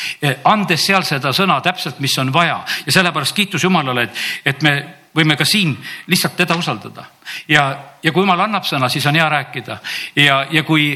andes 0.46 0.86
seal 0.86 1.02
seda 1.06 1.34
sõna 1.34 1.58
täpselt, 1.64 1.98
mis 1.98 2.14
on 2.22 2.30
vaja. 2.32 2.62
Ja 2.86 2.98
sellepärast 3.00 3.34
kiitus 3.34 3.66
Jumalale, 3.66 4.06
et, 4.06 4.24
et 4.54 4.62
me 4.62 4.99
võime 5.16 5.36
ka 5.36 5.44
siin 5.44 5.74
lihtsalt 6.10 6.36
teda 6.38 6.56
usaldada. 6.58 7.04
Ja, 7.48 7.64
ja 8.02 8.12
kui 8.12 8.22
jumal 8.22 8.40
annab 8.46 8.66
sõna, 8.68 8.88
siis 8.88 9.06
on 9.06 9.18
hea 9.18 9.28
rääkida. 9.28 9.78
Ja, 10.16 10.44
ja 10.50 10.62
kui 10.66 10.92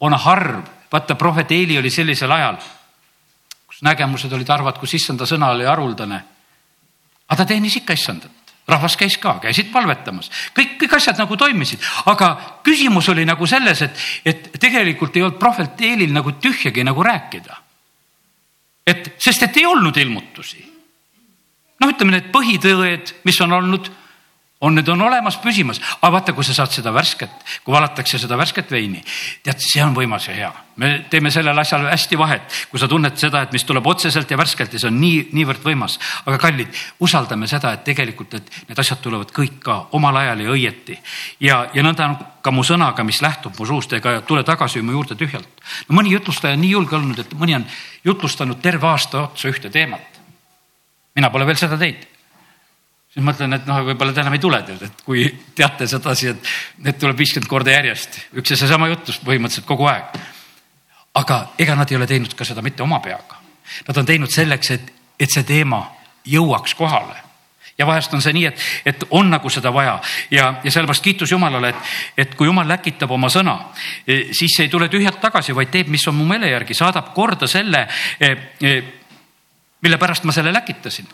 on 0.00 0.14
harv, 0.18 0.62
vaata 0.92 1.16
prohvet 1.18 1.50
Eeli 1.52 1.78
oli 1.78 1.90
sellisel 1.90 2.32
ajal, 2.32 2.58
kus 3.66 3.82
nägemused 3.86 4.32
olid 4.32 4.48
harvad, 4.48 4.78
kus 4.78 4.94
issanda 4.98 5.26
sõna 5.26 5.52
oli 5.54 5.66
haruldane. 5.66 6.22
aga 7.28 7.36
ta 7.44 7.48
teenis 7.48 7.76
ikka 7.76 7.94
issandat, 7.96 8.54
rahvas 8.68 8.96
käis 8.96 9.16
ka, 9.18 9.38
käisid 9.40 9.70
palvetamas, 9.72 10.30
kõik, 10.54 10.76
kõik 10.82 10.96
asjad 10.96 11.18
nagu 11.18 11.36
toimisid, 11.36 11.80
aga 12.06 12.34
küsimus 12.62 13.08
oli 13.08 13.24
nagu 13.24 13.46
selles, 13.46 13.82
et, 13.82 14.02
et 14.24 14.50
tegelikult 14.60 15.16
ei 15.16 15.22
olnud 15.22 15.38
prohvet 15.38 15.80
Eelil 15.80 16.12
nagu 16.12 16.32
tühjagi 16.32 16.84
nagu 16.84 17.02
rääkida. 17.02 17.56
et, 18.86 19.14
sest 19.18 19.42
et 19.42 19.56
ei 19.56 19.66
olnud 19.66 19.96
ilmutusi 19.96 20.71
noh, 21.82 21.90
ütleme 21.90 22.14
need 22.14 22.30
põhitõed, 22.34 23.12
mis 23.26 23.40
on 23.42 23.58
olnud, 23.58 23.90
on, 24.62 24.76
need 24.78 24.88
on 24.92 25.00
olemas, 25.02 25.36
püsimas, 25.42 25.80
aga 25.98 26.12
vaata, 26.14 26.32
kui 26.36 26.46
sa 26.46 26.54
saad 26.54 26.70
seda 26.70 26.92
värsket, 26.94 27.32
kui 27.64 27.74
valatakse 27.74 28.20
seda 28.22 28.36
värsket 28.38 28.70
veini, 28.70 29.00
tead, 29.42 29.58
see 29.58 29.82
on 29.82 29.96
võimas 29.96 30.28
ja 30.30 30.36
hea. 30.36 30.50
me 30.78 30.90
teeme 31.10 31.30
sellel 31.34 31.58
asjal 31.58 31.82
hästi 31.84 32.18
vahet, 32.18 32.60
kui 32.70 32.80
sa 32.80 32.86
tunned 32.88 33.18
seda, 33.18 33.42
et 33.42 33.52
mis 33.52 33.64
tuleb 33.66 33.86
otseselt 33.90 34.30
ja 34.30 34.38
värskelt 34.38 34.72
ja 34.72 34.78
see 34.80 34.88
on 34.88 35.00
nii, 35.02 35.16
niivõrd 35.34 35.66
võimas. 35.66 35.98
aga 36.24 36.38
kallid, 36.38 36.70
usaldame 37.02 37.50
seda, 37.50 37.72
et 37.74 37.82
tegelikult, 37.84 38.38
et 38.38 38.62
need 38.68 38.78
asjad 38.78 39.02
tulevad 39.02 39.34
kõik 39.34 39.58
ka 39.66 39.80
omal 39.98 40.22
ajal 40.22 40.46
ja 40.46 40.54
õieti. 40.54 40.98
ja, 41.40 41.66
ja 41.74 41.82
nõnda 41.82 42.08
on 42.08 42.16
ka 42.42 42.54
mu 42.54 42.62
sõnaga, 42.62 43.02
mis 43.04 43.20
lähtub 43.22 43.58
mu 43.58 43.66
suust, 43.66 43.92
ega 43.98 44.20
tule 44.20 44.46
tagasi 44.46 44.82
mu 44.82 44.94
juurde 44.94 45.18
tühjalt. 45.18 45.50
no 45.88 45.98
mõni 45.98 46.14
jutlustaja 46.14 46.54
on 46.54 46.62
nii 46.62 46.74
julge 46.78 46.96
olnud, 46.96 47.18
et 47.18 47.34
mõni 47.34 47.58
on 47.58 47.66
jutlustanud 48.04 48.62
terve 48.62 48.86
aasta 48.86 49.26
otsa 49.26 49.50
ühte 49.50 49.70
teemat 49.70 50.11
mina 51.16 51.30
pole 51.30 51.46
veel 51.46 51.60
seda 51.60 51.78
teinud. 51.78 52.06
siis 53.12 53.24
mõtlen, 53.24 53.52
et 53.56 53.66
noh, 53.68 53.82
võib-olla 53.84 54.14
ta 54.16 54.22
enam 54.24 54.36
ei 54.36 54.40
tule 54.42 54.62
tead, 54.66 54.82
et 54.88 55.02
kui 55.04 55.26
teate 55.54 55.86
sedasi, 55.86 56.28
et 56.32 56.52
need 56.86 57.00
tuleb 57.00 57.18
viiskümmend 57.18 57.50
korda 57.50 57.74
järjest, 57.74 58.20
üks 58.40 58.54
ja 58.54 58.56
seesama 58.56 58.88
jutlus 58.88 59.20
põhimõtteliselt 59.24 59.68
kogu 59.68 59.88
aeg. 59.90 60.20
aga 61.14 61.42
ega 61.58 61.74
nad 61.76 61.90
ei 61.90 61.96
ole 61.96 62.06
teinud 62.06 62.34
ka 62.34 62.44
seda 62.44 62.62
mitte 62.62 62.82
oma 62.82 63.00
peaga. 63.04 63.36
Nad 63.88 63.96
on 63.96 64.06
teinud 64.06 64.30
selleks, 64.32 64.70
et, 64.70 64.92
et 65.20 65.30
see 65.30 65.44
teema 65.44 65.84
jõuaks 66.24 66.74
kohale 66.74 67.20
ja 67.78 67.86
vahest 67.86 68.14
on 68.14 68.22
see 68.22 68.34
nii, 68.36 68.46
et, 68.46 68.64
et 68.86 69.04
on 69.10 69.30
nagu 69.32 69.50
seda 69.50 69.72
vaja 69.74 69.96
ja, 70.30 70.48
ja 70.62 70.70
sellepärast 70.70 71.04
kiitus 71.04 71.32
Jumalale, 71.32 71.72
et, 71.72 71.92
et 72.24 72.34
kui 72.38 72.48
Jumal 72.48 72.68
läkitab 72.68 73.10
oma 73.10 73.30
sõna, 73.32 73.56
eh, 74.06 74.30
siis 74.36 74.58
ei 74.62 74.70
tule 74.72 74.88
tühjalt 74.92 75.20
tagasi, 75.22 75.54
vaid 75.56 75.72
teeb, 75.72 75.90
mis 75.92 76.06
on 76.08 76.18
mu 76.18 76.26
meele 76.28 76.52
järgi, 76.52 76.76
saadab 76.76 77.12
korda 77.16 77.48
selle 77.50 77.86
eh, 78.20 78.50
eh, 78.60 78.82
mille 79.82 79.98
pärast 79.98 80.24
ma 80.24 80.32
selle 80.32 80.52
läkitasin. 80.52 81.06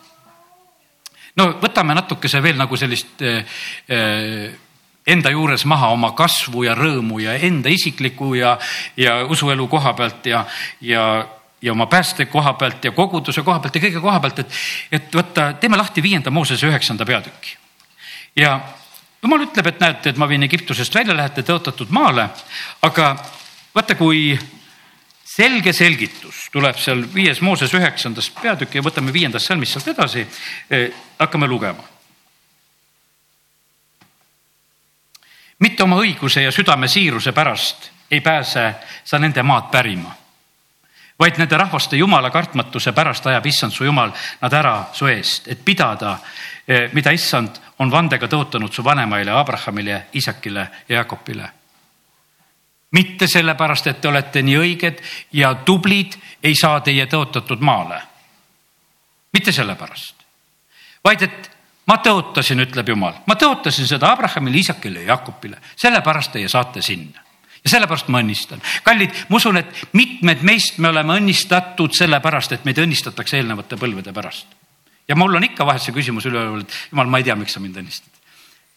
no 1.37 1.51
võtame 1.63 1.95
natukese 1.95 2.43
veel 2.43 2.57
nagu 2.57 2.77
sellist 2.77 3.23
äh, 3.23 3.45
enda 5.09 5.31
juures 5.31 5.65
maha 5.65 5.89
oma 5.95 6.13
kasvu 6.17 6.67
ja 6.67 6.75
rõõmu 6.77 7.21
ja 7.23 7.35
enda 7.35 7.71
isikliku 7.73 8.35
ja, 8.37 8.59
ja 8.97 9.23
usuelu 9.25 9.69
koha 9.69 9.95
pealt 9.97 10.27
ja, 10.27 10.45
ja, 10.81 11.05
ja 11.63 11.73
oma 11.73 11.87
pääste 11.87 12.27
koha 12.27 12.53
pealt 12.61 12.85
ja 12.85 12.93
koguduse 12.93 13.43
koha 13.43 13.61
pealt 13.61 13.79
ja 13.79 13.85
kõige 13.87 14.03
koha 14.05 14.21
pealt, 14.21 14.43
et, 14.45 14.59
et 14.93 15.15
võtta, 15.21 15.53
teeme 15.61 15.81
lahti 15.81 16.05
viienda 16.05 16.31
Moosese 16.31 16.69
üheksanda 16.69 17.07
peatüki. 17.09 17.57
ja 18.37 18.61
jumal 19.23 19.49
ütleb, 19.49 19.67
et 19.67 19.81
näete, 19.81 20.11
et 20.11 20.21
ma 20.21 20.29
viin 20.29 20.45
Egiptusest 20.47 20.95
välja, 20.95 21.17
lähete 21.17 21.43
tõotatud 21.43 21.91
maale, 21.91 22.29
aga 22.83 23.15
vaata, 23.75 23.97
kui 23.99 24.37
selge 25.39 25.73
selgitus 25.73 26.49
tuleb 26.53 26.79
seal 26.81 27.05
viies 27.15 27.41
Mooses 27.47 27.75
üheksandas 27.77 28.31
peatükk 28.41 28.79
ja 28.79 28.83
võtame 28.83 29.13
viiendast 29.15 29.47
salmist 29.47 29.77
sealt 29.77 29.93
edasi. 29.95 30.27
Eh, 30.71 30.91
hakkame 31.19 31.47
lugema. 31.47 31.85
mitte 35.59 35.83
oma 35.83 35.97
õiguse 35.99 36.45
ja 36.45 36.53
südame 36.55 36.87
siiruse 36.89 37.33
pärast 37.35 37.89
ei 38.11 38.21
pääse 38.23 38.63
sa 39.05 39.19
nende 39.19 39.43
maad 39.43 39.73
pärima, 39.73 40.13
vaid 41.19 41.39
nende 41.39 41.59
rahvaste 41.59 41.99
jumala 41.99 42.31
kartmatuse 42.31 42.93
pärast 42.95 43.27
ajab 43.27 43.47
issand 43.47 43.75
su 43.75 43.85
jumal 43.85 44.13
nad 44.41 44.55
ära 44.55 44.77
su 44.93 45.11
eest, 45.11 45.49
et 45.49 45.65
pidada, 45.65 46.19
eh, 46.69 46.91
mida 46.95 47.11
issand 47.11 47.59
on 47.79 47.91
vandega 47.91 48.31
tõotanud 48.31 48.71
su 48.71 48.85
vanemaile 48.85 49.35
Abrahamile, 49.35 50.07
Isakile 50.13 50.69
ja 50.89 51.03
Jakobile 51.03 51.58
mitte 52.91 53.27
sellepärast, 53.27 53.87
et 53.87 54.01
te 54.01 54.09
olete 54.09 54.43
nii 54.43 54.57
õiged 54.59 55.03
ja 55.33 55.55
tublid, 55.65 56.17
ei 56.43 56.55
saa 56.57 56.81
teie 56.81 57.07
tõotatud 57.07 57.61
maale. 57.61 58.03
mitte 59.33 59.53
sellepärast, 59.53 60.15
vaid 61.05 61.23
et 61.23 61.51
ma 61.87 61.99
tõotasin, 62.05 62.61
ütleb 62.65 62.89
Jumal, 62.89 63.15
ma 63.27 63.35
tõotasin 63.35 63.87
seda 63.87 64.13
Abrahamile, 64.13 64.57
Iisakile 64.57 65.03
ja 65.03 65.15
Jakobile, 65.15 65.59
sellepärast 65.77 66.33
teie 66.33 66.49
saate 66.49 66.83
sinna 66.83 67.25
ja 67.65 67.71
sellepärast 67.71 68.09
ma 68.09 68.23
õnnistan. 68.23 68.63
kallid, 68.83 69.15
ma 69.29 69.37
usun, 69.37 69.57
et 69.57 69.87
mitmed 69.93 70.43
meist 70.43 70.79
me 70.79 70.89
oleme 70.89 71.19
õnnistatud 71.19 71.93
sellepärast, 71.97 72.53
et 72.53 72.65
meid 72.65 72.79
õnnistatakse 72.79 73.37
eelnevate 73.37 73.77
põlvede 73.77 74.13
pärast. 74.13 74.47
ja 75.09 75.17
mul 75.17 75.35
on 75.35 75.45
ikka 75.45 75.67
vahest 75.67 75.89
see 75.89 75.97
küsimus 75.97 76.27
üleval, 76.27 76.61
et 76.61 76.77
jumal, 76.93 77.07
ma 77.07 77.19
ei 77.19 77.25
tea, 77.25 77.37
miks 77.37 77.53
sa 77.53 77.61
mind 77.61 77.77
õnnistad. 77.77 78.23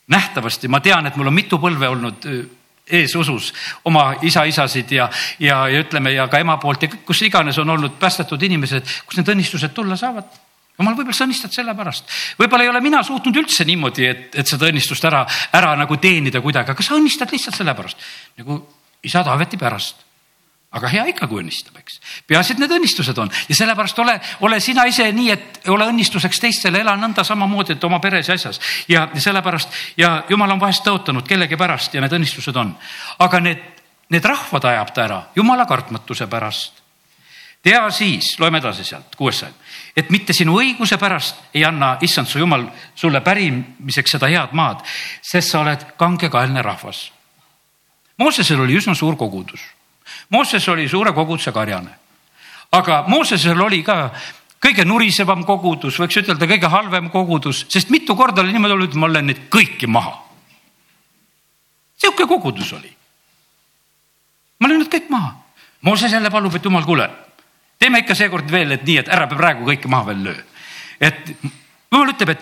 nähtavasti 0.08 0.67
ma 0.67 0.80
tean, 0.80 1.06
et 1.06 1.15
mul 1.15 1.28
on 1.28 1.34
mitu 1.34 1.58
põlve 1.58 1.88
olnud 1.88 2.28
eesusus 2.89 3.52
oma 3.86 4.12
isa-isasid 4.22 4.91
ja, 4.91 5.10
ja, 5.39 5.63
ja 5.70 5.82
ütleme 5.84 6.13
ja 6.13 6.28
ka 6.28 6.41
ema 6.41 6.58
poolt 6.62 6.84
ja 6.84 6.89
kus 7.06 7.22
iganes 7.28 7.58
on 7.62 7.70
olnud 7.70 7.98
päästetud 8.00 8.41
inimesed, 8.41 8.88
kus 9.06 9.20
need 9.20 9.34
õnnistused 9.36 9.76
tulla 9.76 9.98
saavad. 10.00 10.30
Jumal, 10.80 10.96
võib-olla 10.98 11.13
sa 11.13 11.28
õnnistad 11.28 11.54
sellepärast, 11.54 12.13
võib-olla 12.39 12.65
ei 12.65 12.72
ole 12.72 12.82
mina 12.82 13.04
suutnud 13.06 13.36
üldse 13.38 13.65
niimoodi, 13.67 14.06
et, 14.08 14.38
et 14.39 14.48
seda 14.48 14.70
õnnistust 14.72 15.04
ära, 15.06 15.26
ära 15.54 15.76
nagu 15.78 15.98
teenida 16.02 16.41
kuidagi, 16.41 16.74
aga 16.74 16.86
sa 16.86 16.96
õnnistad 16.98 17.32
lihtsalt 17.32 17.60
sellepärast 17.60 18.08
nagu 18.41 18.63
isa 19.06 19.24
Taaveti 19.26 19.60
pärast 19.62 20.11
aga 20.72 20.88
hea 20.88 21.04
ikka, 21.12 21.28
kui 21.28 21.42
õnnistab, 21.42 21.76
eks. 21.82 21.98
peaasi, 22.28 22.56
et 22.56 22.62
need 22.64 22.72
õnnistused 22.72 23.18
on 23.20 23.32
ja 23.50 23.56
sellepärast 23.58 23.98
ole, 24.00 24.16
ole 24.48 24.60
sina 24.64 24.86
ise 24.88 25.10
nii, 25.12 25.32
et 25.34 25.70
ole 25.72 25.88
õnnistuseks 25.92 26.40
teistele, 26.40 26.80
ela 26.80 26.94
nõnda 27.00 27.26
samamoodi, 27.28 27.76
et 27.76 27.88
oma 27.88 28.00
peres 28.04 28.30
ja 28.32 28.38
asjas 28.40 28.62
ja, 28.88 29.08
sellepärast 29.12 30.00
ja 30.00 30.14
jumal 30.32 30.56
on 30.56 30.62
vahest 30.62 30.86
tõotanud 30.88 31.28
kellegi 31.28 31.60
pärast 31.60 31.98
ja 31.98 32.04
need 32.04 32.16
õnnistused 32.16 32.56
on. 32.56 32.72
aga 33.20 33.42
need, 33.44 33.66
need 34.16 34.30
rahvad 34.32 34.70
ajab 34.72 34.94
ta 34.96 35.04
ära 35.04 35.18
jumala 35.36 35.68
kartmatuse 35.68 36.30
pärast. 36.32 36.80
tea 37.64 37.84
siis, 37.92 38.32
loeme 38.40 38.64
edasi 38.64 38.88
sealt, 38.88 39.20
kuues 39.20 39.44
salm, 39.44 39.60
et 39.96 40.10
mitte 40.10 40.34
sinu 40.34 40.56
õiguse 40.62 40.98
pärast 40.98 41.52
ei 41.54 41.66
anna 41.68 41.98
issand 42.02 42.32
su 42.32 42.40
jumal 42.40 42.64
sulle 42.96 43.20
pärimiseks 43.22 44.16
seda 44.16 44.32
head 44.32 44.56
maad, 44.56 44.88
sest 45.22 45.52
sa 45.52 45.60
oled 45.66 45.86
kangekaelne 46.00 46.64
rahvas. 46.64 47.12
Moosesel 48.18 48.64
oli 48.64 48.80
üsna 48.80 48.96
suur 48.96 49.20
kogudus 49.20 49.68
Mooses 50.32 50.67
oli 50.70 50.88
suure 50.89 51.12
koguduse 51.12 51.52
karjane. 51.52 51.89
aga 52.72 53.04
Moosesel 53.08 53.62
oli 53.62 53.84
ka 53.84 54.12
kõige 54.63 54.86
nurisevam 54.86 55.44
kogudus, 55.46 55.98
võiks 56.00 56.22
ütelda 56.22 56.48
kõige 56.48 56.70
halvem 56.72 57.10
kogudus, 57.12 57.65
sest 57.70 57.89
mitu 57.91 58.15
korda 58.15 58.41
oli 58.41 58.54
niimoodi 58.54 58.78
olnud, 58.78 58.96
ma 58.96 59.10
olen 59.10 59.28
neid 59.28 59.41
kõiki 59.52 59.89
maha. 59.91 60.13
sihuke 61.98 62.28
kogudus 62.28 62.74
oli. 62.74 62.96
ma 64.60 64.67
olen 64.67 64.80
nad 64.86 64.94
kõik 64.94 65.10
maha. 65.10 65.36
Mooses 65.82 66.13
jälle 66.13 66.30
palub, 66.30 66.56
et 66.56 66.63
jumal, 66.63 66.86
kuule, 66.86 67.10
teeme 67.80 68.00
ikka 68.00 68.15
seekord 68.15 68.52
veel, 68.52 68.72
et 68.72 68.84
nii, 68.86 68.98
et 69.02 69.08
ära 69.10 69.28
praegu 69.28 69.65
kõike 69.65 69.89
maha 69.89 70.06
veel 70.13 70.24
löö. 70.24 70.41
et 71.02 71.36
jumal 71.91 72.15
ütleb, 72.15 72.30
et 72.30 72.41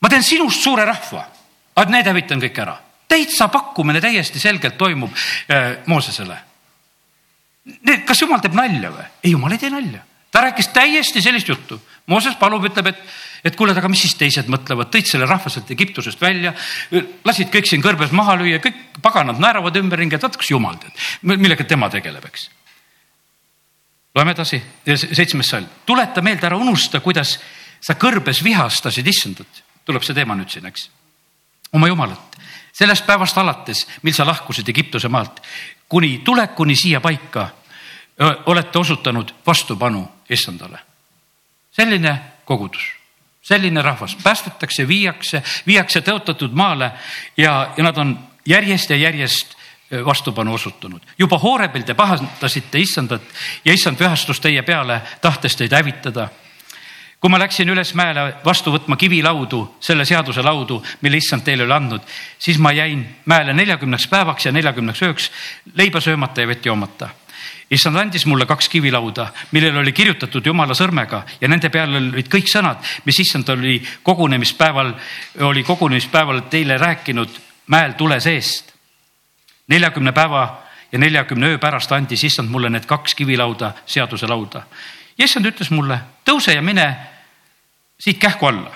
ma 0.00 0.08
teen 0.08 0.22
sinust 0.22 0.62
suure 0.62 0.84
rahva, 0.84 1.26
aga 1.76 1.90
need 1.90 2.06
hävitan 2.06 2.40
kõik 2.40 2.64
ära. 2.64 2.78
täitsa 3.08 3.48
pakkumine 3.48 4.00
täiesti 4.00 4.38
selgelt 4.40 4.78
toimub 4.78 5.12
äh, 5.12 5.84
Moosesele 5.86 6.47
Need, 7.68 8.04
kas 8.08 8.22
jumal 8.22 8.40
teeb 8.42 8.56
nalja 8.56 8.92
või? 8.94 9.06
ei, 9.22 9.32
jumal 9.34 9.52
ei 9.52 9.60
tee 9.60 9.70
nalja. 9.72 10.00
ta 10.32 10.42
rääkis 10.44 10.70
täiesti 10.72 11.22
sellist 11.24 11.48
juttu. 11.48 11.78
Mooses 12.08 12.36
palub, 12.40 12.64
ütleb, 12.64 12.90
et, 12.92 13.00
et 13.44 13.56
kuule, 13.56 13.74
aga 13.76 13.88
mis 13.92 14.00
siis 14.04 14.14
teised 14.16 14.48
mõtlevad, 14.48 14.90
tõid 14.92 15.08
selle 15.08 15.28
rahva 15.28 15.50
sealt 15.52 15.70
Egiptusest 15.72 16.20
välja, 16.20 16.54
lasid 17.28 17.50
kõik 17.52 17.68
siin 17.68 17.84
kõrbes 17.84 18.12
maha 18.16 18.36
lüüa, 18.40 18.60
kõik 18.64 19.00
paganad 19.04 19.40
naeravad 19.40 19.76
ümberringi, 19.80 20.16
et 20.16 20.24
vaata, 20.24 20.40
kas 20.40 20.52
jumal 20.52 20.78
teeb, 20.80 20.96
millega 21.34 21.66
tema 21.68 21.90
tegeleb, 21.92 22.24
eks. 22.30 22.48
loeme 24.16 24.36
edasi, 24.36 24.62
seitsmes 24.88 25.52
salm, 25.52 25.68
tuleta 25.88 26.24
meelde, 26.24 26.48
ära 26.48 26.60
unusta, 26.60 27.02
kuidas 27.04 27.36
sa 27.80 27.96
kõrbes 28.00 28.40
vihastasid 28.44 29.06
issandat, 29.12 29.62
tuleb 29.84 30.04
see 30.04 30.16
teema 30.16 30.36
nüüd 30.36 30.52
siin, 30.52 30.68
eks, 30.72 30.88
oma 31.76 31.92
jumalat 31.92 32.28
sellest 32.78 33.06
päevast 33.06 33.38
alates, 33.38 33.86
mil 34.06 34.14
sa 34.14 34.26
lahkusid 34.26 34.68
Egiptuse 34.70 35.08
maalt, 35.10 35.40
kuni 35.90 36.20
tulekuni 36.24 36.76
siia 36.78 37.00
paika 37.02 37.48
olete 38.46 38.78
osutanud 38.78 39.34
vastupanu 39.46 40.08
issandale. 40.30 40.78
selline 41.70 42.18
kogudus, 42.44 42.82
selline 43.42 43.82
rahvas 43.82 44.16
päästetakse, 44.22 44.88
viiakse, 44.88 45.42
viiakse 45.66 46.00
tõotatud 46.00 46.52
maale 46.52 46.90
ja, 47.36 47.70
ja 47.76 47.84
nad 47.84 47.96
on 47.96 48.18
järjest 48.46 48.90
ja 48.90 48.96
järjest 48.96 49.54
vastupanu 50.04 50.54
osutunud. 50.54 51.00
juba 51.18 51.38
Hoorebil 51.38 51.82
te 51.82 51.94
pahandasite 51.94 52.78
issandat 52.78 53.22
ja 53.64 53.72
issand 53.72 53.96
pühastus 53.96 54.40
teie 54.40 54.62
peale, 54.62 55.00
tahtes 55.20 55.56
teid 55.56 55.72
hävitada 55.72 56.28
kui 57.20 57.30
ma 57.30 57.38
läksin 57.38 57.68
üles 57.68 57.94
mäele 57.98 58.34
vastu 58.44 58.70
võtma 58.70 58.96
kivilaudu, 58.96 59.64
selle 59.80 60.04
seaduse 60.06 60.42
laudu, 60.42 60.82
mille 61.00 61.18
issand 61.18 61.42
teile 61.42 61.64
oli 61.66 61.74
andnud, 61.74 62.02
siis 62.38 62.58
ma 62.62 62.70
jäin 62.72 63.02
mäele 63.26 63.52
neljakümneks 63.52 64.06
päevaks 64.06 64.46
ja 64.46 64.52
neljakümneks 64.52 65.02
ööks 65.02 65.30
leiba 65.74 66.00
söömata 66.00 66.40
ja 66.40 66.48
vett 66.48 66.66
joomata 66.66 67.08
issand 67.70 67.96
andis 67.96 68.24
mulle 68.26 68.46
kaks 68.46 68.68
kivilauda, 68.68 69.28
millel 69.52 69.76
oli 69.76 69.92
kirjutatud 69.92 70.46
jumala 70.46 70.74
sõrmega 70.74 71.22
ja 71.40 71.48
nende 71.48 71.68
peal 71.72 71.96
olid 71.98 72.30
kõik 72.32 72.48
sõnad, 72.48 72.80
mis 73.04 73.18
issand 73.20 73.48
oli 73.52 73.78
kogunemispäeval, 74.02 74.94
oli 75.48 75.64
kogunemispäeval 75.64 76.46
teile 76.50 76.78
rääkinud 76.78 77.40
mäel 77.68 77.92
tule 77.92 78.20
seest. 78.20 78.72
neljakümne 79.68 80.12
päeva 80.12 80.62
ja 80.92 80.98
neljakümne 80.98 81.46
öö 81.46 81.58
pärast 81.58 81.92
andis 81.92 82.24
issand 82.24 82.48
mulle 82.48 82.70
need 82.70 82.86
kaks 82.86 83.14
kivilauda, 83.14 83.72
seaduse 83.86 84.26
lauda. 84.26 84.62
ja 85.18 85.24
issand 85.24 85.46
ütles 85.46 85.70
mulle, 85.70 86.00
tõuse 86.24 86.54
ja 86.54 86.62
mine 86.62 86.96
siit 88.00 88.18
kähku 88.18 88.46
alla, 88.46 88.72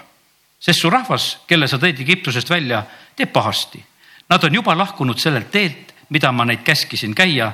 sest 0.61 0.80
su 0.80 0.90
rahvas, 0.90 1.38
kelle 1.47 1.68
sa 1.68 1.78
tõid 1.78 2.01
Egiptusest 2.01 2.51
välja, 2.51 2.82
teeb 3.16 3.32
pahasti. 3.32 3.84
Nad 4.28 4.45
on 4.45 4.55
juba 4.55 4.76
lahkunud 4.78 5.18
sellelt 5.18 5.51
teelt, 5.51 5.95
mida 6.09 6.32
ma 6.32 6.45
neid 6.45 6.62
käskisin 6.64 7.14
käia 7.14 7.53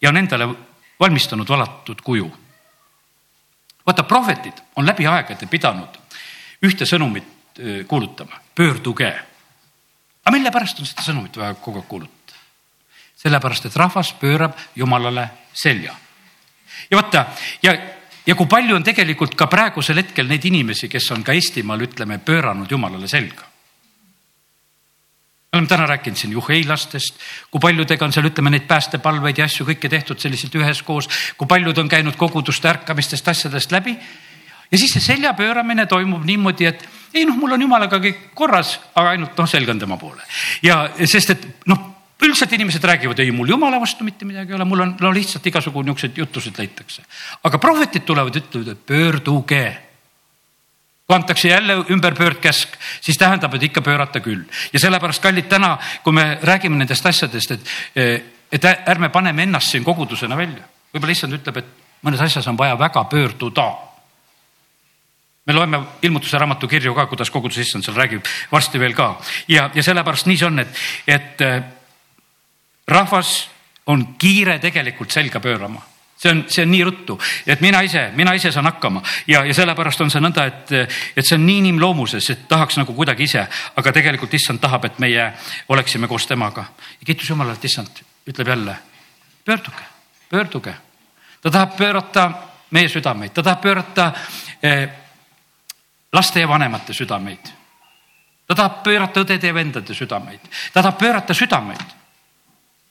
ja 0.00 0.08
on 0.08 0.16
endale 0.16 0.48
valmistanud 1.00 1.48
valatud 1.48 2.00
kuju. 2.04 2.36
vaata, 3.86 4.02
prohvetid 4.02 4.52
on 4.76 4.86
läbi 4.86 5.06
aegade 5.06 5.46
pidanud 5.46 5.98
ühte 6.62 6.84
sõnumit 6.84 7.24
kuulutama, 7.88 8.40
pöörduge. 8.54 9.10
aga 10.24 10.30
mille 10.30 10.50
pärast 10.50 10.80
on 10.80 10.86
seda 10.86 11.02
sõnumit 11.02 11.36
vaja 11.36 11.54
kogu 11.54 11.78
aeg 11.78 11.88
kuulutada? 11.88 12.38
sellepärast, 13.16 13.66
et 13.66 13.76
rahvas 13.76 14.12
pöörab 14.12 14.56
Jumalale 14.76 15.30
selja. 15.52 15.94
ja 16.90 16.96
vaata 16.96 17.26
ja, 17.62 17.76
ja 18.26 18.34
kui 18.34 18.46
palju 18.46 18.76
on 18.76 18.84
tegelikult 18.84 19.34
ka 19.34 19.46
praegusel 19.46 19.96
hetkel 19.96 20.28
neid 20.28 20.44
inimesi, 20.44 20.88
kes 20.88 21.10
on 21.10 21.24
ka 21.24 21.32
Eestimaal, 21.32 21.80
ütleme, 21.80 22.18
pööranud 22.18 22.70
Jumalale 22.70 23.08
selga 23.08 23.49
oleme 25.60 25.68
täna 25.68 25.86
rääkinud 25.86 26.16
siin 26.16 26.32
juheilastest, 26.32 27.20
kui 27.50 27.60
paljudega 27.60 28.04
on 28.04 28.12
seal, 28.12 28.28
ütleme, 28.30 28.52
neid 28.54 28.66
päästepalveid 28.68 29.38
ja 29.38 29.46
asju 29.48 29.66
kõike 29.68 29.90
tehtud 29.92 30.20
selliselt 30.20 30.54
üheskoos, 30.56 31.08
kui 31.36 31.48
paljud 31.50 31.78
on 31.78 31.88
käinud 31.88 32.16
koguduste 32.16 32.68
ärkamistest, 32.70 33.28
asjadest 33.28 33.72
läbi. 33.72 33.96
ja 34.70 34.78
siis 34.78 34.92
see 34.92 35.02
selja 35.02 35.34
pööramine 35.34 35.86
toimub 35.86 36.24
niimoodi, 36.24 36.66
et 36.66 36.88
ei 37.14 37.24
noh, 37.26 37.36
mul 37.36 37.56
on 37.56 37.62
jumalaga 37.62 37.98
kõik 37.98 38.30
korras, 38.34 38.78
aga 38.94 39.16
ainult 39.16 39.36
noh, 39.38 39.48
selg 39.48 39.68
on 39.68 39.78
tema 39.78 39.96
poole. 39.96 40.22
ja 40.62 40.88
sest, 41.04 41.30
et 41.30 41.46
noh, 41.66 41.86
üldiselt 42.22 42.52
inimesed 42.52 42.84
räägivad, 42.84 43.18
ei 43.20 43.32
mul 43.32 43.48
jumala 43.48 43.80
vastu 43.80 44.04
mitte 44.04 44.24
midagi 44.24 44.52
ei 44.52 44.56
ole, 44.56 44.64
mul 44.64 44.86
on 44.86 44.96
no 45.00 45.12
lihtsalt 45.12 45.46
igasugu 45.46 45.82
niisuguseid 45.82 46.18
jutusid 46.18 46.58
leitakse. 46.58 47.02
aga 47.44 47.58
prohvetid 47.58 48.04
tulevad, 48.04 48.36
ütlevad, 48.36 48.74
et 48.74 48.86
pöörduge 48.86 49.89
kui 51.10 51.16
antakse 51.16 51.48
jälle 51.48 51.74
ümberpöördkäsk, 51.90 52.76
siis 53.00 53.18
tähendab, 53.18 53.54
et 53.54 53.62
ikka 53.66 53.82
pöörata 53.82 54.20
küll. 54.20 54.44
ja 54.72 54.78
sellepärast, 54.78 55.22
kallid, 55.22 55.48
täna, 55.50 55.72
kui 56.04 56.12
me 56.14 56.38
räägime 56.42 56.78
nendest 56.78 57.06
asjadest, 57.06 57.50
et, 57.50 58.30
et 58.52 58.64
ärme 58.86 59.08
paneme 59.10 59.42
ennast 59.42 59.74
siin 59.74 59.84
kogudusena 59.84 60.36
välja. 60.36 60.62
võib-olla 60.94 61.16
issand 61.16 61.34
ütleb, 61.34 61.56
et 61.58 61.66
mõnes 62.06 62.22
asjas 62.22 62.46
on 62.46 62.58
vaja 62.58 62.78
väga 62.78 63.04
pöörduda. 63.10 63.66
me 65.46 65.52
loeme 65.52 65.82
ilmutuse 66.02 66.38
raamatu 66.38 66.68
kirju 66.68 66.94
ka, 66.94 67.06
kuidas 67.06 67.30
koguduse 67.30 67.60
issand 67.60 67.84
seal 67.84 67.96
räägib 67.96 68.22
varsti 68.52 68.78
veel 68.78 68.94
ka 68.94 69.16
ja, 69.48 69.70
ja 69.74 69.82
sellepärast 69.82 70.26
nii 70.26 70.36
see 70.36 70.46
on, 70.46 70.58
et, 70.58 70.76
et 71.06 71.42
rahvas 72.86 73.48
on 73.86 74.14
kiire 74.18 74.58
tegelikult 74.58 75.10
selga 75.10 75.40
pöörama 75.40 75.89
see 76.22 76.30
on, 76.30 76.44
see 76.48 76.62
on 76.62 76.70
nii 76.70 76.84
ruttu, 76.84 77.18
et 77.46 77.60
mina 77.60 77.80
ise, 77.80 78.10
mina 78.16 78.34
ise 78.36 78.52
saan 78.52 78.68
hakkama 78.68 79.02
ja, 79.26 79.44
ja 79.44 79.54
sellepärast 79.56 80.00
on 80.04 80.10
see 80.12 80.20
nõnda, 80.20 80.44
et, 80.50 80.72
et 81.16 81.24
see 81.24 81.38
on 81.38 81.46
nii 81.46 81.62
inimloomuses, 81.64 82.30
et 82.34 82.42
tahaks 82.48 82.76
nagu 82.80 82.94
kuidagi 82.96 83.24
ise, 83.24 83.46
aga 83.80 83.92
tegelikult 83.96 84.34
issand 84.36 84.60
tahab, 84.60 84.84
et 84.84 84.98
meie 85.00 85.30
oleksime 85.68 86.08
koos 86.08 86.26
temaga. 86.28 86.64
ja 87.00 87.06
kiitus 87.06 87.30
Jumalale, 87.30 87.56
et 87.56 87.64
issand 87.64 88.02
ütleb 88.28 88.48
jälle, 88.52 88.76
pöörduge, 89.44 89.86
pöörduge. 90.30 90.74
ta 91.42 91.50
tahab 91.50 91.76
pöörata 91.76 92.30
meie 92.70 92.88
südameid, 92.88 93.32
ta 93.32 93.42
tahab 93.42 93.60
pöörata 93.60 94.12
eh, 94.62 94.88
laste 96.12 96.40
ja 96.40 96.48
vanemate 96.48 96.92
südameid. 96.92 97.48
ta 98.46 98.54
tahab 98.54 98.82
pöörata 98.82 99.24
õdede 99.24 99.46
ja 99.46 99.54
vendade 99.54 99.94
südameid, 99.94 100.40
ta 100.72 100.82
tahab 100.82 100.98
pöörata 100.98 101.34
südameid 101.34 101.99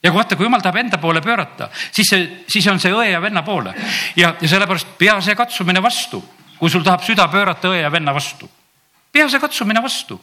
ja 0.02 0.12
vaata, 0.14 0.36
kui 0.36 0.46
jumal 0.46 0.62
tahab 0.64 0.80
enda 0.80 0.98
poole 0.98 1.20
pöörata, 1.20 1.68
siis 1.92 2.08
see, 2.08 2.28
siis 2.48 2.66
on 2.72 2.80
see 2.80 2.92
õe 2.94 3.10
ja 3.12 3.20
venna 3.22 3.42
poole. 3.44 3.74
Ja, 4.16 4.34
ja 4.40 4.48
sellepärast 4.48 4.96
pea 4.98 5.18
see 5.24 5.36
katsumine 5.36 5.82
vastu, 5.82 6.22
kui 6.58 6.72
sul 6.72 6.84
tahab 6.86 7.04
süda 7.04 7.28
pöörata 7.32 7.72
õe 7.72 7.82
ja 7.82 7.92
venna 7.92 8.14
vastu. 8.16 8.48
pea 9.12 9.28
see 9.28 9.40
katsumine 9.40 9.82
vastu. 9.82 10.20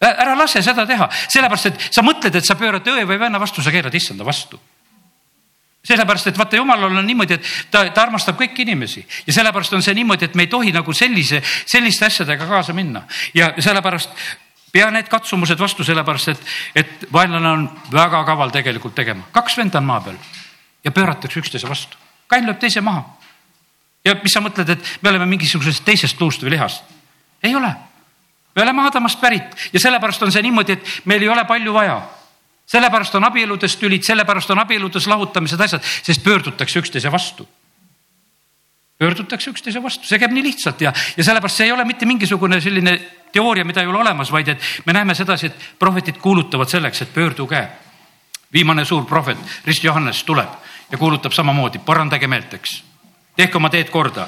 ära 0.00 0.34
lase 0.38 0.62
seda 0.62 0.86
teha, 0.86 1.08
sellepärast 1.28 1.66
et 1.66 1.86
sa 1.90 2.02
mõtled, 2.02 2.34
et 2.34 2.46
sa 2.46 2.54
pöörad 2.54 2.86
õe 2.86 3.04
või 3.04 3.18
venna 3.18 3.38
vastu, 3.38 3.62
sa 3.62 3.70
keerad 3.70 3.94
issanda 3.94 4.24
vastu. 4.24 4.60
Sellepärast, 5.88 6.26
et 6.26 6.38
vaata, 6.38 6.56
jumalal 6.56 6.96
on 7.00 7.06
niimoodi, 7.06 7.34
et 7.38 7.46
ta, 7.70 7.84
ta 7.94 8.02
armastab 8.02 8.36
kõiki 8.38 8.64
inimesi. 8.66 9.04
Ja 9.26 9.32
sellepärast 9.32 9.72
on 9.72 9.82
see 9.82 9.94
niimoodi, 9.94 10.26
et 10.26 10.34
me 10.34 10.44
ei 10.44 10.50
tohi 10.50 10.72
nagu 10.74 10.92
sellise, 10.92 11.40
selliste 11.66 12.06
asjadega 12.06 12.46
kaasa 12.46 12.74
minna. 12.76 13.04
Ja 13.34 13.52
sellepärast 13.56 14.10
pea 14.72 14.90
need 14.90 15.08
katsumused 15.08 15.58
vastu, 15.58 15.84
sellepärast 15.84 16.32
et, 16.32 16.42
et 16.74 17.06
vaenlane 17.12 17.48
on 17.48 17.68
väga 17.92 18.24
kaval 18.24 18.52
tegelikult 18.54 18.94
tegema. 18.94 19.24
kaks 19.32 19.56
venda 19.56 19.78
on 19.78 19.88
maa 19.88 20.00
peal 20.04 20.18
ja 20.84 20.92
pööratakse 20.92 21.40
üksteise 21.40 21.68
vastu. 21.68 21.96
kain 22.26 22.46
lööb 22.46 22.58
teise 22.60 22.80
maha. 22.80 23.04
ja 24.04 24.14
mis 24.22 24.32
sa 24.32 24.40
mõtled, 24.44 24.70
et 24.70 24.98
me 25.02 25.10
oleme 25.10 25.26
mingisugusest 25.26 25.84
teisest 25.84 26.20
luust 26.20 26.42
või 26.42 26.56
lihast? 26.56 26.84
ei 27.42 27.54
ole. 27.54 27.72
me 28.56 28.62
oleme 28.62 28.86
Adamast 28.86 29.20
pärit 29.20 29.68
ja 29.72 29.80
sellepärast 29.80 30.22
on 30.22 30.32
see 30.32 30.42
niimoodi, 30.42 30.78
et 30.78 30.94
meil 31.04 31.22
ei 31.22 31.28
ole 31.28 31.44
palju 31.44 31.72
vaja. 31.72 32.00
sellepärast 32.66 33.14
on 33.14 33.24
abieludes 33.24 33.76
tülid, 33.76 34.04
sellepärast 34.04 34.50
on 34.50 34.58
abieludes 34.58 35.06
lahutamised, 35.06 35.60
asjad, 35.60 35.82
sest 36.02 36.24
pöördutakse 36.24 36.78
üksteise 36.78 37.12
vastu 37.12 37.48
pöördutakse 38.98 39.50
üksteise 39.50 39.82
vastu, 39.82 40.06
see 40.10 40.18
käib 40.18 40.32
nii 40.34 40.42
lihtsalt 40.42 40.80
ja, 40.82 40.92
ja 41.16 41.24
sellepärast 41.24 41.60
see 41.60 41.68
ei 41.68 41.72
ole 41.72 41.84
mitte 41.86 42.06
mingisugune 42.06 42.58
selline 42.60 42.96
teooria, 43.32 43.64
mida 43.64 43.80
ei 43.80 43.86
ole 43.86 43.98
olemas, 43.98 44.32
vaid 44.32 44.48
et 44.48 44.62
me 44.86 44.92
näeme 44.92 45.14
sedasi, 45.14 45.46
et 45.46 45.68
prohvetid 45.78 46.18
kuulutavad 46.22 46.68
selleks, 46.68 47.02
et 47.02 47.14
pöörduge. 47.14 47.68
viimane 48.52 48.84
suur 48.84 49.04
prohvet, 49.04 49.38
Rist 49.66 49.84
Johannes 49.84 50.24
tuleb 50.24 50.48
ja 50.90 50.98
kuulutab 50.98 51.32
samamoodi, 51.32 51.78
parandage 51.78 52.26
meelt, 52.26 52.54
eks. 52.54 52.84
tehke 53.36 53.56
oma 53.56 53.68
teed 53.70 53.90
korda, 53.90 54.26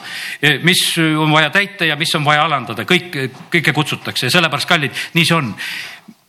mis 0.62 0.98
on 0.98 1.32
vaja 1.32 1.50
täita 1.50 1.84
ja 1.84 1.96
mis 1.96 2.14
on 2.14 2.24
vaja 2.24 2.44
alandada, 2.44 2.84
kõik, 2.84 3.16
kõike 3.50 3.72
kutsutakse 3.72 4.26
ja 4.26 4.30
sellepärast, 4.30 4.68
kallid, 4.68 4.92
nii 5.14 5.24
see 5.24 5.36
on 5.36 5.54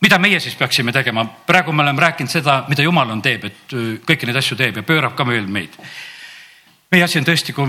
mida 0.02 0.18
meie 0.18 0.40
siis 0.40 0.54
peaksime 0.58 0.92
tegema, 0.92 1.24
praegu 1.46 1.72
me 1.72 1.82
oleme 1.82 2.02
rääkinud 2.02 2.30
seda, 2.30 2.64
mida 2.68 2.82
jumal 2.82 3.10
on, 3.14 3.22
teeb, 3.22 3.44
et 3.46 3.74
kõiki 4.06 4.26
neid 4.26 4.40
asju 4.40 4.56
teeb 4.58 4.80
ja 4.80 4.86
pöörab 4.86 5.14
ka 5.16 5.26
veel 5.26 5.46
meid. 5.46 5.76
meie 6.90 7.04
asi 7.04 7.18
on 7.18 7.24
tõesti, 7.24 7.52
kui 7.52 7.66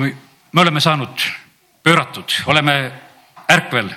me 0.52 0.62
oleme 0.62 0.82
saanud 0.82 1.28
pööratud, 1.84 2.34
oleme 2.48 2.92
ärkvel, 3.52 3.92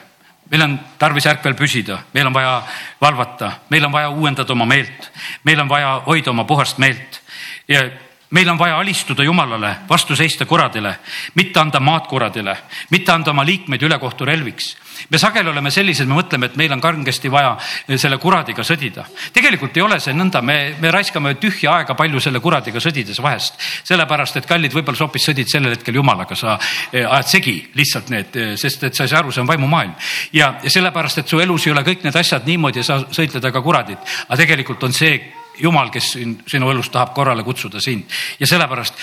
meil 0.51 0.63
on 0.63 0.79
tarvis 0.99 1.27
ärkvel 1.27 1.55
püsida, 1.59 1.99
meil 2.15 2.27
on 2.27 2.35
vaja 2.35 2.63
valvata, 3.01 3.53
meil 3.71 3.85
on 3.85 3.93
vaja 3.93 4.11
uuendada 4.11 4.53
oma 4.53 4.67
meelt, 4.67 5.11
meil 5.45 5.61
on 5.61 5.69
vaja 5.69 6.01
hoida 6.07 6.31
oma 6.31 6.45
puhast 6.45 6.79
meelt. 6.79 7.21
Ja 7.69 7.83
meil 8.31 8.49
on 8.49 8.59
vaja 8.59 8.79
alistuda 8.79 9.25
Jumalale, 9.25 9.77
vastu 9.89 10.17
seista 10.17 10.47
kuradile, 10.47 10.97
mitte 11.35 11.61
anda 11.61 11.81
maad 11.81 12.09
kuradile, 12.11 12.57
mitte 12.91 13.13
anda 13.13 13.31
oma 13.31 13.45
liikmeid 13.47 13.83
ülekohtu 13.83 14.25
relviks. 14.25 14.77
me 15.11 15.19
sageli 15.19 15.51
oleme 15.51 15.71
sellised, 15.71 16.09
me 16.09 16.17
mõtleme, 16.17 16.47
et 16.47 16.57
meil 16.57 16.73
on 16.73 16.81
kangesti 16.81 17.31
vaja 17.31 17.57
selle 17.97 18.19
kuradiga 18.19 18.65
sõdida. 18.65 19.05
tegelikult 19.33 19.77
ei 19.77 19.83
ole 19.83 20.01
see 20.01 20.15
nõnda, 20.15 20.43
me, 20.43 20.75
me 20.81 20.91
raiskame 20.91 21.35
tühja 21.35 21.77
aega 21.77 21.95
palju 21.95 22.21
selle 22.21 22.41
kuradiga 22.41 22.81
sõdides 22.81 23.23
vahest. 23.23 23.55
sellepärast, 23.85 24.37
et 24.37 24.47
kallid, 24.47 24.73
võib-olla 24.73 24.99
sa 24.99 25.05
hoopis 25.05 25.29
sõdid 25.31 25.49
sellel 25.49 25.77
hetkel 25.77 25.95
Jumalaga, 25.95 26.35
sa 26.35 26.59
eh, 26.93 27.07
ajad 27.07 27.29
segi 27.29 27.57
lihtsalt 27.75 28.11
need, 28.11 28.37
eh, 28.37 28.57
sest 28.57 28.85
et 28.85 28.95
sa 28.95 29.05
ei 29.05 29.09
saa 29.09 29.23
aru, 29.23 29.33
see 29.33 29.41
on 29.41 29.47
vaimumaailm. 29.47 29.95
ja 30.33 30.55
sellepärast, 30.67 31.19
et 31.19 31.29
su 31.29 31.41
elus 31.41 31.67
ei 31.67 31.73
ole 31.73 31.87
kõik 31.87 32.03
need 32.03 32.17
asjad 32.17 32.47
niimoodi 32.47 32.83
ja 32.83 32.85
sa 32.85 33.01
sõitled 33.07 33.45
aga 33.45 33.63
kuradit. 33.63 33.99
aga 34.29 34.37
tegelikult 34.43 34.83
on 34.83 34.93
see 34.93 35.46
jumal, 35.59 35.91
kes 35.91 36.13
sinu 36.49 36.71
elus 36.71 36.91
tahab 36.91 37.15
korrale 37.15 37.45
kutsuda 37.45 37.81
sind 37.81 38.11
ja 38.41 38.47
sellepärast 38.47 38.95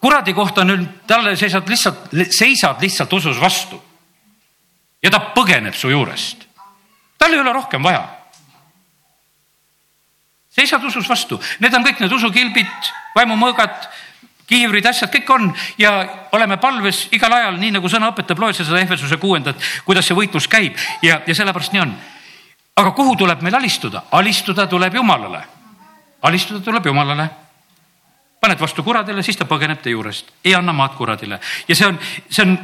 kuradi 0.00 0.34
kohta 0.34 0.64
nüüd 0.64 0.84
talle 1.08 1.36
seisad 1.36 1.68
lihtsalt, 1.68 2.10
seisad 2.30 2.82
lihtsalt 2.82 3.12
usus 3.12 3.40
vastu. 3.40 3.82
ja 5.02 5.10
ta 5.10 5.20
põgeneb 5.34 5.74
su 5.74 5.90
juurest. 5.90 6.46
tal 7.18 7.32
ei 7.32 7.40
ole 7.40 7.52
rohkem 7.52 7.82
vaja. 7.82 8.04
seisad 10.50 10.84
usus 10.84 11.08
vastu, 11.08 11.40
need 11.60 11.74
on 11.74 11.84
kõik 11.84 12.00
need 12.00 12.12
usukilbid, 12.12 12.92
vaimumõõgad, 13.16 13.88
kiivrid, 14.46 14.86
asjad, 14.86 15.10
kõik 15.12 15.30
on 15.34 15.50
ja 15.78 15.92
oleme 16.32 16.56
palves 16.56 17.08
igal 17.12 17.32
ajal, 17.32 17.58
nii 17.58 17.74
nagu 17.76 17.88
sõna 17.88 18.12
õpetab, 18.12 18.38
loed 18.38 18.56
seda 18.56 18.78
Ehvesuse 18.80 19.16
kuuendat, 19.16 19.58
kuidas 19.84 20.06
see 20.06 20.16
võitlus 20.16 20.48
käib 20.48 20.78
ja, 21.02 21.20
ja 21.26 21.34
sellepärast 21.34 21.74
nii 21.74 21.82
on. 21.82 21.96
aga 22.76 22.90
kuhu 22.92 23.16
tuleb 23.16 23.42
meil 23.42 23.54
alistuda? 23.54 24.06
alistuda 24.10 24.66
tuleb 24.66 24.94
Jumalale. 24.94 25.55
Alistuda 26.22 26.60
tuleb 26.60 26.86
Jumalale. 26.86 27.28
Paned 28.40 28.60
vastu 28.60 28.82
kuradile, 28.84 29.22
siis 29.22 29.36
ta 29.36 29.46
põgeneb 29.48 29.80
te 29.82 29.90
juurest, 29.90 30.28
ei 30.44 30.54
anna 30.54 30.72
maad 30.76 30.92
kuradile. 30.94 31.40
Ja 31.68 31.74
see 31.74 31.86
on, 31.88 31.98
see 32.28 32.44
on 32.44 32.58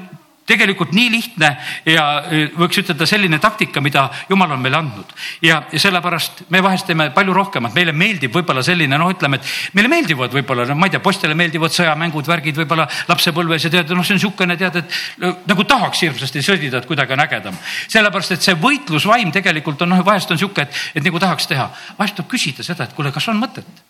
tegelikult 0.46 0.90
nii 0.94 1.10
lihtne 1.12 1.48
ja 1.86 2.04
e, 2.26 2.42
võiks 2.58 2.80
ütelda 2.82 3.06
selline 3.06 3.38
taktika, 3.42 3.80
mida 3.84 4.08
jumal 4.30 4.50
on 4.56 4.62
meile 4.62 4.80
andnud. 4.80 5.12
Ja, 5.44 5.62
ja 5.70 5.80
sellepärast 5.80 6.44
me 6.50 6.62
vahest 6.64 6.88
teeme 6.88 7.08
palju 7.14 7.34
rohkemat, 7.36 7.74
meile 7.76 7.94
meeldib 7.94 8.34
võib-olla 8.34 8.64
selline 8.66 8.98
noh, 8.98 9.12
ütleme, 9.14 9.38
et 9.38 9.76
meile 9.78 9.90
meeldivad 9.92 10.34
võib-olla 10.34 10.66
no 10.68 10.76
ma 10.78 10.90
ei 10.90 10.96
tea, 10.96 11.02
poistele 11.04 11.36
meeldivad 11.38 11.74
sõjamängud, 11.74 12.26
värgid 12.28 12.58
võib-olla 12.58 12.88
lapsepõlves 13.08 13.68
ja 13.68 13.72
tead, 13.76 13.94
noh, 13.94 14.06
see 14.06 14.16
on 14.16 14.20
niisugune 14.20 14.58
tead, 14.58 14.82
et 14.82 15.48
nagu 15.48 15.66
tahaks 15.68 16.04
hirmsasti 16.08 16.42
sõdida, 16.44 16.82
et 16.82 16.90
kuidagi 16.90 17.14
on 17.14 17.24
ägedam. 17.24 17.58
sellepärast, 17.86 18.36
et 18.36 18.50
see 18.50 18.58
võitlusvaim 18.58 19.30
tegelikult 19.32 19.86
on 19.86 19.94
noh, 19.94 20.04
vahest 20.06 20.30
on 20.30 20.40
niisugune, 20.40 20.66
et, 20.66 20.84
et 20.98 21.06
nagu 21.06 21.22
tahaks 21.22 21.46
teha, 21.50 21.70
vahest 21.98 22.18
tuleb 22.18 22.32
küsida 22.34 22.66
seda, 22.66 22.90
et 22.90 22.96
kuule, 22.98 23.14
kas 23.14 23.30
on 23.30 23.38
mõtet? 23.38 23.84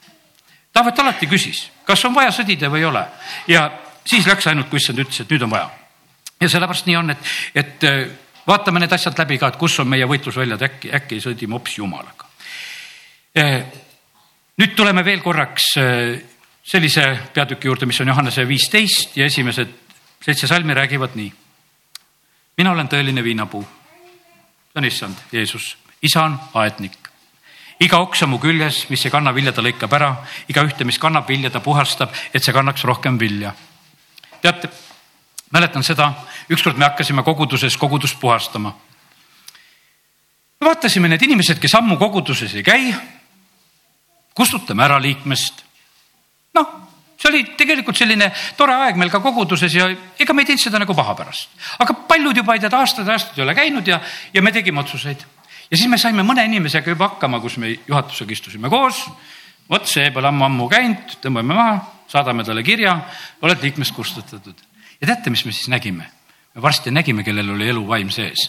Taavet 0.72 0.98
alati 1.00 1.28
küsis, 1.28 1.66
kas 1.84 2.04
on 2.08 2.14
vaja 2.16 2.32
sõdida 2.32 2.70
või 2.72 2.80
ei 2.80 2.88
ole. 2.88 3.04
Ja 3.48 3.68
siis 4.08 4.28
läks 4.28 4.48
ainult, 4.48 4.72
kui 4.72 4.80
issand 4.80 5.04
ütles, 5.04 5.20
et 5.20 5.32
nüüd 5.32 5.44
on 5.44 5.52
vaja 5.52 5.81
ja 6.42 6.50
sellepärast 6.50 6.88
nii 6.90 6.96
on, 6.98 7.14
et, 7.14 7.32
et 7.54 7.84
äh, 7.88 8.02
vaatame 8.46 8.82
need 8.82 8.92
asjad 8.92 9.18
läbi 9.18 9.38
ka, 9.38 9.52
et 9.52 9.60
kus 9.60 9.78
on 9.82 9.90
meie 9.90 10.06
võitlusväljad, 10.08 10.66
äkki, 10.68 10.90
äkki 10.98 11.20
sõdime 11.22 11.58
hoopis 11.58 11.78
Jumalaga. 11.78 12.28
Äh, 13.38 13.62
nüüd 14.60 14.74
tuleme 14.76 15.04
veel 15.06 15.22
korraks 15.24 15.68
äh, 15.80 16.18
sellise 16.62 17.06
peatüki 17.34 17.70
juurde, 17.70 17.86
mis 17.86 18.00
on 18.02 18.12
Johannese 18.12 18.46
viisteist 18.48 19.16
ja 19.16 19.26
esimesed 19.26 19.78
seitse 20.22 20.46
salmi 20.46 20.74
räägivad 20.74 21.16
nii. 21.18 21.32
mina 22.58 22.72
olen 22.72 22.88
tõeline 22.88 23.24
viinapuu. 23.24 23.62
see 23.62 24.80
on 24.80 24.84
issand, 24.84 25.16
Jeesus, 25.32 25.76
isa 26.02 26.24
on 26.24 26.38
aednik. 26.54 27.08
iga 27.80 27.98
oks 27.98 28.22
on 28.22 28.30
mu 28.30 28.38
küljes, 28.38 28.88
mis 28.90 29.04
ei 29.04 29.10
kanna 29.10 29.34
vilja, 29.34 29.52
ta 29.52 29.62
lõikab 29.62 29.92
ära, 29.92 30.16
igaühte, 30.48 30.84
mis 30.84 30.98
kannab 30.98 31.28
vilja, 31.28 31.50
ta 31.50 31.60
puhastab, 31.60 32.12
et 32.34 32.42
see 32.42 32.52
kannaks 32.52 32.84
rohkem 32.84 33.18
vilja. 33.18 33.54
teate 34.42 34.68
mäletan 35.52 35.84
seda, 35.84 36.12
ükskord 36.50 36.78
me 36.80 36.88
hakkasime 36.88 37.22
koguduses 37.22 37.76
kogudust 37.76 38.20
puhastama. 38.20 38.74
vaatasime 40.62 41.08
need 41.08 41.22
inimesed, 41.22 41.58
kes 41.58 41.74
ammu 41.74 41.96
koguduses 41.98 42.54
ei 42.54 42.62
käi, 42.62 42.94
kustutame 44.34 44.84
ära 44.84 45.00
liikmest. 45.02 45.64
noh, 46.54 46.68
see 47.18 47.28
oli 47.28 47.42
tegelikult 47.58 47.96
selline 47.96 48.30
tore 48.56 48.74
aeg 48.86 48.96
meil 48.96 49.10
ka 49.10 49.20
koguduses 49.20 49.74
ja 49.74 49.90
ega 50.18 50.32
me 50.32 50.42
ei 50.42 50.52
teinud 50.52 50.64
seda 50.64 50.78
nagu 50.78 50.94
paha 50.94 51.14
pärast. 51.14 51.50
aga 51.78 51.94
paljud 52.08 52.36
juba 52.36 52.54
ei 52.54 52.64
tea, 52.64 52.72
aastaid 52.78 53.06
ja 53.06 53.12
aastaid 53.18 53.38
ei 53.38 53.44
ole 53.44 53.54
käinud 53.54 53.86
ja, 53.86 54.00
ja 54.32 54.42
me 54.42 54.52
tegime 54.52 54.80
otsuseid. 54.80 55.26
ja 55.70 55.76
siis 55.76 55.88
me 55.88 55.98
saime 55.98 56.24
mõne 56.24 56.46
inimesega 56.48 56.96
juba 56.96 57.12
hakkama, 57.12 57.40
kus 57.40 57.56
me 57.56 57.76
juhatusega 57.86 58.32
istusime 58.32 58.70
koos. 58.72 59.04
vot 59.70 59.86
see 59.86 60.10
pole 60.10 60.28
ammu-ammu 60.32 60.68
käinud, 60.68 61.16
tõmbame 61.20 61.54
maha, 61.54 61.78
saadame 62.08 62.44
talle 62.44 62.62
kirja, 62.62 63.00
oled 63.42 63.62
liikmest 63.62 63.94
kustutatud 63.94 64.71
ja 65.02 65.10
teate, 65.10 65.30
mis 65.34 65.44
me 65.44 65.52
siis 65.52 65.68
nägime? 65.68 66.06
me 66.54 66.62
varsti 66.62 66.90
nägime, 66.90 67.24
kellel 67.24 67.50
oli 67.50 67.68
eluvaim 67.68 68.10
sees. 68.10 68.46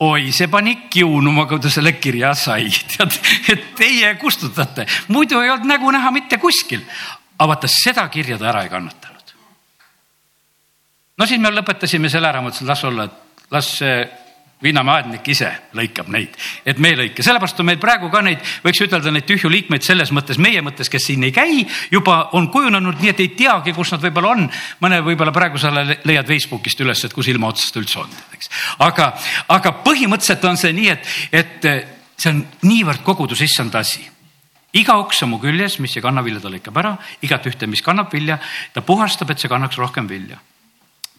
oi, 0.00 0.32
see 0.32 0.48
pani 0.50 0.76
kiunuma, 0.90 1.46
kui 1.46 1.60
ta 1.62 1.70
selle 1.70 1.94
kirja 1.96 2.34
sai, 2.34 2.68
tead, 2.92 3.18
et 3.52 3.68
teie 3.78 4.14
kustutate, 4.20 4.86
muidu 5.08 5.40
ei 5.40 5.50
olnud 5.50 5.68
nägu 5.70 5.90
näha 5.90 6.10
mitte 6.10 6.38
kuskil. 6.42 6.82
aga 7.38 7.48
vaata, 7.54 7.70
seda 7.70 8.08
kirja 8.08 8.38
ta 8.38 8.50
ära 8.52 8.66
ei 8.66 8.72
kannatanud. 8.72 9.36
no 11.18 11.26
siis 11.26 11.40
me 11.40 11.54
lõpetasime 11.54 12.12
selle 12.12 12.28
ära, 12.28 12.44
mõtlesin, 12.44 12.68
las 12.68 12.84
olla, 12.84 13.08
et 13.08 13.50
las 13.50 13.76
see 13.78 13.96
Viinamäe 14.62 15.00
aednik 15.00 15.26
ise 15.32 15.48
lõikab 15.74 16.10
neid, 16.14 16.36
et 16.68 16.78
me 16.78 16.92
ei 16.92 16.98
lõika, 17.00 17.24
sellepärast 17.26 17.58
on 17.58 17.66
meil 17.66 17.80
praegu 17.82 18.10
ka 18.12 18.20
neid, 18.22 18.42
võiks 18.62 18.82
ütelda 18.84 19.10
neid 19.10 19.26
tühju 19.26 19.50
liikmeid 19.50 19.82
selles 19.82 20.12
mõttes, 20.14 20.38
meie 20.38 20.62
mõttes, 20.62 20.90
kes 20.92 21.08
siin 21.08 21.24
ei 21.26 21.34
käi, 21.34 21.64
juba 21.90 22.28
on 22.38 22.46
kujunenud 22.52 23.00
nii, 23.02 23.10
et 23.10 23.24
ei 23.24 23.32
teagi, 23.38 23.74
kus 23.74 23.90
nad 23.94 24.04
võib-olla 24.04 24.36
on. 24.36 24.46
mõne 24.84 25.00
võib-olla 25.02 25.34
praegu 25.34 25.58
sa 25.58 25.72
leiad 25.74 26.30
Facebookist 26.30 26.80
üles, 26.84 27.02
et 27.02 27.16
kus 27.16 27.32
ilma 27.32 27.50
otsast 27.50 27.80
üldse 27.80 27.98
on, 28.04 28.14
eks. 28.36 28.52
aga, 28.86 29.10
aga 29.50 29.74
põhimõtteliselt 29.82 30.46
on 30.46 30.60
see 30.60 30.72
nii, 30.78 30.94
et, 30.94 31.12
et 31.42 31.68
see 32.14 32.30
on 32.30 32.44
niivõrd 32.62 33.02
koguduse 33.02 33.48
issanda 33.50 33.82
asi 33.82 34.06
iga 34.78 34.94
oks 35.02 35.24
on 35.26 35.34
mu 35.34 35.42
küljes, 35.42 35.80
mis 35.84 35.98
ei 35.98 36.04
kanna 36.04 36.22
vilja, 36.24 36.40
ta 36.40 36.54
lõikab 36.54 36.78
ära, 36.80 36.94
igat 37.26 37.50
ühte, 37.50 37.66
mis 37.68 37.82
kannab 37.84 38.14
vilja, 38.14 38.38
ta 38.72 38.80
puhastab, 38.80 39.34
et 39.34 39.42
see 39.42 39.50
kannaks 39.50 39.76
rohkem 39.80 40.06
vilja 40.08 40.38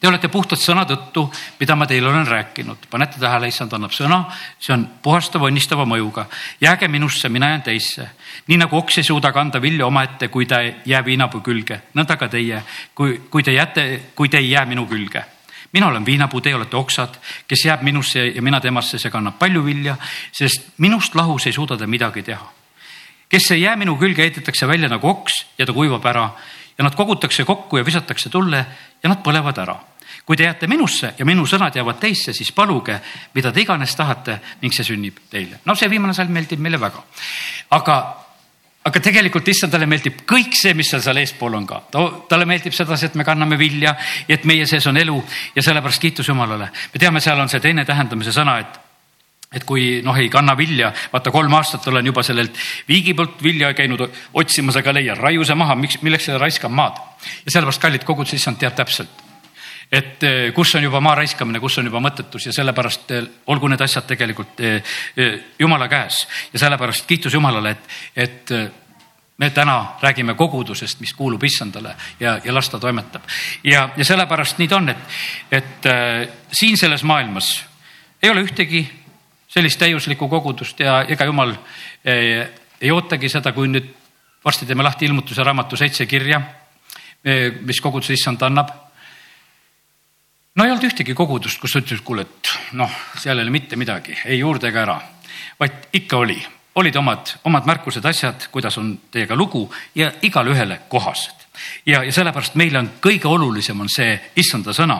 Te 0.03 0.09
olete 0.11 0.27
puhtad 0.27 0.59
sõna 0.59 0.81
tõttu, 0.83 1.21
mida 1.61 1.77
ma 1.79 1.85
teile 1.87 2.09
olen 2.09 2.25
rääkinud. 2.27 2.89
panete 2.91 3.19
tähele, 3.19 3.47
issand 3.47 3.71
annab 3.71 3.93
sõna, 3.95 4.25
see 4.59 4.73
on 4.73 4.81
puhastava, 5.01 5.47
õnnistava 5.47 5.85
mõjuga. 5.87 6.25
jääge 6.61 6.87
minusse, 6.87 7.29
mina 7.29 7.47
jään 7.47 7.61
teisse. 7.61 8.09
nii 8.47 8.57
nagu 8.57 8.77
oks 8.77 8.97
ei 8.97 9.03
suuda 9.03 9.31
kanda 9.31 9.61
vilja 9.61 9.85
omaette, 9.87 10.27
kui 10.27 10.45
ta 10.45 10.59
jääb 10.85 11.05
viinapuu 11.05 11.39
külge, 11.41 11.81
nõnda 11.95 12.17
ka 12.17 12.27
teie, 12.27 12.63
kui, 12.95 13.21
kui 13.29 13.43
te 13.43 13.51
jääte, 13.51 14.01
kui 14.15 14.29
te 14.29 14.37
ei 14.37 14.49
jää 14.49 14.65
minu 14.65 14.85
külge 14.85 15.23
mina 15.73 15.87
olen 15.87 16.05
viinapuu, 16.05 16.41
teie 16.41 16.55
olete 16.55 16.75
oksad, 16.75 17.15
kes 17.47 17.65
jääb 17.65 17.81
minusse 17.81 18.27
ja 18.27 18.41
mina 18.41 18.59
temasse, 18.59 18.99
see 18.99 19.11
kannab 19.11 19.39
palju 19.39 19.65
vilja, 19.65 19.95
sest 20.31 20.67
minust 20.77 21.15
lahus 21.15 21.47
ei 21.47 21.53
suuda 21.53 21.77
ta 21.77 21.87
midagi 21.87 22.23
teha. 22.23 22.51
kes 23.29 23.51
ei 23.51 23.61
jää 23.61 23.75
minu 23.75 23.95
külge, 23.95 24.21
heidetakse 24.21 24.67
välja 24.67 24.89
nagu 24.89 25.07
oks 25.07 25.45
ja 25.57 25.65
ta 25.65 25.73
kuivab 25.73 26.05
ära 26.05 26.29
ja 26.77 26.83
nad 26.83 26.95
kogutakse 26.95 27.43
kokku 27.45 27.77
ja 27.77 27.85
visatakse 27.85 28.29
tulle 28.29 28.65
ja 29.03 29.09
nad 29.09 29.23
põlevad 29.23 29.57
ära 29.57 29.92
kui 30.25 30.37
te 30.37 30.43
jääte 30.43 30.67
minusse 30.67 31.13
ja 31.17 31.25
minu 31.25 31.45
sõnad 31.49 31.75
jäävad 31.75 31.99
teisse, 31.99 32.33
siis 32.33 32.51
paluge, 32.55 32.95
mida 33.35 33.51
te 33.51 33.63
iganes 33.63 33.95
tahate 33.95 34.39
ning 34.61 34.73
see 34.73 34.85
sünnib 34.87 35.25
teile. 35.29 35.59
no 35.65 35.75
see 35.75 35.89
viimane 35.89 36.13
salm 36.13 36.31
meeldib 36.31 36.61
meile 36.63 36.79
väga. 36.79 37.03
aga, 37.75 37.97
aga 38.85 38.99
tegelikult 38.99 39.47
issandale 39.47 39.85
meeldib 39.85 40.23
kõik 40.29 40.55
see, 40.55 40.73
mis 40.73 40.89
seal 40.89 41.03
seal 41.03 41.19
eespool 41.19 41.59
on 41.59 41.67
ka. 41.67 41.81
talle 42.29 42.45
meeldib 42.45 42.73
sedasi, 42.73 43.11
et 43.11 43.15
me 43.15 43.23
kanname 43.27 43.59
vilja 43.59 43.95
ja 44.27 44.37
et 44.37 44.45
meie 44.45 44.65
sees 44.65 44.87
on 44.87 44.97
elu 44.97 45.19
ja 45.55 45.63
sellepärast 45.63 46.01
kiitus 46.01 46.27
Jumalale. 46.27 46.69
me 46.93 46.99
teame, 46.99 47.19
seal 47.19 47.39
on 47.39 47.49
see 47.49 47.59
teine 47.59 47.85
tähendamise 47.85 48.31
sõna, 48.31 48.59
et 48.59 48.79
et 49.53 49.65
kui 49.69 50.01
noh, 50.01 50.15
ei 50.17 50.31
kanna 50.33 50.55
vilja, 50.57 50.87
vaata 51.11 51.29
kolm 51.29 51.53
aastat 51.53 51.85
olen 51.87 52.07
juba 52.09 52.23
sellelt 52.23 52.55
viigi 52.87 53.13
poolt 53.13 53.43
vilja 53.43 53.73
käinud 53.77 54.07
otsimas, 54.33 54.79
aga 54.79 54.95
leian, 54.97 55.19
raiu 55.19 55.45
see 55.45 55.53
maha, 55.53 55.75
miks, 55.77 55.99
milleks 56.01 56.25
seda 56.31 56.39
raiskan 56.41 56.71
maad. 56.71 56.97
ja 57.45 57.51
sellepärast 57.51 57.81
kallid 57.81 58.07
kogud, 58.07 58.33
issand 58.33 58.57
teab 58.57 58.73
täpselt 58.79 59.22
et 59.93 60.23
eh, 60.25 60.51
kus 60.53 60.73
on 60.75 60.83
juba 60.83 61.01
maa 61.03 61.15
raiskamine, 61.21 61.61
kus 61.61 61.77
on 61.77 61.85
juba 61.89 62.01
mõttetus 62.01 62.47
ja 62.49 62.53
sellepärast 62.55 63.11
eh, 63.13 63.25
olgu 63.53 63.69
need 63.69 63.81
asjad 63.85 64.07
tegelikult 64.09 64.61
eh, 64.65 64.95
jumala 65.59 65.87
käes 65.91 66.23
ja 66.53 66.61
sellepärast 66.65 67.05
kiitus 67.09 67.35
Jumalale, 67.37 67.75
et, 67.75 67.99
et 68.25 68.53
me 69.37 69.49
täna 69.53 69.77
räägime 70.01 70.33
kogudusest, 70.37 70.99
mis 71.01 71.13
kuulub 71.13 71.43
issandale 71.43 71.93
ja, 72.19 72.39
ja 72.43 72.53
las 72.53 72.69
ta 72.69 72.79
toimetab. 72.79 73.21
ja, 73.63 73.89
ja 73.97 74.05
sellepärast 74.05 74.57
nii 74.61 74.71
ta 74.71 74.79
on, 74.81 74.89
et, 74.89 75.15
et 75.51 75.89
äh, 75.89 76.27
siin 76.51 76.77
selles 76.77 77.03
maailmas 77.03 77.53
ei 78.23 78.33
ole 78.33 78.45
ühtegi 78.47 78.85
sellist 79.47 79.79
täiuslikku 79.79 80.29
kogudust 80.29 80.79
ja 80.79 81.03
ega 81.05 81.25
jumal 81.29 81.53
äh, 81.53 82.49
ei 82.81 82.91
ootagi 82.91 83.29
seda, 83.29 83.53
kui 83.53 83.69
nüüd 83.69 83.93
varsti 84.43 84.65
teeme 84.65 84.83
lahti 84.83 85.05
ilmutuse 85.05 85.43
raamatu 85.43 85.77
seitse 85.79 86.03
kirja, 86.05 86.41
mis 87.63 87.77
kogudus 87.79 88.09
issand 88.11 88.41
annab 88.43 88.73
no 90.55 90.65
ei 90.65 90.71
olnud 90.71 90.85
ühtegi 90.85 91.15
kogudust, 91.17 91.59
kus 91.61 91.77
ütles, 91.79 92.01
kuule, 92.05 92.25
et 92.27 92.51
noh, 92.77 92.91
seal 93.17 93.39
ei 93.39 93.45
ole 93.45 93.53
mitte 93.53 93.77
midagi, 93.79 94.15
ei 94.25 94.39
juurde 94.39 94.69
ega 94.69 94.83
ära, 94.83 94.97
vaid 95.59 95.95
ikka 95.99 96.19
oli, 96.21 96.37
olid 96.81 96.95
omad, 96.99 97.33
omad 97.49 97.69
märkused, 97.69 98.05
asjad, 98.05 98.47
kuidas 98.51 98.77
on 98.81 98.93
teiega 99.11 99.37
lugu 99.37 99.65
ja 99.95 100.11
igale 100.21 100.53
ühele 100.53 100.79
kohased. 100.89 101.47
ja, 101.85 102.03
ja 102.03 102.11
sellepärast 102.11 102.55
meile 102.55 102.79
on 102.79 102.91
kõige 103.01 103.27
olulisem 103.29 103.79
on 103.81 103.89
see 103.89 104.13
issanda 104.35 104.73
sõna. 104.73 104.99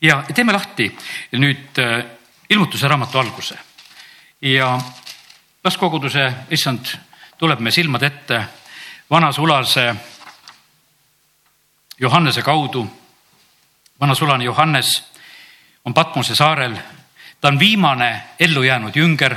ja 0.00 0.22
teeme 0.34 0.52
lahti 0.52 0.90
nüüd 1.32 1.78
äh, 1.78 2.04
ilmutuse 2.50 2.88
raamatu 2.88 3.18
alguse 3.18 3.58
ja 4.40 4.78
las 5.64 5.76
koguduse 5.76 6.32
issand 6.50 6.86
tuleb 7.38 7.60
me 7.60 7.70
silmade 7.70 8.06
ette 8.06 8.44
vana 9.10 9.32
sulase 9.32 9.94
Johannese 12.00 12.42
kaudu 12.42 12.86
vana 14.00 14.14
sulane 14.14 14.44
Johannes 14.44 15.12
on 15.84 15.94
Patmose 15.94 16.34
saarel. 16.34 16.76
ta 17.40 17.48
on 17.48 17.58
viimane 17.58 18.22
ellu 18.40 18.62
jäänud 18.62 18.96
jünger. 18.96 19.36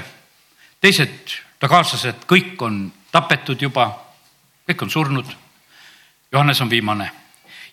teised 0.82 1.40
ta 1.60 1.68
kaaslased, 1.68 2.26
kõik 2.28 2.62
on 2.62 2.92
tapetud 3.12 3.62
juba, 3.62 4.00
kõik 4.70 4.82
on 4.82 4.90
surnud. 4.90 5.26
Johannes 6.32 6.62
on 6.62 6.70
viimane 6.70 7.12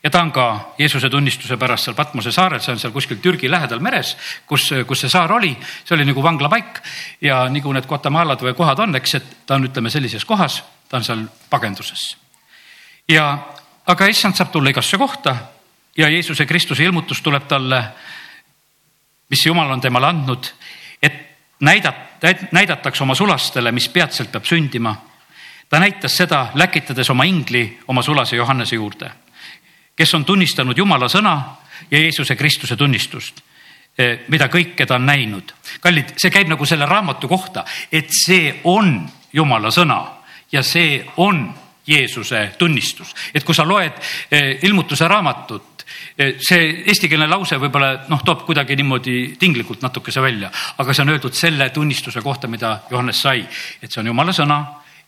ja 0.02 0.10
ta 0.10 0.22
on 0.22 0.32
ka 0.32 0.74
Jeesuse 0.78 1.10
tunnistuse 1.10 1.56
pärast 1.56 1.84
seal 1.84 1.96
Patmose 1.96 2.32
saarel, 2.32 2.60
see 2.60 2.72
on 2.72 2.78
seal 2.78 2.92
kuskil 2.92 3.18
Türgi 3.22 3.50
lähedal 3.50 3.80
meres, 3.82 4.16
kus, 4.46 4.68
kus 4.86 5.00
see 5.00 5.10
saar 5.10 5.32
oli, 5.32 5.56
see 5.84 5.96
oli 5.96 6.04
nagu 6.06 6.22
vanglapaik 6.22 6.78
ja 7.20 7.48
nagu 7.50 7.72
need 7.74 7.88
Guatemalad 7.90 8.44
või 8.46 8.54
kohad 8.54 8.78
on, 8.84 8.94
eks, 8.94 9.14
et 9.18 9.34
ta 9.46 9.58
on, 9.58 9.66
ütleme 9.66 9.90
sellises 9.90 10.24
kohas, 10.24 10.62
ta 10.88 11.00
on 11.00 11.04
seal 11.04 11.26
pagenduses. 11.50 12.16
ja, 13.08 13.26
aga 13.86 14.06
issand 14.06 14.38
saab 14.38 14.52
tulla 14.52 14.70
igasse 14.70 14.98
kohta 14.98 15.36
ja 15.96 16.08
Jeesuse 16.08 16.46
Kristuse 16.46 16.84
ilmutus 16.84 17.22
tuleb 17.22 17.46
talle, 17.48 17.82
mis 19.30 19.46
Jumal 19.46 19.70
on 19.70 19.80
temale 19.80 20.06
andnud, 20.06 20.46
et 21.02 21.12
näidata, 21.60 22.34
näidatakse 22.52 23.02
oma 23.02 23.14
sulastele, 23.14 23.72
mis 23.72 23.88
peatselt 23.88 24.32
peab 24.32 24.44
sündima. 24.44 24.96
ta 25.68 25.80
näitas 25.80 26.16
seda 26.16 26.50
läkitades 26.54 27.10
oma 27.10 27.24
ingli 27.24 27.78
oma 27.88 28.02
sulase 28.02 28.36
Johannese 28.36 28.76
juurde, 28.76 29.10
kes 29.96 30.14
on 30.14 30.24
tunnistanud 30.24 30.78
Jumala 30.78 31.08
sõna 31.08 31.56
ja 31.90 31.98
Jeesuse 31.98 32.36
Kristuse 32.36 32.76
tunnistust 32.76 33.40
eh, 33.98 34.18
mida 34.28 34.48
kõike 34.48 34.86
ta 34.86 34.94
on 34.94 35.06
näinud. 35.06 35.52
kallid, 35.80 36.14
see 36.16 36.30
käib 36.30 36.48
nagu 36.48 36.66
selle 36.66 36.86
raamatu 36.86 37.28
kohta, 37.28 37.64
et 37.92 38.10
see 38.10 38.60
on 38.64 39.08
Jumala 39.32 39.70
sõna 39.70 40.04
ja 40.52 40.62
see 40.62 41.04
on 41.16 41.54
Jeesuse 41.86 42.52
tunnistus, 42.58 43.14
et 43.34 43.44
kui 43.44 43.54
sa 43.54 43.64
loed 43.64 43.92
eh, 44.30 44.58
ilmutuse 44.62 45.08
raamatut, 45.08 45.75
see 46.16 46.70
eestikeelne 46.86 47.28
lause 47.30 47.58
võib-olla 47.60 48.06
noh, 48.10 48.22
toob 48.26 48.44
kuidagi 48.48 48.76
niimoodi 48.76 49.36
tinglikult 49.38 49.84
natukese 49.84 50.22
välja, 50.24 50.50
aga 50.78 50.94
see 50.94 51.04
on 51.04 51.14
öeldud 51.14 51.36
selle 51.36 51.70
tunnistuse 51.74 52.22
kohta, 52.24 52.48
mida 52.48 52.80
Johannes 52.90 53.22
sai, 53.22 53.46
et 53.82 53.92
see 53.92 54.02
on 54.02 54.12
jumala 54.12 54.34
sõna 54.36 54.60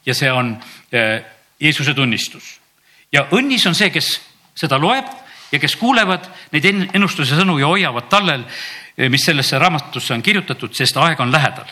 ja 0.06 0.14
see 0.14 0.32
on 0.32 0.56
eh, 0.92 1.22
Jeesuse 1.60 1.94
tunnistus. 1.94 2.58
ja 3.12 3.26
õnnis 3.34 3.66
on 3.66 3.74
see, 3.74 3.90
kes 3.90 4.18
seda 4.58 4.78
loeb 4.78 5.06
ja 5.52 5.58
kes 5.58 5.76
kuulevad 5.80 6.28
neid 6.52 6.68
ennustuse 6.68 7.38
sõnu 7.38 7.58
ja 7.58 7.70
hoiavad 7.70 8.08
tallel, 8.12 8.44
eh, 8.96 9.08
mis 9.08 9.24
sellesse 9.24 9.58
raamatusse 9.58 10.14
on 10.14 10.22
kirjutatud, 10.22 10.74
sest 10.74 10.96
aeg 10.96 11.20
on 11.20 11.32
lähedal. 11.32 11.66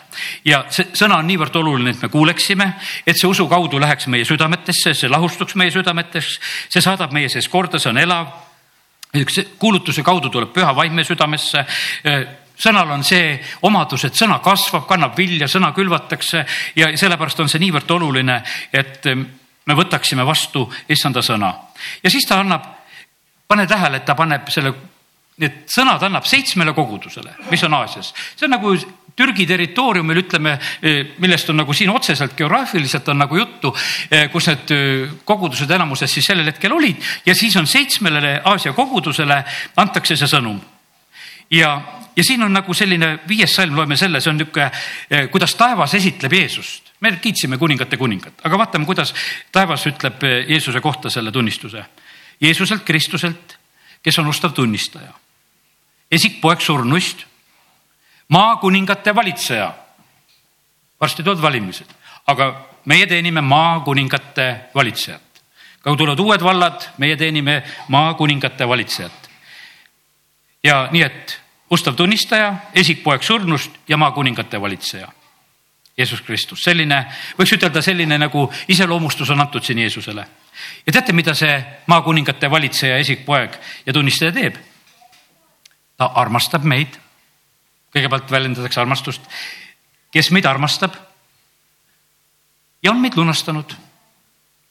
ja 0.45 0.65
see 0.69 0.89
sõna 0.93 1.19
on 1.21 1.27
niivõrd 1.27 1.55
oluline, 1.55 1.95
et 1.95 2.01
me 2.01 2.09
kuuleksime, 2.09 2.73
et 3.05 3.17
see 3.17 3.29
usu 3.29 3.47
kaudu 3.47 3.79
läheks 3.79 4.07
meie 4.07 4.25
südametesse, 4.25 4.93
see 4.93 5.09
lahustuks 5.09 5.55
meie 5.55 5.71
südametes, 5.71 6.39
see 6.69 6.81
saadab 6.81 7.13
meie 7.13 7.29
sees 7.29 7.47
korda, 7.47 7.79
see 7.79 7.89
on 7.89 7.97
elav 7.97 8.46
üks 9.13 9.39
kuulutuse 9.59 10.03
kaudu 10.03 10.29
tuleb 10.29 10.51
püha 10.53 10.75
vaim 10.75 10.93
meie 10.93 11.07
südamesse 11.07 11.65
sõnal 12.57 12.91
on 12.91 13.03
see 13.05 13.37
omadus, 13.67 14.07
et 14.07 14.17
sõna 14.17 14.39
kasvab, 14.43 14.87
kannab 14.89 15.17
vilja, 15.17 15.47
sõna 15.47 15.71
külvatakse 15.75 16.43
ja 16.75 16.89
sellepärast 16.97 17.43
on 17.43 17.51
see 17.51 17.61
niivõrd 17.61 17.91
oluline, 17.97 18.41
et 18.73 19.05
me 19.67 19.77
võtaksime 19.77 20.25
vastu 20.25 20.65
issanda 20.89 21.21
sõna. 21.21 21.53
ja 22.03 22.09
siis 22.09 22.25
ta 22.25 22.39
annab, 22.41 22.65
pane 23.47 23.67
tähele, 23.67 23.97
et 23.97 24.05
ta 24.05 24.15
paneb 24.15 24.49
selle, 24.49 24.73
need 25.37 25.65
sõnad 25.69 26.03
annab 26.03 26.25
seitsmele 26.25 26.73
kogudusele, 26.73 27.35
mis 27.51 27.63
on 27.63 27.73
Aasias. 27.73 28.13
see 28.35 28.47
on 28.47 28.55
nagu 28.57 28.73
Türgi 29.17 29.47
territooriumil, 29.49 30.19
ütleme, 30.21 30.59
eh, 30.81 31.07
millest 31.17 31.49
on 31.49 31.57
nagu 31.57 31.73
siin 31.73 31.89
otseselt 31.89 32.35
geograafiliselt 32.37 33.07
on 33.09 33.17
nagu 33.17 33.37
juttu, 33.37 33.73
eh, 34.11 34.27
kus 34.31 34.45
need 34.47 34.71
eh, 34.71 35.13
kogudused 35.25 35.71
enamuses 35.73 36.11
siis 36.13 36.25
sellel 36.29 36.45
hetkel 36.51 36.75
olid 36.75 37.01
ja 37.25 37.33
siis 37.35 37.55
on 37.57 37.65
seitsmele 37.67 38.41
Aasia 38.45 38.75
kogudusele 38.77 39.37
antakse 39.75 40.15
see 40.15 40.29
sõnum. 40.29 40.59
ja, 41.49 41.81
ja 42.15 42.23
siin 42.23 42.43
on 42.43 42.53
nagu 42.53 42.73
selline 42.73 43.19
viies 43.27 43.55
salm, 43.55 43.75
loeme 43.75 43.97
selle, 43.97 44.21
see 44.21 44.29
on 44.29 44.37
niisugune, 44.37 44.69
kuidas 45.31 45.55
taevas 45.55 45.93
esitleb 45.97 46.33
Jeesust. 46.33 46.91
me 46.99 47.11
kiitsime 47.21 47.57
kuningate 47.57 47.97
kuningat, 47.97 48.33
aga 48.43 48.57
vaatame, 48.57 48.85
kuidas 48.85 49.15
taevas 49.51 49.85
ütleb 49.87 50.21
Jeesuse 50.47 50.81
kohta 50.81 51.09
selle 51.09 51.31
tunnistuse. 51.31 51.85
Jeesuselt 52.41 52.83
Kristuselt, 52.85 53.57
kes 54.03 54.19
on 54.19 54.27
ustav 54.27 54.53
tunnistaja, 54.53 55.09
esikpoeg 56.11 56.61
surnuist 56.61 57.25
maakuningate 58.27 59.15
valitseja. 59.15 59.73
varsti 61.01 61.23
tulevad 61.23 61.41
valimised, 61.41 61.85
aga 62.27 62.67
meie 62.85 63.05
teenime 63.07 63.41
maakuningate 63.41 64.55
valitsejat. 64.75 65.21
kui 65.83 65.97
tulevad 65.97 66.19
uued 66.19 66.43
vallad, 66.43 66.81
meie 66.97 67.15
teenime 67.15 67.63
maakuningate 67.87 68.67
valitsejat. 68.67 69.29
ja 70.63 70.87
nii, 70.91 71.01
et 71.01 71.41
ustav 71.69 71.95
tunnistaja, 71.95 72.53
esikpoeg 72.73 73.23
surnust 73.23 73.71
ja 73.87 73.97
maakuningate 73.97 74.61
valitseja. 74.61 75.07
Jeesus 75.97 76.21
Kristus, 76.21 76.61
selline, 76.63 77.05
võiks 77.39 77.55
ütelda 77.55 77.81
selline 77.81 78.19
nagu 78.21 78.43
iseloomustus 78.69 79.29
on 79.33 79.41
antud 79.41 79.63
siin 79.63 79.79
Jeesusele. 79.79 80.27
ja 80.85 80.91
teate, 80.91 81.13
mida 81.13 81.33
see 81.33 81.65
maakuningate 81.87 82.51
valitseja, 82.51 82.97
esikpoeg 82.97 83.57
ja 83.85 83.93
tunnistaja 83.93 84.31
teeb? 84.31 84.55
ta 85.97 86.05
armastab 86.05 86.63
meid 86.63 86.99
kõigepealt 87.97 88.31
väljendatakse 88.31 88.81
armastust, 88.81 89.21
kes 90.13 90.31
meid 90.31 90.45
armastab 90.45 90.95
ja 92.83 92.91
on 92.93 93.01
meid 93.01 93.17
lunastanud 93.17 93.73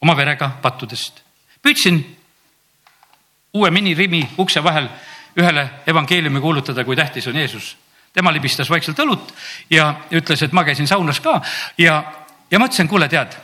oma 0.01 0.17
verega 0.17 0.51
pattudest. 0.63 1.23
püüdsin 1.63 1.99
uue 3.53 3.71
minirimi 3.71 4.23
ukse 4.39 4.63
vahel 4.65 4.89
ühele 5.37 5.69
evangeeliumi 5.87 6.41
kuulutada, 6.41 6.85
kui 6.85 6.97
tähtis 6.97 7.27
on 7.27 7.37
Jeesus. 7.37 7.77
tema 8.13 8.33
libistas 8.33 8.71
vaikselt 8.71 8.99
õlut 8.99 9.35
ja 9.71 9.95
ütles, 10.11 10.43
et 10.43 10.53
ma 10.53 10.65
käisin 10.65 10.87
saunas 10.87 11.21
ka 11.21 11.43
ja, 11.79 12.03
ja 12.51 12.59
ma 12.59 12.65
ütlesin, 12.65 12.89
kuule, 12.89 13.09
tead, 13.09 13.37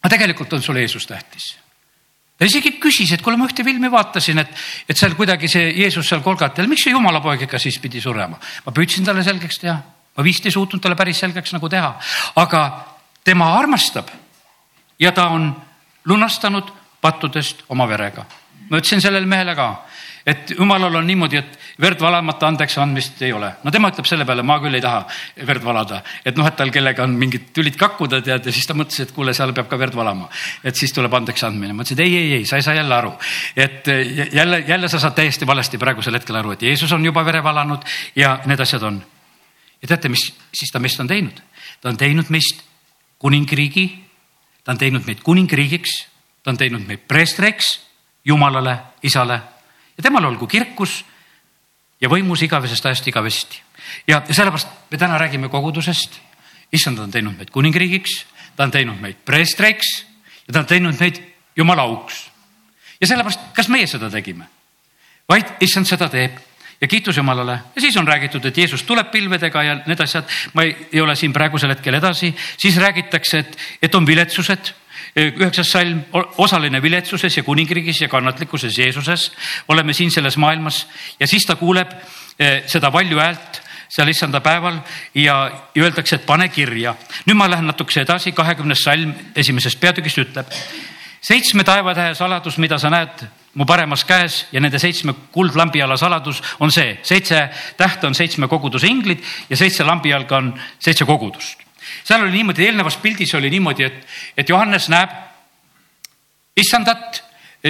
aga 0.00 0.08
tegelikult 0.08 0.52
on 0.52 0.62
sulle 0.62 0.80
Jeesus 0.80 1.06
tähtis 1.06 1.63
ta 2.38 2.48
isegi 2.48 2.74
küsis, 2.82 3.12
et 3.14 3.22
kuule, 3.22 3.38
ma 3.38 3.46
ühte 3.48 3.64
filmi 3.66 3.90
vaatasin, 3.92 4.42
et, 4.42 4.62
et 4.88 4.98
seal 4.98 5.14
kuidagi 5.18 5.48
see 5.50 5.70
Jeesus 5.78 6.08
seal 6.08 6.22
kolgatel, 6.24 6.68
miks 6.70 6.86
see 6.86 6.94
jumala 6.94 7.22
poeg 7.24 7.46
ikka 7.46 7.60
siis 7.62 7.78
pidi 7.82 8.02
surema? 8.02 8.38
ma 8.38 8.74
püüdsin 8.74 9.06
talle 9.06 9.24
selgeks 9.26 9.60
teha, 9.62 9.76
ma 10.16 10.26
vist 10.26 10.46
ei 10.46 10.54
suutnud 10.54 10.82
talle 10.82 10.98
päris 10.98 11.22
selgeks 11.22 11.54
nagu 11.54 11.70
teha, 11.70 11.94
aga 12.42 12.64
tema 13.24 13.52
armastab 13.58 14.10
ja 14.98 15.12
ta 15.12 15.28
on 15.34 15.50
lunastanud 16.04 16.72
pattudest 17.00 17.64
oma 17.68 17.86
verega. 17.88 18.24
ma 18.70 18.80
ütlesin 18.80 19.00
sellele 19.00 19.26
mehele 19.26 19.54
ka, 19.54 19.68
et 20.26 20.54
jumalal 20.56 20.94
on 20.96 21.06
niimoodi, 21.06 21.36
et 21.36 21.58
verd 21.80 22.00
valamata 22.00 22.48
andeks 22.48 22.78
andmist 22.80 23.20
ei 23.22 23.32
ole. 23.36 23.50
no 23.64 23.70
tema 23.70 23.90
ütleb 23.92 24.06
selle 24.08 24.24
peale, 24.24 24.42
ma 24.46 24.56
küll 24.62 24.76
ei 24.78 24.82
taha 24.84 25.02
verd 25.46 25.64
valada, 25.64 26.00
et 26.24 26.36
noh, 26.38 26.46
et 26.48 26.56
tal 26.56 26.72
kellega 26.72 27.04
on 27.04 27.16
mingid 27.20 27.50
tülid 27.56 27.76
kakkuda, 27.80 28.22
tead, 28.24 28.48
ja 28.48 28.54
siis 28.54 28.66
ta 28.66 28.76
mõtles, 28.76 29.02
et 29.04 29.12
kuule, 29.12 29.34
seal 29.36 29.52
peab 29.56 29.68
ka 29.68 29.78
verd 29.80 29.96
valama. 29.96 30.28
et 30.64 30.76
siis 30.76 30.92
tuleb 30.96 31.14
andeks 31.14 31.44
andmine. 31.44 31.72
ma 31.72 31.84
ütlesin, 31.84 32.00
et 32.00 32.06
ei, 32.06 32.16
ei, 32.16 32.32
ei, 32.38 32.46
sa 32.48 32.56
ei 32.56 32.66
saa 32.66 32.74
jälle 32.74 32.94
aru. 32.94 33.12
et 33.56 33.86
jälle, 34.32 34.64
jälle 34.68 34.88
sa 34.88 34.98
saad 34.98 35.14
täiesti 35.14 35.46
valesti 35.46 35.78
praegusel 35.78 36.14
hetkel 36.14 36.36
aru, 36.40 36.52
et 36.52 36.62
Jeesus 36.62 36.92
on 36.92 37.04
juba 37.04 37.24
vere 37.24 37.42
valanud 37.44 37.84
ja 38.16 38.38
need 38.46 38.60
asjad 38.60 38.82
on. 38.82 39.02
ja 39.82 39.88
teate, 39.88 40.08
mis 40.08 40.30
siis 40.54 40.72
ta 40.72 40.80
meist 40.80 41.00
on 41.00 41.08
teinud? 41.08 41.42
ta 41.80 41.88
on 41.92 41.96
teinud 42.00 42.30
meist 42.32 42.64
kuningriigi, 43.18 43.88
ta 44.64 44.72
on 44.72 44.78
teinud 44.78 45.04
meid 45.06 45.20
kuningriigiks, 45.20 46.06
ta 46.42 46.50
on 46.50 46.56
teinud 46.56 46.86
meid 46.88 47.04
preestriks 47.08 47.80
Jumalale, 48.24 48.78
Isale 49.02 49.53
ja 49.96 50.02
temal 50.02 50.24
olgu 50.24 50.46
kirkus 50.50 51.02
ja 52.00 52.10
võimus 52.10 52.42
igavesest 52.44 52.86
ajast 52.86 53.08
igavesti. 53.08 53.60
ja 54.06 54.22
sellepärast 54.30 54.68
me 54.90 54.98
täna 54.98 55.18
räägime 55.18 55.48
kogudusest. 55.48 56.20
issand 56.72 56.98
on 56.98 57.10
teinud 57.10 57.36
meid 57.36 57.50
kuningriigiks, 57.50 58.24
ta 58.56 58.64
on 58.64 58.70
teinud 58.70 59.00
meid 59.00 59.16
preestreiks 59.24 60.04
ja 60.46 60.52
ta 60.52 60.60
on 60.60 60.66
teinud 60.66 61.00
meid 61.00 61.22
jumala 61.56 61.82
auks. 61.82 62.30
ja 63.00 63.06
sellepärast, 63.06 63.40
kas 63.54 63.68
meie 63.68 63.86
seda 63.86 64.10
tegime? 64.10 64.46
vaid 65.28 65.56
issand 65.60 65.86
seda 65.86 66.08
teeb 66.08 66.36
ja 66.80 66.88
kiitus 66.88 67.16
Jumalale 67.16 67.58
ja 67.74 67.80
siis 67.80 67.96
on 67.96 68.08
räägitud, 68.08 68.44
et 68.44 68.58
Jeesus 68.58 68.82
tuleb 68.82 69.10
pilvedega 69.10 69.62
ja 69.62 69.74
need 69.86 70.00
asjad, 70.00 70.28
ma 70.52 70.62
ei, 70.62 70.76
ei 70.92 71.00
ole 71.00 71.16
siin 71.16 71.32
praegusel 71.32 71.70
hetkel 71.72 71.94
edasi, 71.94 72.34
siis 72.58 72.76
räägitakse, 72.76 73.38
et, 73.38 73.58
et 73.82 73.94
on 73.94 74.06
viletsused 74.06 74.74
üheksas 75.16 75.70
salm, 75.70 76.00
osaline 76.42 76.82
viletsuses 76.82 77.36
ja 77.36 77.42
kuningriigis 77.46 78.00
ja 78.00 78.08
kannatlikkuses 78.08 78.78
Jeesuses. 78.78 79.32
oleme 79.68 79.92
siin 79.92 80.10
selles 80.10 80.36
maailmas 80.36 80.86
ja 81.20 81.26
siis 81.26 81.46
ta 81.46 81.56
kuuleb 81.56 81.90
seda 82.66 82.92
valju 82.92 83.18
häält 83.18 83.62
seal 83.94 84.08
issanda 84.10 84.40
päeval 84.40 84.80
ja 85.14 85.50
öeldakse, 85.78 86.16
et 86.16 86.26
pane 86.26 86.48
kirja. 86.48 86.94
nüüd 87.26 87.38
ma 87.38 87.50
lähen 87.50 87.66
natukese 87.66 88.02
edasi, 88.02 88.32
kahekümnes 88.32 88.82
salm 88.82 89.14
esimesest 89.36 89.80
peatükist 89.80 90.18
ütleb. 90.18 90.46
seitsme 91.20 91.64
taevatähe 91.64 92.14
saladus, 92.14 92.58
mida 92.58 92.78
sa 92.78 92.90
näed 92.90 93.26
mu 93.54 93.64
paremas 93.64 94.04
käes 94.04 94.46
ja 94.52 94.60
nende 94.60 94.78
seitsme 94.78 95.14
kuldlambiala 95.32 95.96
saladus 95.96 96.42
on 96.60 96.72
see, 96.72 96.98
seitse 97.02 97.48
tähte 97.76 98.06
on 98.06 98.14
seitsme 98.14 98.48
koguduse 98.48 98.86
inglid 98.86 99.22
ja 99.50 99.56
seitse 99.56 99.84
lambijalga 99.84 100.36
on 100.36 100.54
seitse 100.78 101.04
kogudust 101.04 101.63
seal 102.04 102.22
oli 102.22 102.36
niimoodi, 102.38 102.66
eelnevas 102.66 102.96
pildis 103.00 103.34
oli 103.34 103.50
niimoodi, 103.50 103.84
et, 103.84 104.02
et 104.36 104.48
Johannes 104.48 104.88
näeb 104.92 105.12
issandat 106.56 107.22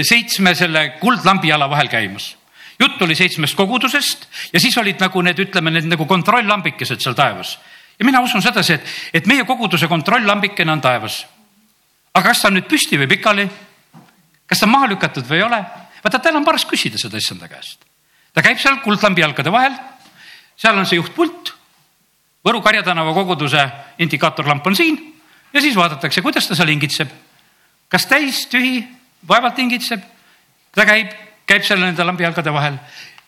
seitsme 0.03 0.55
selle 0.59 0.89
kuldlambiala 1.01 1.69
vahel 1.71 1.89
käimas. 1.89 2.35
jutt 2.81 3.03
oli 3.03 3.15
seitsmest 3.15 3.55
kogudusest 3.55 4.27
ja 4.53 4.61
siis 4.61 4.77
olid 4.79 4.99
nagu 5.01 5.23
need, 5.23 5.39
ütleme 5.39 5.71
need 5.71 5.87
nagu 5.87 6.07
kontrolllambikesed 6.07 7.01
seal 7.01 7.15
taevas. 7.15 7.59
ja 7.99 8.05
mina 8.05 8.21
usun 8.21 8.43
sedasi, 8.43 8.73
et, 8.73 8.91
et 9.15 9.27
meie 9.27 9.45
koguduse 9.45 9.89
kontrolllambikene 9.89 10.73
on 10.73 10.81
taevas. 10.81 11.27
aga 12.15 12.29
kas 12.29 12.43
ta 12.43 12.49
on 12.49 12.59
nüüd 12.59 12.69
püsti 12.69 12.99
või 12.99 13.09
pikali? 13.09 13.49
kas 14.47 14.61
ta 14.61 14.67
on 14.67 14.75
maha 14.75 14.91
lükatud 14.91 15.27
või 15.29 15.41
ei 15.43 15.47
ole? 15.47 15.65
vaata, 16.05 16.19
täna 16.19 16.43
on 16.43 16.45
paras 16.45 16.67
küsida 16.67 16.99
seda 16.99 17.17
issanda 17.19 17.49
käest. 17.49 17.87
ta 18.35 18.43
käib 18.43 18.59
seal 18.59 18.83
kuldlambi 18.83 19.23
jalgade 19.23 19.53
vahel, 19.53 19.77
seal 20.57 20.79
on 20.79 20.87
see 20.87 20.99
juhtpult. 20.99 21.55
Võru 22.45 22.61
Karja 22.63 22.83
tänava 22.83 23.15
koguduse 23.17 23.63
indikaatorlamp 23.99 24.67
on 24.67 24.77
siin 24.77 24.99
ja 25.53 25.61
siis 25.61 25.77
vaadatakse, 25.77 26.23
kuidas 26.23 26.49
ta 26.49 26.55
seal 26.55 26.69
hingitseb. 26.69 27.09
kas 27.89 28.07
täis, 28.07 28.47
tühi, 28.51 28.85
vaevalt 29.29 29.59
hingitseb. 29.59 30.01
ta 30.75 30.87
käib, 30.87 31.11
käib 31.47 31.63
seal 31.63 31.81
nende 31.81 32.05
lambijalgade 32.05 32.53
vahel 32.53 32.79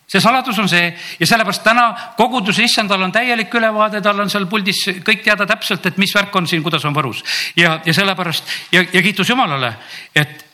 see 0.07 0.21
saladus 0.21 0.59
on 0.59 0.69
see 0.71 0.87
ja 1.19 1.27
sellepärast 1.27 1.65
täna 1.67 1.87
koguduse 2.17 2.63
issandal 2.63 3.03
on 3.03 3.13
täielik 3.13 3.55
ülevaade, 3.55 4.01
tal 4.03 4.21
on 4.23 4.31
seal 4.31 4.47
puldis 4.47 4.85
kõik 5.05 5.25
teada 5.25 5.47
täpselt, 5.47 5.87
et 5.87 5.99
mis 5.99 6.15
värk 6.15 6.35
on 6.37 6.47
siin, 6.47 6.63
kuidas 6.63 6.85
on 6.87 6.95
Võrus 6.95 7.25
ja, 7.59 7.81
ja 7.85 7.95
sellepärast 7.95 8.45
ja, 8.73 8.85
ja 8.93 9.03
kiitus 9.03 9.31
Jumalale, 9.31 9.73
et 10.15 10.45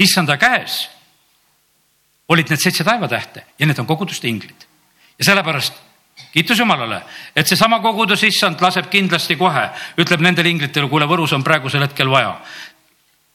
issanda 0.00 0.38
käes 0.40 0.86
olid 2.32 2.48
need 2.48 2.62
seitse 2.62 2.84
taevatähte 2.84 3.44
ja 3.58 3.68
need 3.68 3.78
on 3.78 3.88
koguduste 3.88 4.28
inglid 4.28 4.64
ja 5.18 5.28
sellepärast 5.28 5.76
kiitus 6.34 6.58
Jumalale, 6.58 7.02
et 7.36 7.46
seesama 7.46 7.78
kogudus 7.80 8.24
issand 8.26 8.60
laseb 8.60 8.88
kindlasti 8.90 9.36
kohe, 9.38 9.68
ütleb 10.02 10.22
nendele 10.24 10.50
inglitele, 10.50 10.88
kuule, 10.90 11.06
Võrus 11.06 11.34
on 11.36 11.44
praegusel 11.46 11.86
hetkel 11.86 12.10
vaja. 12.10 12.40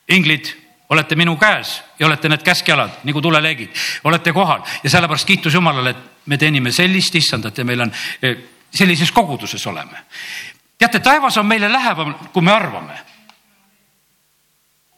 inglid 0.09 0.49
olete 0.89 1.15
minu 1.15 1.37
käes 1.37 1.83
ja 1.99 2.07
olete 2.07 2.29
need 2.29 2.43
käskjalad 2.43 3.03
nagu 3.05 3.21
tuleleegid, 3.21 3.75
olete 4.03 4.33
kohal 4.33 4.63
ja 4.83 4.89
sellepärast 4.89 5.27
kiitus 5.27 5.53
Jumalale, 5.53 5.89
et 5.89 6.25
me 6.25 6.37
teenime 6.37 6.71
sellist 6.71 7.15
issandat 7.15 7.57
ja 7.57 7.65
meil 7.65 7.85
on 7.85 7.93
eh, 8.21 8.37
sellises 8.73 9.11
koguduses 9.11 9.67
oleme. 9.67 10.03
teate, 10.77 10.99
taevas 10.99 11.37
on 11.37 11.45
meile 11.45 11.71
lähemal, 11.71 12.13
kui 12.33 12.41
me 12.41 12.51
arvame. 12.51 12.99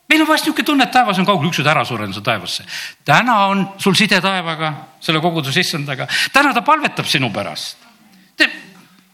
meil 0.10 0.22
on 0.22 0.28
vahest 0.28 0.46
niisugune 0.46 0.66
tunne, 0.66 0.84
et 0.84 0.92
taevas 0.92 1.20
on 1.20 1.26
kaugel, 1.26 1.50
ükskord 1.50 1.68
ära 1.68 1.86
suren 1.86 2.14
sa 2.14 2.22
taevasse. 2.22 2.66
täna 3.06 3.46
on 3.46 3.70
sul 3.78 3.94
side 3.94 4.22
taevaga, 4.22 4.74
selle 5.00 5.20
koguduse 5.20 5.60
issandaga, 5.60 6.08
täna 6.34 6.54
ta 6.54 6.62
palvetab 6.62 7.06
sinu 7.06 7.30
pärast 7.30 7.91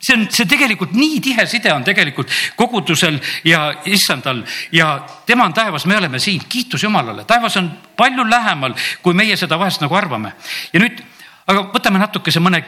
see 0.08 0.16
on, 0.16 0.26
see 0.32 0.46
tegelikult 0.50 0.94
nii 0.96 1.20
tihe 1.24 1.46
side 1.50 1.72
on 1.74 1.84
tegelikult 1.86 2.32
kogudusel 2.56 3.20
ja 3.48 3.70
issandal 3.86 4.44
ja 4.72 5.00
tema 5.26 5.46
on 5.46 5.54
taevas, 5.54 5.86
me 5.86 5.98
oleme 5.98 6.20
siin, 6.20 6.44
kiitus 6.50 6.84
Jumalale, 6.84 7.26
taevas 7.26 7.58
on 7.58 7.72
palju 7.98 8.30
lähemal, 8.30 8.76
kui 9.02 9.18
meie 9.18 9.38
seda 9.38 9.60
vahest 9.60 9.82
nagu 9.82 9.96
arvame. 9.96 10.34
ja 10.74 10.80
nüüd, 10.80 11.02
aga 11.48 11.68
võtame 11.74 12.00
natukese 12.00 12.40
mõne 12.44 12.64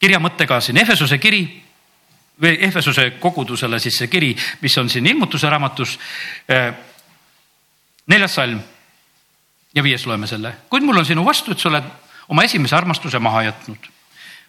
kirja 0.00 0.20
mõtte 0.22 0.46
ka 0.46 0.60
siin, 0.64 0.80
Efesuse 0.80 1.18
kiri 1.18 1.42
või 2.40 2.56
Efesuse 2.68 3.10
kogudusele 3.20 3.80
siis 3.82 3.98
see 3.98 4.08
kiri, 4.08 4.34
mis 4.62 4.78
on 4.78 4.88
siin 4.88 5.06
ilmutuse 5.06 5.50
raamatus. 5.50 5.98
Eh, 6.48 6.72
neljas 8.06 8.34
salm 8.38 8.60
ja 9.74 9.82
viies 9.82 10.06
loeme 10.06 10.26
selle, 10.26 10.54
kuid 10.70 10.86
mul 10.86 11.02
on 11.02 11.06
sinu 11.06 11.24
vastu, 11.26 11.52
et 11.52 11.60
sa 11.60 11.68
oled 11.68 11.88
oma 12.28 12.44
esimese 12.46 12.76
armastuse 12.76 13.18
maha 13.18 13.42
jätnud 13.50 13.90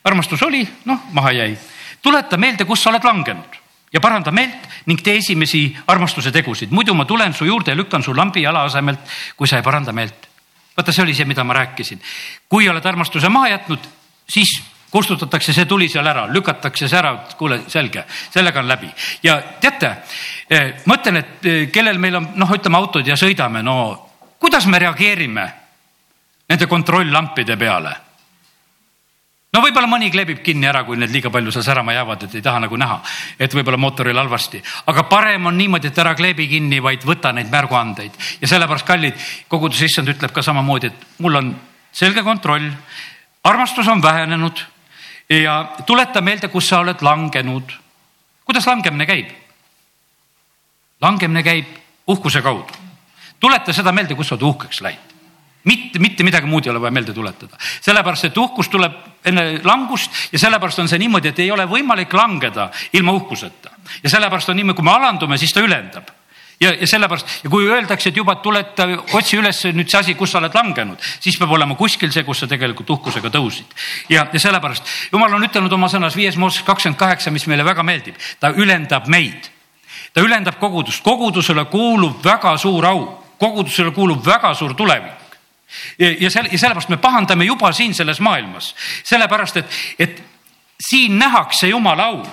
armastus 0.03 0.43
oli, 0.43 0.67
noh, 0.85 0.99
maha 1.11 1.31
jäi. 1.31 1.57
tuleta 2.01 2.37
meelde, 2.37 2.65
kus 2.65 2.83
sa 2.83 2.89
oled 2.89 3.03
langenud 3.03 3.59
ja 3.93 3.99
paranda 3.99 4.31
meelt 4.31 4.67
ning 4.85 5.01
tee 5.03 5.17
esimesi 5.17 5.63
armastuse 5.87 6.31
tegusid, 6.31 6.71
muidu 6.71 6.93
ma 6.93 7.05
tulen 7.05 7.33
su 7.33 7.45
juurde 7.45 7.71
ja 7.71 7.77
lükkan 7.77 8.03
su 8.03 8.15
lambi 8.15 8.41
jala 8.41 8.63
asemelt, 8.63 8.99
kui 9.37 9.47
sa 9.47 9.57
ei 9.57 9.63
paranda 9.63 9.91
meelt. 9.93 10.27
vaata, 10.77 10.91
see 10.91 11.03
oli 11.03 11.13
see, 11.13 11.25
mida 11.25 11.43
ma 11.43 11.53
rääkisin. 11.53 12.01
kui 12.49 12.69
oled 12.69 12.85
armastuse 12.85 13.29
maha 13.29 13.49
jätnud, 13.49 13.79
siis 14.29 14.61
kustutatakse 14.91 15.53
see 15.53 15.65
tuli 15.65 15.89
seal 15.89 16.07
ära, 16.07 16.27
lükatakse 16.33 16.87
see 16.87 16.97
ära, 16.97 17.15
kuule, 17.37 17.61
selge, 17.67 18.05
sellega 18.31 18.59
on 18.59 18.67
läbi. 18.67 18.89
ja 19.23 19.41
teate, 19.61 19.95
eh, 20.49 20.73
ma 20.85 20.95
ütlen, 20.95 21.17
et 21.17 21.45
eh, 21.45 21.71
kellel 21.71 21.97
meil 21.97 22.15
on 22.15 22.29
noh, 22.35 22.53
ütleme 22.55 22.77
autod 22.77 23.07
ja 23.07 23.15
sõidame, 23.15 23.63
no 23.63 24.09
kuidas 24.39 24.65
me 24.67 24.79
reageerime 24.79 25.49
nende 26.49 26.67
kontrolllampide 26.67 27.57
peale 27.57 28.08
no 29.53 29.61
võib-olla 29.63 29.89
mõni 29.89 30.11
kleebib 30.13 30.41
kinni 30.45 30.67
ära, 30.69 30.83
kui 30.85 30.97
need 30.99 31.13
liiga 31.13 31.31
palju 31.33 31.53
seal 31.53 31.65
särama 31.65 31.95
jäävad, 31.95 32.25
et 32.25 32.35
ei 32.37 32.45
taha 32.45 32.61
nagu 32.65 32.77
näha, 32.77 32.99
et 33.41 33.53
võib-olla 33.55 33.79
mootoril 33.81 34.17
halvasti, 34.21 34.61
aga 34.91 35.05
parem 35.09 35.49
on 35.49 35.57
niimoodi, 35.57 35.89
et 35.89 36.01
ära 36.01 36.13
kleebi 36.17 36.47
kinni, 36.51 36.81
vaid 36.83 37.05
võta 37.07 37.33
neid 37.35 37.49
märguandeid 37.51 38.17
ja 38.41 38.51
sellepärast 38.51 38.87
kallid, 38.87 39.17
koguduse 39.49 39.89
issand 39.89 40.13
ütleb 40.13 40.33
ka 40.35 40.45
samamoodi, 40.45 40.93
et 40.93 41.21
mul 41.25 41.41
on 41.41 41.53
selge 41.91 42.23
kontroll, 42.23 42.69
armastus 43.43 43.87
on 43.89 44.03
vähenenud 44.03 44.65
ja 45.29 45.59
tuleta 45.85 46.21
meelde, 46.21 46.49
kus 46.53 46.69
sa 46.69 46.83
oled 46.83 47.01
langenud. 47.01 47.73
kuidas 48.45 48.67
langemine 48.67 49.05
käib? 49.05 49.29
langemine 51.01 51.43
käib 51.43 51.77
uhkuse 52.07 52.41
kaudu. 52.41 52.73
tuleta 53.39 53.73
seda 53.73 53.91
meelde, 53.91 54.15
kus 54.15 54.27
sa 54.27 54.35
oled 54.35 54.49
uhkeks 54.53 54.81
läinud 54.81 55.18
mitte, 55.63 55.99
mitte 55.99 56.23
midagi 56.23 56.47
muud 56.47 56.65
ei 56.65 56.71
ole 56.71 56.81
vaja 56.81 56.95
meelde 56.95 57.13
tuletada, 57.13 57.57
sellepärast 57.81 58.29
et 58.29 58.37
uhkus 58.37 58.69
tuleb 58.71 59.25
enne 59.27 59.59
langust 59.63 60.31
ja 60.31 60.39
sellepärast 60.39 60.79
on 60.79 60.91
see 60.91 61.01
niimoodi, 61.01 61.33
et 61.33 61.41
ei 61.43 61.51
ole 61.51 61.65
võimalik 61.67 62.13
langeda 62.15 62.69
ilma 62.93 63.15
uhkuseta. 63.17 63.75
ja 64.03 64.09
sellepärast 64.09 64.49
on 64.49 64.59
niimoodi, 64.59 64.77
kui 64.79 64.87
me 64.87 64.95
alandume, 64.95 65.37
siis 65.37 65.53
ta 65.53 65.63
ülendab 65.65 66.07
ja, 66.59 66.71
ja 66.73 66.87
sellepärast 66.87 67.43
ja 67.43 67.51
kui 67.51 67.67
öeldakse, 67.67 68.09
et 68.09 68.17
juba 68.17 68.37
tuleta, 68.43 68.87
otsi 69.13 69.39
üles 69.39 69.61
nüüd 69.75 69.91
see 69.91 69.99
asi, 69.99 70.15
kus 70.15 70.31
sa 70.31 70.39
oled 70.39 70.55
langenud, 70.55 71.03
siis 71.19 71.37
peab 71.39 71.51
olema 71.55 71.75
kuskil 71.79 72.11
see, 72.15 72.23
kus 72.27 72.43
sa 72.43 72.49
tegelikult 72.51 72.89
uhkusega 72.95 73.31
tõusid. 73.33 73.77
ja, 74.09 74.27
ja 74.31 74.39
sellepärast 74.47 75.11
jumal 75.11 75.35
on 75.35 75.47
ütelnud 75.49 75.75
oma 75.75 75.91
sõnas 75.91 76.15
viies 76.15 76.39
Mooses 76.39 76.63
kakskümmend 76.67 76.99
kaheksa, 76.99 77.31
mis 77.35 77.47
meile 77.51 77.67
väga 77.67 77.83
meeldib, 77.83 78.19
ta 78.39 78.53
ülendab 78.55 79.07
meid. 79.07 79.51
ta 80.13 80.23
ülendab 80.23 80.59
kogudust, 80.59 81.03
kogudusele 81.03 81.65
kuulub 81.65 82.23
väga 82.23 82.57
suur 82.57 82.85
au, 82.85 83.01
kogudusele 83.37 83.91
kuulub 83.91 84.23
väga 84.25 84.53
suur 84.55 84.73
tulevik 84.73 85.18
ja 85.99 86.29
selle, 86.31 86.49
ja 86.51 86.59
sellepärast 86.59 86.89
me 86.89 86.97
pahandame 86.97 87.45
juba 87.45 87.71
siin 87.71 87.93
selles 87.93 88.19
maailmas, 88.19 88.73
sellepärast 89.03 89.57
et, 89.57 89.79
et 89.99 90.21
siin 90.89 91.19
nähakse 91.19 91.67
Jumala 91.67 92.11
au 92.13 92.23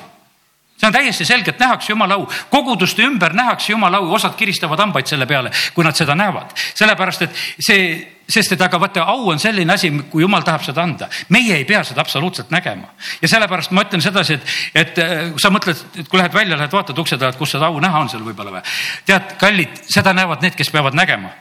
see 0.77 0.87
on 0.87 0.93
täiesti 0.93 1.25
selge, 1.25 1.51
et 1.51 1.61
nähakse 1.61 1.93
jumala 1.93 2.15
au, 2.15 2.27
koguduste 2.51 3.05
ümber 3.07 3.33
nähakse 3.37 3.73
jumala 3.73 3.97
au, 3.97 4.11
osad 4.15 4.37
kiristavad 4.37 4.81
hambaid 4.85 5.09
selle 5.09 5.27
peale, 5.27 5.51
kui 5.75 5.85
nad 5.85 5.97
seda 5.97 6.15
näevad. 6.15 6.53
sellepärast, 6.75 7.23
et 7.23 7.41
see, 7.69 7.87
sest 8.29 8.53
et 8.53 8.63
aga 8.63 8.81
vaata, 8.81 9.07
au 9.09 9.31
on 9.33 9.41
selline 9.41 9.73
asi, 9.73 9.91
kui 10.13 10.23
jumal 10.23 10.45
tahab 10.45 10.67
seda 10.67 10.85
anda, 10.85 11.09
meie 11.33 11.57
ei 11.57 11.65
pea 11.65 11.83
seda 11.85 12.01
absoluutselt 12.05 12.51
nägema. 12.51 12.93
ja 13.23 13.29
sellepärast 13.29 13.73
ma 13.73 13.87
ütlen 13.89 14.05
sedasi, 14.05 14.37
et, 14.37 14.57
et 14.75 14.99
äh, 14.99 15.17
sa 15.41 15.51
mõtled, 15.51 15.81
et 15.97 16.09
kui 16.09 16.21
lähed 16.21 16.35
välja, 16.35 16.57
lähed 16.57 16.73
vaatad 16.73 16.99
ukse 16.99 17.17
taha, 17.19 17.33
et 17.33 17.41
kus 17.41 17.57
seda 17.57 17.73
au 17.73 17.81
näha 17.81 18.05
on 18.05 18.13
seal 18.13 18.25
võib-olla 18.25 18.59
või. 18.59 18.65
tead, 19.07 19.37
kallid, 19.41 19.85
seda 19.89 20.13
näevad 20.13 20.45
need, 20.45 20.59
kes 20.61 20.71
peavad 20.71 20.97
nägema 20.99 21.33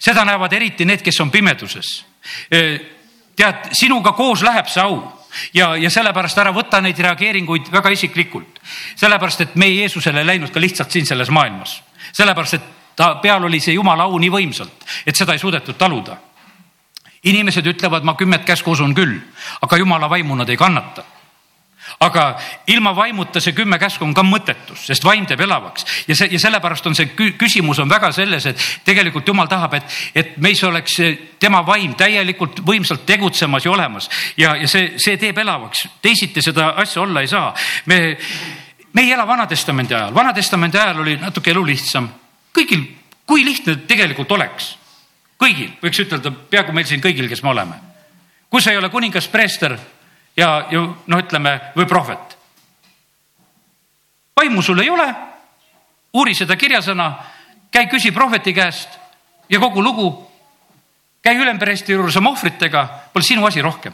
seda 0.00 0.24
näevad 0.24 0.52
eriti 0.52 0.84
need, 0.84 1.02
kes 1.02 1.20
on 1.20 1.30
pimeduses. 1.30 2.04
tead, 3.36 3.68
sinuga 3.72 4.12
koos 4.12 4.42
läheb 4.42 4.68
see 4.68 4.82
au 4.82 5.00
ja, 5.54 5.76
ja 5.76 5.90
sellepärast 5.90 6.38
ära 6.38 6.52
võta 6.54 6.80
neid 6.80 6.98
reageeringuid 6.98 7.70
väga 7.72 7.90
isiklikult. 7.90 8.60
sellepärast, 8.96 9.40
et 9.40 9.56
meie 9.56 9.80
Jeesusele 9.80 10.20
ei 10.20 10.26
läinud 10.26 10.50
ka 10.50 10.60
lihtsalt 10.60 10.90
siin 10.90 11.06
selles 11.06 11.30
maailmas, 11.30 11.82
sellepärast 12.12 12.54
et 12.54 12.70
ta 12.96 13.14
peal 13.22 13.44
oli 13.44 13.60
see 13.60 13.74
jumala 13.74 14.08
au 14.08 14.18
nii 14.18 14.32
võimsalt, 14.32 14.86
et 15.06 15.16
seda 15.16 15.32
ei 15.32 15.38
suudetud 15.38 15.76
taluda. 15.76 16.16
inimesed 17.24 17.66
ütlevad, 17.66 18.02
ma 18.02 18.14
kümmet 18.14 18.44
käsku 18.44 18.70
usun 18.70 18.94
küll, 18.94 19.18
aga 19.60 19.76
jumala 19.76 20.10
vaimu 20.10 20.34
nad 20.36 20.48
ei 20.48 20.56
kannata 20.56 21.15
aga 22.00 22.36
ilma 22.66 22.92
vaimuta 22.96 23.40
see 23.40 23.54
kümme 23.56 23.78
käsku 23.78 24.04
on 24.04 24.14
ka 24.14 24.24
mõttetus, 24.26 24.86
sest 24.88 25.04
vaim 25.04 25.26
teeb 25.26 25.40
elavaks. 25.46 25.86
Ja 26.08 26.16
see 26.16 26.28
ja 26.32 26.40
sellepärast 26.40 26.86
on 26.86 26.96
see 26.98 27.12
küsimus 27.38 27.80
on 27.82 27.90
väga 27.90 28.12
selles, 28.12 28.46
et 28.46 28.66
tegelikult 28.84 29.28
jumal 29.28 29.48
tahab, 29.48 29.78
et, 29.78 29.96
et 30.14 30.36
meis 30.42 30.62
oleks 30.64 30.98
tema 31.40 31.62
vaim 31.66 31.94
täielikult 31.96 32.60
võimsalt 32.66 33.06
tegutsemas 33.06 33.64
ja 33.64 33.72
olemas. 33.72 34.10
Ja, 34.36 34.54
ja 34.56 34.68
see, 34.68 34.94
see 35.02 35.16
teeb 35.20 35.38
elavaks, 35.38 35.86
teisiti 36.02 36.44
seda 36.44 36.74
asja 36.76 37.02
olla 37.02 37.24
ei 37.24 37.32
saa. 37.32 37.54
me, 37.86 38.16
me 38.92 39.02
ei 39.02 39.12
ela 39.12 39.26
Vana-testamendi 39.26 39.94
ajal, 39.94 40.14
Vana-testamendi 40.14 40.78
ajal 40.78 41.00
oli 41.04 41.16
natuke 41.20 41.50
elu 41.50 41.64
lihtsam, 41.66 42.08
kõigil, 42.56 42.86
kui 43.26 43.44
lihtne 43.44 43.76
tegelikult 43.88 44.32
oleks, 44.32 44.74
kõigil. 45.40 45.72
Võiks 45.82 46.00
ütelda, 46.04 46.30
peaaegu 46.30 46.72
meil 46.72 46.86
siin 46.88 47.02
kõigil, 47.04 47.28
kes 47.28 47.42
me 47.42 47.54
oleme. 47.54 47.84
kui 48.50 48.62
sa 48.62 48.70
ei 48.70 48.78
ole 48.78 48.88
kuningas 48.88 49.26
preester 49.28 49.74
ja, 50.36 50.66
ja 50.70 50.82
noh, 51.06 51.18
ütleme 51.22 51.56
või 51.76 51.86
prohvet. 51.88 52.36
vaimu 54.36 54.62
sul 54.62 54.80
ei 54.80 54.90
ole, 54.90 55.06
uuri 56.12 56.34
seda 56.34 56.56
kirjasõna, 56.56 57.10
käi 57.72 57.88
küsi 57.88 58.12
prohveti 58.12 58.52
käest 58.54 58.98
ja 59.48 59.60
kogu 59.60 59.82
lugu. 59.82 60.08
käi 61.22 61.36
ülempreesti 61.36 61.92
juures 61.92 62.16
oma 62.16 62.30
ohvritega, 62.30 62.88
pole 63.12 63.24
sinu 63.24 63.46
asi 63.46 63.62
rohkem. 63.62 63.92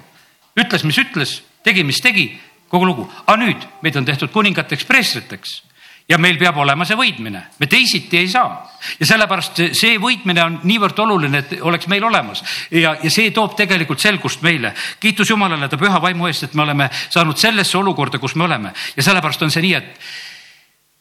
ütles, 0.56 0.84
mis 0.84 0.98
ütles, 0.98 1.42
tegi, 1.62 1.84
mis 1.84 2.00
tegi, 2.00 2.40
kogu 2.68 2.86
lugu. 2.86 3.12
aga 3.26 3.36
nüüd 3.36 3.68
meid 3.82 3.96
on 3.96 4.04
tehtud 4.04 4.30
kuningateks 4.30 4.84
preestriteks 4.84 5.62
ja 6.08 6.18
meil 6.18 6.38
peab 6.38 6.56
olema 6.62 6.86
see 6.88 6.98
võitmine, 6.98 7.42
me 7.58 7.68
teisiti 7.70 8.18
ei 8.18 8.28
saa. 8.28 8.62
ja 8.98 9.06
sellepärast 9.06 9.62
see 9.78 9.98
võitmine 10.02 10.42
on 10.44 10.58
niivõrd 10.68 10.98
oluline, 11.04 11.38
et 11.38 11.54
oleks 11.62 11.86
meil 11.88 12.04
olemas 12.04 12.42
ja, 12.70 12.96
ja 13.02 13.10
see 13.10 13.30
toob 13.30 13.54
tegelikult 13.56 14.00
selgust 14.00 14.42
meile. 14.42 14.74
kiitus 15.00 15.30
Jumalale 15.30 15.68
ta 15.68 15.78
püha 15.78 16.00
vaimu 16.02 16.26
eest, 16.26 16.48
et 16.48 16.54
me 16.54 16.62
oleme 16.66 16.90
saanud 17.08 17.38
sellesse 17.38 17.78
olukorda, 17.78 18.18
kus 18.18 18.34
me 18.34 18.44
oleme 18.44 18.74
ja 18.96 19.02
sellepärast 19.02 19.42
on 19.42 19.54
see 19.54 19.62
nii, 19.62 19.74
et 19.74 20.12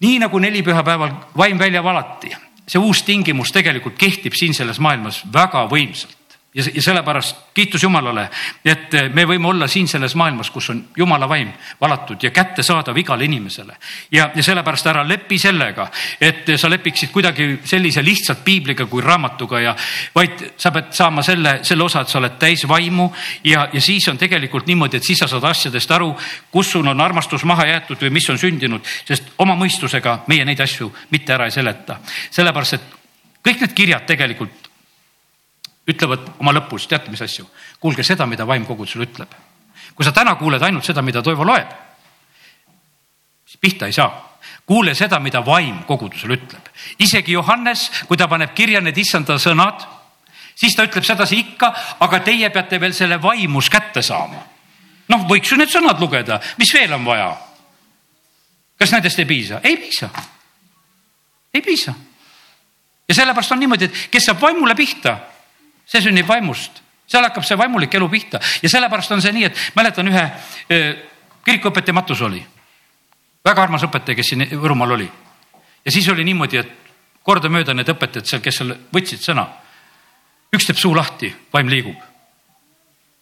nii 0.05 0.21
nagu 0.21 0.39
neli 0.39 0.63
pühapäeval 0.63 1.11
vaim 1.37 1.59
välja 1.59 1.83
valati, 1.83 2.33
see 2.67 2.79
uus 2.79 3.03
tingimus 3.03 3.51
tegelikult 3.51 3.97
kehtib 3.97 4.37
siin 4.37 4.53
selles 4.53 4.79
maailmas 4.79 5.23
väga 5.33 5.65
võimsalt 5.69 6.20
ja, 6.55 6.63
ja 6.73 6.81
sellepärast 6.81 7.37
kiitus 7.53 7.83
Jumalale, 7.83 8.25
et 8.65 8.91
me 9.13 9.23
võime 9.27 9.47
olla 9.47 9.67
siin 9.71 9.87
selles 9.87 10.15
maailmas, 10.19 10.49
kus 10.51 10.69
on 10.73 10.81
Jumala 10.97 11.29
vaim 11.29 11.51
valatud 11.81 12.23
ja 12.23 12.31
kättesaadav 12.31 12.97
igale 12.97 13.25
inimesele. 13.25 13.75
ja, 14.11 14.29
ja 14.35 14.43
sellepärast 14.43 14.87
ära 14.87 15.03
lepi 15.07 15.39
sellega, 15.39 15.87
et 16.21 16.51
sa 16.55 16.69
lepiksid 16.69 17.11
kuidagi 17.11 17.59
sellise 17.63 18.03
lihtsalt 18.03 18.43
piibliga 18.43 18.85
kui 18.85 19.01
raamatuga 19.01 19.59
ja 19.59 19.75
vaid 20.15 20.51
sa 20.57 20.71
pead 20.71 20.91
saama 20.91 21.23
selle, 21.23 21.59
selle 21.63 21.83
osa, 21.83 22.01
et 22.01 22.09
sa 22.09 22.19
oled 22.19 22.35
täis 22.39 22.67
vaimu 22.67 23.11
ja, 23.43 23.69
ja 23.73 23.81
siis 23.81 24.07
on 24.11 24.17
tegelikult 24.17 24.67
niimoodi, 24.67 24.97
et 24.97 25.07
siis 25.07 25.19
sa 25.23 25.27
saad 25.31 25.47
asjadest 25.47 25.91
aru, 25.91 26.11
kus 26.51 26.71
sul 26.71 26.87
on 26.87 27.01
armastus 27.01 27.45
maha 27.47 27.67
jäetud 27.69 28.01
või 28.01 28.17
mis 28.19 28.29
on 28.29 28.39
sündinud, 28.39 28.83
sest 29.05 29.31
oma 29.37 29.55
mõistusega 29.55 30.21
meie 30.27 30.45
neid 30.45 30.59
asju 30.59 30.91
mitte 31.11 31.33
ära 31.33 31.47
ei 31.47 31.55
seleta. 31.55 31.99
sellepärast, 32.31 32.73
et 32.73 32.99
kõik 33.43 33.63
need 33.63 33.73
kirjad 33.77 34.05
tegelikult 34.05 34.70
ütlevad 35.89 36.27
oma 36.39 36.53
lõpus, 36.53 36.88
teate, 36.89 37.11
mis 37.11 37.21
asju? 37.21 37.47
kuulge 37.82 38.03
seda, 38.05 38.27
mida 38.29 38.45
vaim 38.47 38.65
kogudusele 38.65 39.07
ütleb. 39.07 39.32
kui 39.95 40.05
sa 40.05 40.11
täna 40.11 40.36
kuuled 40.36 40.61
ainult 40.61 40.86
seda, 40.86 41.01
mida 41.01 41.21
Toivo 41.21 41.45
loeb, 41.45 41.71
siis 43.45 43.57
pihta 43.61 43.86
ei 43.86 43.93
saa. 43.93 44.38
kuule 44.65 44.93
seda, 44.95 45.19
mida 45.19 45.45
vaim 45.45 45.84
kogudusele 45.84 46.38
ütleb. 46.38 46.69
isegi 46.99 47.34
Johannes, 47.34 47.89
kui 48.07 48.17
ta 48.17 48.27
paneb 48.27 48.53
kirja 48.53 48.82
need 48.82 48.97
issanda 48.97 49.39
sõnad, 49.39 49.88
siis 50.55 50.75
ta 50.75 50.86
ütleb 50.86 51.03
sedasi 51.03 51.39
ikka, 51.39 51.73
aga 51.99 52.19
teie 52.19 52.49
peate 52.49 52.79
veel 52.79 52.93
selle 52.93 53.21
vaimus 53.21 53.69
kätte 53.69 54.01
saama. 54.01 54.45
noh, 55.09 55.25
võiks 55.27 55.51
ju 55.51 55.57
need 55.57 55.69
sõnad 55.69 55.99
lugeda, 55.99 56.39
mis 56.57 56.73
veel 56.73 56.93
on 56.93 57.05
vaja? 57.05 57.34
kas 58.77 58.91
nendest 58.91 59.19
ei 59.19 59.25
piisa? 59.25 59.59
ei 59.63 59.77
piisa. 59.77 60.09
ei 61.53 61.61
piisa. 61.61 61.93
ja 63.09 63.15
sellepärast 63.15 63.51
on 63.51 63.59
niimoodi, 63.59 63.86
et 63.89 64.07
kes 64.11 64.29
saab 64.29 64.41
vaimule 64.41 64.75
pihta 64.75 65.17
see 65.91 66.01
sünnib 66.05 66.27
vaimust, 66.27 66.81
seal 67.09 67.25
hakkab 67.27 67.45
see 67.45 67.57
vaimulik 67.59 67.93
elu 67.99 68.07
pihta 68.09 68.39
ja 68.61 68.69
sellepärast 68.71 69.11
on 69.11 69.23
see 69.23 69.33
nii, 69.35 69.49
et 69.49 69.63
mäletan 69.75 70.07
ühe 70.07 70.25
kirikuõpetaja 71.45 71.93
Matus 71.97 72.21
oli. 72.21 72.43
väga 73.45 73.63
armas 73.63 73.83
õpetaja, 73.83 74.15
kes 74.15 74.31
siin 74.33 74.47
Võrumaal 74.61 74.95
oli. 74.97 75.09
ja 75.85 75.91
siis 75.91 76.07
oli 76.09 76.23
niimoodi, 76.23 76.57
et 76.57 76.71
kordamööda 77.23 77.73
need 77.73 77.89
õpetajad 77.89 78.25
seal, 78.25 78.41
kes 78.41 78.61
seal 78.61 78.75
võtsid 78.93 79.21
sõna. 79.21 79.47
üks 80.53 80.65
teeb 80.67 80.77
suu 80.77 80.95
lahti, 80.95 81.33
vaim 81.53 81.69
liigub. 81.69 81.97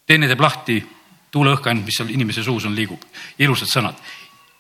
teine 0.06 0.28
teeb 0.28 0.42
lahti 0.42 0.84
tuuleõhkand, 1.32 1.86
mis 1.86 1.98
seal 1.98 2.10
inimese 2.10 2.44
suus 2.44 2.66
on, 2.66 2.76
liigub. 2.76 3.02
ilusad 3.40 3.68
sõnad 3.68 3.96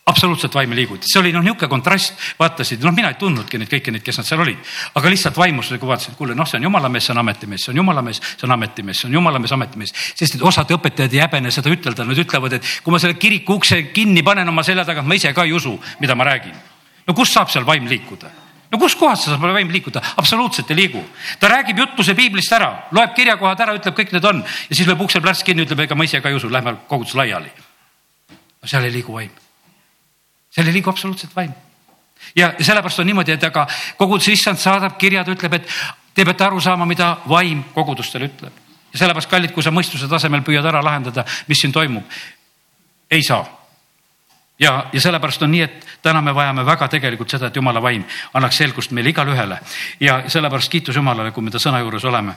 absoluutselt 0.09 0.55
vaim 0.55 0.73
ei 0.73 0.81
liigunud, 0.81 1.05
see 1.05 1.19
oli 1.21 1.31
noh, 1.35 1.43
niisugune 1.45 1.69
kontrast, 1.71 2.17
vaatasid, 2.39 2.81
noh, 2.85 2.93
mina 2.95 3.11
ei 3.13 3.17
tundnudki 3.19 3.59
neid 3.61 3.69
kõiki 3.71 3.93
neid, 3.93 4.03
kes 4.05 4.19
nad 4.19 4.27
seal 4.27 4.43
olid, 4.43 4.57
aga 4.97 5.13
lihtsalt 5.13 5.37
vaimus 5.37 5.71
nagu 5.73 5.89
vaatasin, 5.89 6.17
kuule, 6.17 6.35
noh, 6.37 6.49
see 6.49 6.59
on 6.59 6.67
jumala 6.69 6.91
mees, 6.91 7.05
see 7.07 7.15
on 7.15 7.21
ametimees, 7.21 7.65
see 7.65 7.73
on 7.73 7.81
jumala 7.81 8.03
mees, 8.05 8.21
see 8.23 8.47
on 8.47 8.55
ametimees, 8.55 9.03
see 9.03 9.09
on 9.09 9.17
jumala 9.19 9.41
mees, 9.41 9.53
ametimees. 9.55 9.95
sest 10.19 10.39
et 10.39 10.45
osad 10.45 10.73
õpetajad 10.75 11.15
ei 11.15 11.23
häbene 11.23 11.53
seda 11.53 11.73
ütelda, 11.73 12.07
nad 12.07 12.21
ütlevad, 12.25 12.57
et 12.59 12.75
kui 12.83 12.95
ma 12.95 13.01
selle 13.01 13.17
kiriku 13.21 13.59
ukse 13.59 13.81
kinni 13.95 14.23
panen 14.25 14.49
oma 14.49 14.65
selja 14.65 14.85
tagant, 14.87 15.07
ma 15.07 15.17
ise 15.17 15.33
ka 15.35 15.47
ei 15.47 15.55
usu, 15.55 15.77
mida 15.99 16.15
ma 16.15 16.27
räägin. 16.29 16.55
no 17.07 17.17
kust 17.17 17.33
saab 17.33 17.51
seal 17.53 17.67
vaim 17.67 17.87
liikuda? 17.89 18.31
no 18.71 18.77
kuskohast 18.77 19.29
saab 19.29 19.41
vaim 19.41 19.71
liikuda? 19.73 20.01
absoluutselt 20.17 20.71
ei 20.71 20.75
liigu. 20.83 21.03
ta 21.39 21.49
räägib 21.49 21.77
jutluse 21.77 22.15
piiblist 22.15 22.53
ära, 22.53 22.87
loeb 22.91 23.13
kirjakohad 23.17 23.65
ära, 23.65 23.75
ütleb, 23.79 23.97
kõik 23.97 24.13
need 24.13 24.25
on 24.25 24.43
ja 24.43 24.75
siis 24.75 24.87
lööb 24.87 25.01
ukse 25.01 25.21
plärts 25.21 25.43
kinni, 25.43 25.65
ütleb, 25.65 25.85
ega 25.85 25.97
ma 25.97 26.07
ise 26.07 26.21
ka 26.21 26.29
ei 26.29 26.37
usu, 26.37 26.49
lähme 26.49 26.77
kogudus 26.87 27.17
laiali. 27.17 27.51
seal 28.65 28.83
ei 28.85 28.93
liigu 28.93 29.13
vaim 29.13 29.48
seal 30.59 30.67
ei 30.67 30.75
liigu 30.75 30.91
absoluutselt 30.91 31.35
vaim. 31.35 31.53
ja 32.35 32.53
sellepärast 32.59 32.99
on 32.99 33.07
niimoodi, 33.07 33.31
et 33.31 33.43
aga 33.43 33.67
koguduse 33.97 34.33
issand 34.35 34.59
saadab 34.59 34.97
kirjad, 34.99 35.29
ütleb, 35.31 35.53
et 35.55 35.69
te 36.13 36.25
peate 36.27 36.43
aru 36.43 36.59
saama, 36.61 36.85
mida 36.85 37.17
vaim 37.29 37.63
kogudustele 37.73 38.27
ütleb. 38.27 38.57
ja 38.93 38.99
sellepärast, 38.99 39.29
kallid, 39.29 39.53
kui 39.55 39.63
sa 39.63 39.71
mõistuse 39.71 40.09
tasemel 40.09 40.43
püüad 40.43 40.65
ära 40.65 40.83
lahendada, 40.83 41.25
mis 41.47 41.61
siin 41.61 41.71
toimub, 41.71 42.03
ei 43.11 43.23
saa. 43.23 43.45
ja, 44.59 44.89
ja 44.93 45.01
sellepärast 45.01 45.47
on 45.47 45.51
nii, 45.55 45.61
et 45.61 45.87
täna 46.03 46.21
me 46.21 46.35
vajame 46.35 46.65
väga 46.65 46.87
tegelikult 46.87 47.31
seda, 47.31 47.47
et 47.47 47.55
jumala 47.55 47.81
vaim 47.81 48.03
annaks 48.33 48.57
selgust 48.57 48.91
meile 48.91 49.09
igale 49.09 49.31
ühele 49.31 49.59
ja 49.99 50.23
sellepärast 50.27 50.71
kiitus 50.71 50.95
Jumalale, 50.95 51.31
kui 51.31 51.43
me 51.43 51.51
ta 51.51 51.59
sõna 51.59 51.79
juures 51.79 52.05
oleme 52.05 52.35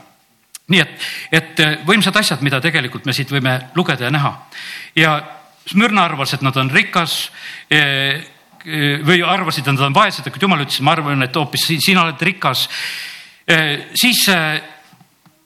nii 0.71 0.79
et, 0.79 1.07
et 1.31 1.61
võimsad 1.85 2.15
asjad, 2.15 2.41
mida 2.41 2.61
tegelikult 2.63 3.05
me 3.05 3.13
siit 3.13 3.31
võime 3.31 3.59
lugeda 3.75 4.05
ja 4.07 4.11
näha 4.11 4.31
ja 4.95 5.17
Smyrna 5.65 6.03
arvas, 6.03 6.33
et 6.35 6.41
nad 6.43 6.55
on 6.59 6.69
rikas 6.71 7.31
eh, 7.71 8.23
eh, 8.65 8.99
või 9.05 9.21
arvasid, 9.23 9.63
et 9.63 9.71
nad 9.71 9.85
on 9.87 9.95
vaesed, 9.95 10.27
aga 10.27 10.41
jumal 10.41 10.63
ütles, 10.65 10.81
ma 10.83 10.95
arvan, 10.97 11.23
et 11.23 11.39
hoopis 11.39 11.69
sina 11.79 12.03
oled 12.03 12.21
rikas. 12.21 12.65
Eh, 13.47 13.89
siis 13.99 14.25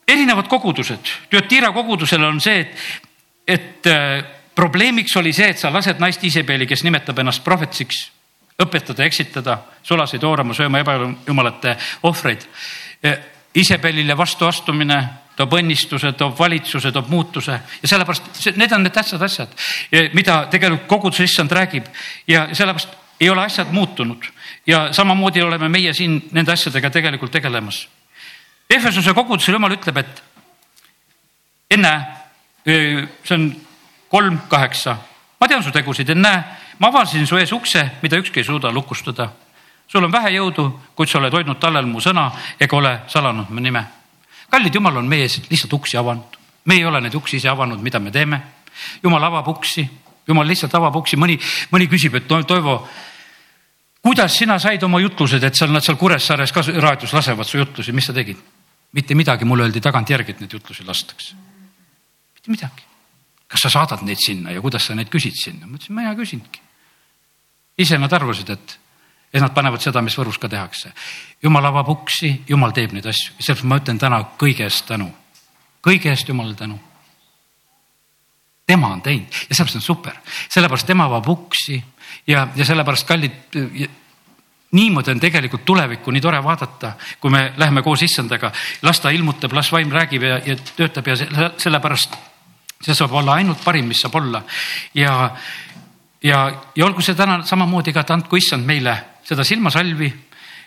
erinevad 0.07 0.49
kogudused, 0.49 1.13
Tüatira 1.29 1.71
kogudusel 1.75 2.23
on 2.25 2.41
see, 2.41 2.63
et, 2.63 2.89
et 3.47 3.89
probleemiks 4.57 5.15
oli 5.21 5.33
see, 5.35 5.51
et 5.53 5.61
sa 5.61 5.69
lased 5.73 6.01
naist 6.01 6.23
Isebeeli, 6.25 6.65
kes 6.69 6.85
nimetab 6.87 7.19
ennast 7.21 7.43
prohvetsiks, 7.45 8.07
õpetada, 8.57 9.05
eksitada, 9.05 9.59
sulaseid 9.85 10.23
oorama, 10.25 10.55
sööma 10.57 10.81
ebajumalate 10.81 11.75
ohvreid. 12.09 12.47
Isebelile 13.57 14.17
vastuastumine 14.17 14.97
toob 15.37 15.53
õnnistuse, 15.59 16.11
toob 16.17 16.37
valitsuse, 16.39 16.91
toob 16.91 17.09
muutuse. 17.13 17.59
Ja 17.81 17.89
sellepärast 17.91 18.47
need 18.57 18.73
on 18.73 18.83
need 18.85 18.95
tähtsad 18.95 19.21
asjad, 19.21 19.53
mida 20.17 20.39
tegelikult 20.51 20.87
koguduse 20.89 21.27
issand 21.27 21.53
räägib. 21.53 21.85
Ja 22.27 22.47
sellepärast 22.53 22.95
ei 23.19 23.29
ole 23.29 23.45
asjad 23.45 23.71
muutunud. 23.71 24.25
Ja 24.67 24.87
samamoodi 24.93 25.41
oleme 25.41 25.69
meie 25.69 25.93
siin 25.93 26.19
nende 26.31 26.51
asjadega 26.53 26.89
tegelikult 26.89 27.31
tegelemas. 27.31 27.87
Efesuse 28.69 29.13
kogudusel 29.13 29.55
jumal 29.55 29.77
ütleb, 29.77 29.97
et 30.01 30.23
enne, 31.71 31.93
see 32.65 33.35
on 33.35 33.49
kolm 34.11 34.39
kaheksa, 34.49 34.97
ma 35.39 35.47
tean 35.47 35.63
su 35.63 35.71
tegusid, 35.71 36.09
ennäe, 36.11 36.41
ma 36.79 36.89
avasin 36.91 37.27
su 37.27 37.37
ees 37.39 37.53
ukse, 37.55 37.85
mida 38.01 38.19
ükski 38.19 38.41
ei 38.41 38.47
suuda 38.47 38.71
lukustada. 38.71 39.29
sul 39.87 40.03
on 40.03 40.11
vähe 40.11 40.29
jõudu, 40.35 40.79
kuid 40.95 41.09
sa 41.09 41.17
oled 41.17 41.33
hoidnud 41.33 41.59
tallel 41.59 41.85
mu 41.85 42.01
sõna 42.03 42.31
ega 42.59 42.75
ole 42.75 42.99
salanud 43.07 43.49
mu 43.49 43.59
nime 43.59 43.85
kallid, 44.49 44.75
jumal 44.75 44.97
on 44.97 45.07
meie 45.07 45.27
ees 45.27 45.39
lihtsalt 45.49 45.73
uksi 45.73 45.97
avanud. 45.97 46.37
me 46.65 46.75
ei 46.75 46.85
ole 46.85 47.01
neid 47.01 47.15
uksi 47.15 47.37
ise 47.37 47.49
avanud, 47.49 47.81
mida 47.81 47.99
me 47.99 48.11
teeme. 48.11 48.41
jumal 49.03 49.23
avab 49.23 49.47
uksi, 49.47 49.87
jumal 50.27 50.47
lihtsalt 50.47 50.75
avab 50.75 50.95
uksi, 50.95 51.17
mõni, 51.17 51.39
mõni 51.71 51.87
küsib, 51.87 52.15
et 52.15 52.27
Toivo, 52.27 52.87
kuidas 54.01 54.37
sina 54.37 54.59
said 54.59 54.83
oma 54.83 54.99
jutlused, 54.99 55.43
et 55.43 55.55
seal 55.55 55.71
nad 55.71 55.83
seal 55.83 55.97
Kuressaares 55.97 56.51
ka 56.51 56.61
raadios 56.79 57.13
lasevad 57.13 57.47
su 57.47 57.57
jutlusi, 57.57 57.91
mis 57.91 58.05
sa 58.05 58.13
tegid? 58.13 58.37
mitte 58.91 59.15
midagi, 59.15 59.45
mulle 59.45 59.65
öeldi 59.67 59.81
tagantjärgi, 59.83 60.31
et 60.31 60.39
neid 60.41 60.53
jutlusi 60.53 60.83
lastakse. 60.85 61.35
mitte 62.35 62.51
midagi. 62.51 62.83
kas 63.47 63.61
sa 63.61 63.69
saadad 63.69 64.03
neid 64.03 64.19
sinna 64.19 64.51
ja 64.51 64.61
kuidas 64.61 64.85
sa 64.87 64.95
neid 64.95 65.09
küsid 65.09 65.35
sinna? 65.35 65.67
ma 65.67 65.75
ütlesin, 65.75 65.95
ma 65.95 66.09
ei 66.09 66.15
küsinudki. 66.15 66.61
ise 67.77 67.97
nad 67.97 68.13
arvasid, 68.13 68.49
et 68.49 68.79
ja 69.37 69.43
nad 69.45 69.53
panevad 69.53 69.83
seda, 69.83 70.01
mis 70.01 70.17
Võrus 70.17 70.39
ka 70.41 70.49
tehakse. 70.49 70.91
jumal 71.43 71.65
avab 71.69 71.89
uksi, 71.93 72.31
jumal 72.49 72.73
teeb 72.73 72.95
neid 72.95 73.05
asju 73.05 73.37
sellepärast 73.37 73.69
ma 73.69 73.79
ütlen 73.81 73.99
täna 74.01 74.23
kõige 74.41 74.65
eest 74.65 74.87
tänu. 74.89 75.11
kõige 75.85 76.09
eest 76.09 76.27
Jumalale 76.27 76.55
tänu. 76.55 76.79
tema 78.65 78.87
on 78.87 79.01
teinud 79.01 79.27
ja 79.49 79.55
sellepärast 79.55 79.75
on 79.75 79.81
super, 79.81 80.13
sellepärast 80.49 80.87
tema 80.87 81.05
avab 81.05 81.29
uksi 81.29 81.83
ja, 82.27 82.47
ja 82.55 82.65
sellepärast 82.65 83.07
kallid 83.07 83.55
niimoodi 84.71 85.11
on 85.11 85.19
tegelikult 85.19 85.65
tulevikku 85.65 86.11
nii 86.11 86.21
tore 86.21 86.43
vaadata, 86.43 86.93
kui 87.19 87.31
me 87.31 87.53
läheme 87.57 87.81
koos 87.81 88.03
issandaga, 88.03 88.51
las 88.81 88.99
ta 88.99 89.09
ilmutab, 89.09 89.53
las 89.53 89.71
vaim 89.71 89.91
räägib 89.91 90.23
ja, 90.23 90.39
ja 90.45 90.55
töötab 90.75 91.07
ja 91.07 91.15
sellepärast 91.57 92.17
see 92.81 92.95
saab 92.95 93.13
olla 93.13 93.37
ainult 93.39 93.63
parim, 93.63 93.87
mis 93.87 94.01
saab 94.01 94.15
olla 94.15 94.43
ja, 94.93 95.13
ja, 96.23 96.39
ja 96.75 96.85
olgu 96.85 97.01
see 97.01 97.15
täna 97.15 97.39
samamoodi 97.45 97.93
ka, 97.93 98.03
et 98.03 98.11
andku 98.17 98.37
issand 98.37 98.65
meile 98.65 98.97
seda 99.27 99.43
silmasalvi, 99.43 100.07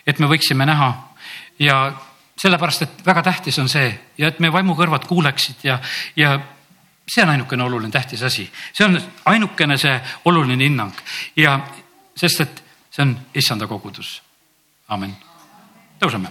et 0.07 0.19
me 0.19 0.29
võiksime 0.29 0.65
näha 0.65 0.89
ja 1.59 1.77
sellepärast, 2.41 2.81
et 2.81 3.05
väga 3.05 3.23
tähtis 3.23 3.59
on 3.59 3.69
see 3.69 3.89
ja 4.17 4.31
et 4.31 4.39
meie 4.39 4.53
vaimukõrvad 4.53 5.05
kuuleksid 5.09 5.65
ja, 5.65 5.79
ja 6.15 6.35
see 7.05 7.23
on 7.23 7.33
ainukene 7.33 7.63
oluline 7.63 7.91
tähtis 7.93 8.23
asi, 8.23 8.47
see 8.73 8.85
on 8.85 8.97
ainukene 9.29 9.77
see 9.81 9.93
oluline 10.25 10.63
hinnang 10.63 10.93
ja 11.37 11.59
sest, 12.15 12.41
et 12.41 12.63
see 12.91 13.05
on 13.05 13.15
issanda 13.35 13.67
kogudus. 13.67 14.21
amin. 14.87 15.15
tõuseme. 15.99 16.29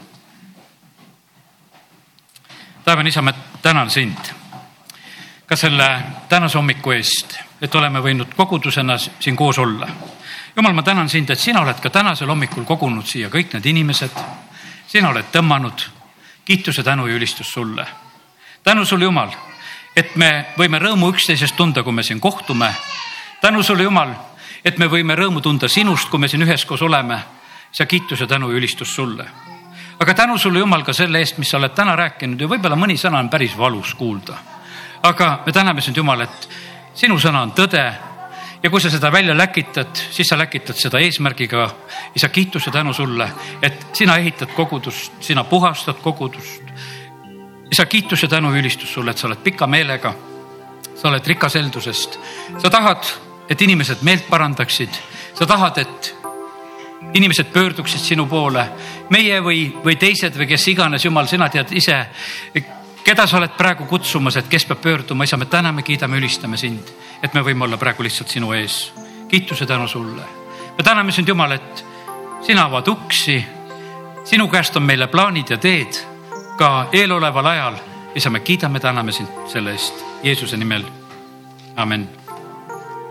taevane 2.85 3.09
isa, 3.09 3.22
ma 3.22 3.33
tänan 3.62 3.91
sind 3.91 4.35
ka 5.47 5.57
selle 5.57 5.89
tänase 6.28 6.59
hommiku 6.59 6.95
eest, 6.95 7.39
et 7.61 7.74
oleme 7.74 7.99
võinud 8.01 8.35
kogudusena 8.37 8.99
siin 8.99 9.37
koos 9.37 9.59
olla 9.59 9.89
jumal, 10.57 10.73
ma 10.73 10.83
tänan 10.83 11.09
sind, 11.09 11.31
et 11.31 11.39
sina 11.39 11.61
oled 11.61 11.81
ka 11.81 11.91
tänasel 11.91 12.29
hommikul 12.29 12.65
kogunud 12.65 13.07
siia 13.07 13.29
kõik 13.29 13.55
need 13.55 13.67
inimesed. 13.67 14.11
sina 14.87 15.09
oled 15.09 15.25
tõmmanud 15.33 15.87
kiituse, 16.45 16.83
tänu 16.83 17.07
ja 17.07 17.15
ülistus 17.15 17.53
sulle. 17.53 17.87
tänu 18.63 18.85
sulle, 18.85 19.05
Jumal, 19.05 19.31
et 19.97 20.17
me 20.17 20.47
võime 20.59 20.79
rõõmu 20.79 21.13
üksteisest 21.13 21.57
tunda, 21.57 21.83
kui 21.83 21.93
me 21.93 22.03
siin 22.03 22.21
kohtume. 22.21 22.75
tänu 23.41 23.63
sulle, 23.63 23.83
Jumal, 23.83 24.15
et 24.65 24.79
me 24.79 24.87
võime 24.87 25.15
rõõmu 25.17 25.41
tunda 25.41 25.69
sinust, 25.69 26.09
kui 26.09 26.19
me 26.19 26.29
siin 26.29 26.43
üheskoos 26.43 26.83
oleme. 26.83 27.19
sa 27.73 27.87
kiitus 27.87 28.21
ja 28.21 28.27
tänu 28.27 28.51
ja 28.51 28.57
ülistus 28.57 28.95
sulle. 28.95 29.27
aga 30.01 30.15
tänu 30.15 30.39
sulle, 30.39 30.59
Jumal, 30.59 30.83
ka 30.83 30.93
selle 30.93 31.19
eest, 31.19 31.39
mis 31.39 31.51
sa 31.51 31.57
oled 31.57 31.75
täna 31.75 31.97
rääkinud 31.97 32.41
ja 32.41 32.49
võib-olla 32.49 32.77
mõni 32.77 32.97
sõna 32.97 33.19
on 33.19 33.29
päris 33.29 33.59
valus 33.59 33.95
kuulda. 33.95 34.35
aga 35.03 35.43
me 35.47 35.53
täname 35.53 35.81
sind, 35.81 35.97
Jumal, 35.97 36.21
et 36.21 36.49
sinu 36.95 37.19
sõna 37.19 37.43
on 37.43 37.53
tõde 37.53 38.10
ja 38.63 38.71
kui 38.71 38.81
sa 38.81 38.91
seda 38.91 39.13
välja 39.13 39.37
läkitad, 39.37 39.97
siis 40.11 40.29
sa 40.29 40.39
läkitad 40.39 40.77
seda 40.77 40.99
eesmärgiga. 40.99 41.71
isa, 42.17 42.29
kiituse 42.29 42.71
tänu 42.71 42.93
sulle, 42.93 43.31
et 43.63 43.87
sina 43.93 44.17
ehitad 44.17 44.53
kogudust, 44.55 45.13
sina 45.21 45.45
puhastad 45.45 46.01
kogudust. 46.03 46.63
isa, 47.73 47.87
kiituse 47.87 48.29
tänu 48.29 48.53
ülistus 48.55 48.93
sulle, 48.93 49.11
et 49.11 49.19
sa 49.19 49.27
oled 49.27 49.39
pika 49.39 49.67
meelega. 49.67 50.15
sa 50.95 51.09
oled 51.09 51.27
rikas 51.27 51.55
heldusest, 51.55 52.19
sa 52.59 52.71
tahad, 52.71 53.05
et 53.49 53.63
inimesed 53.63 54.03
meelt 54.03 54.29
parandaksid, 54.29 54.91
sa 55.35 55.47
tahad, 55.47 55.79
et 55.79 56.15
inimesed 57.15 57.47
pöörduksid 57.53 58.01
sinu 58.01 58.27
poole, 58.27 58.67
meie 59.11 59.41
või, 59.41 59.71
või 59.85 59.97
teised 59.97 60.37
või 60.37 60.47
kes 60.47 60.69
iganes, 60.69 61.05
jumal, 61.05 61.27
sina 61.27 61.49
tead 61.49 61.73
ise, 61.73 61.97
keda 63.05 63.27
sa 63.27 63.39
oled 63.39 63.57
praegu 63.57 63.85
kutsumas, 63.85 64.37
et 64.37 64.49
kes 64.49 64.67
peab 64.67 64.81
pöörduma, 64.83 65.25
isa, 65.25 65.37
me 65.37 65.47
täname, 65.47 65.83
kiidame, 65.83 66.19
ülistame 66.19 66.57
sind, 66.57 66.93
et 67.23 67.35
me 67.35 67.43
võime 67.45 67.65
olla 67.65 67.79
praegu 67.79 68.03
lihtsalt 68.03 68.29
sinu 68.29 68.53
ees. 68.53 68.93
kiituse 69.29 69.67
tänu 69.67 69.89
sulle. 69.89 70.23
me 70.79 70.85
täname 70.85 71.13
sind, 71.13 71.29
Jumal, 71.29 71.53
et 71.53 71.85
sina 72.43 72.65
avad 72.65 72.89
uksi. 72.89 73.45
sinu 74.25 74.49
käest 74.49 74.77
on 74.77 74.83
meile 74.83 75.07
plaanid 75.07 75.51
ja 75.51 75.59
teed 75.59 76.07
ka 76.59 76.89
eeloleval 76.93 77.47
ajal. 77.47 77.75
isa, 78.15 78.31
me 78.31 78.41
kiidame, 78.41 78.81
täname 78.81 79.13
sind 79.13 79.29
selle 79.47 79.73
eest 79.73 80.05
Jeesuse 80.23 80.57
nimel. 80.57 80.85
amen 81.77 82.20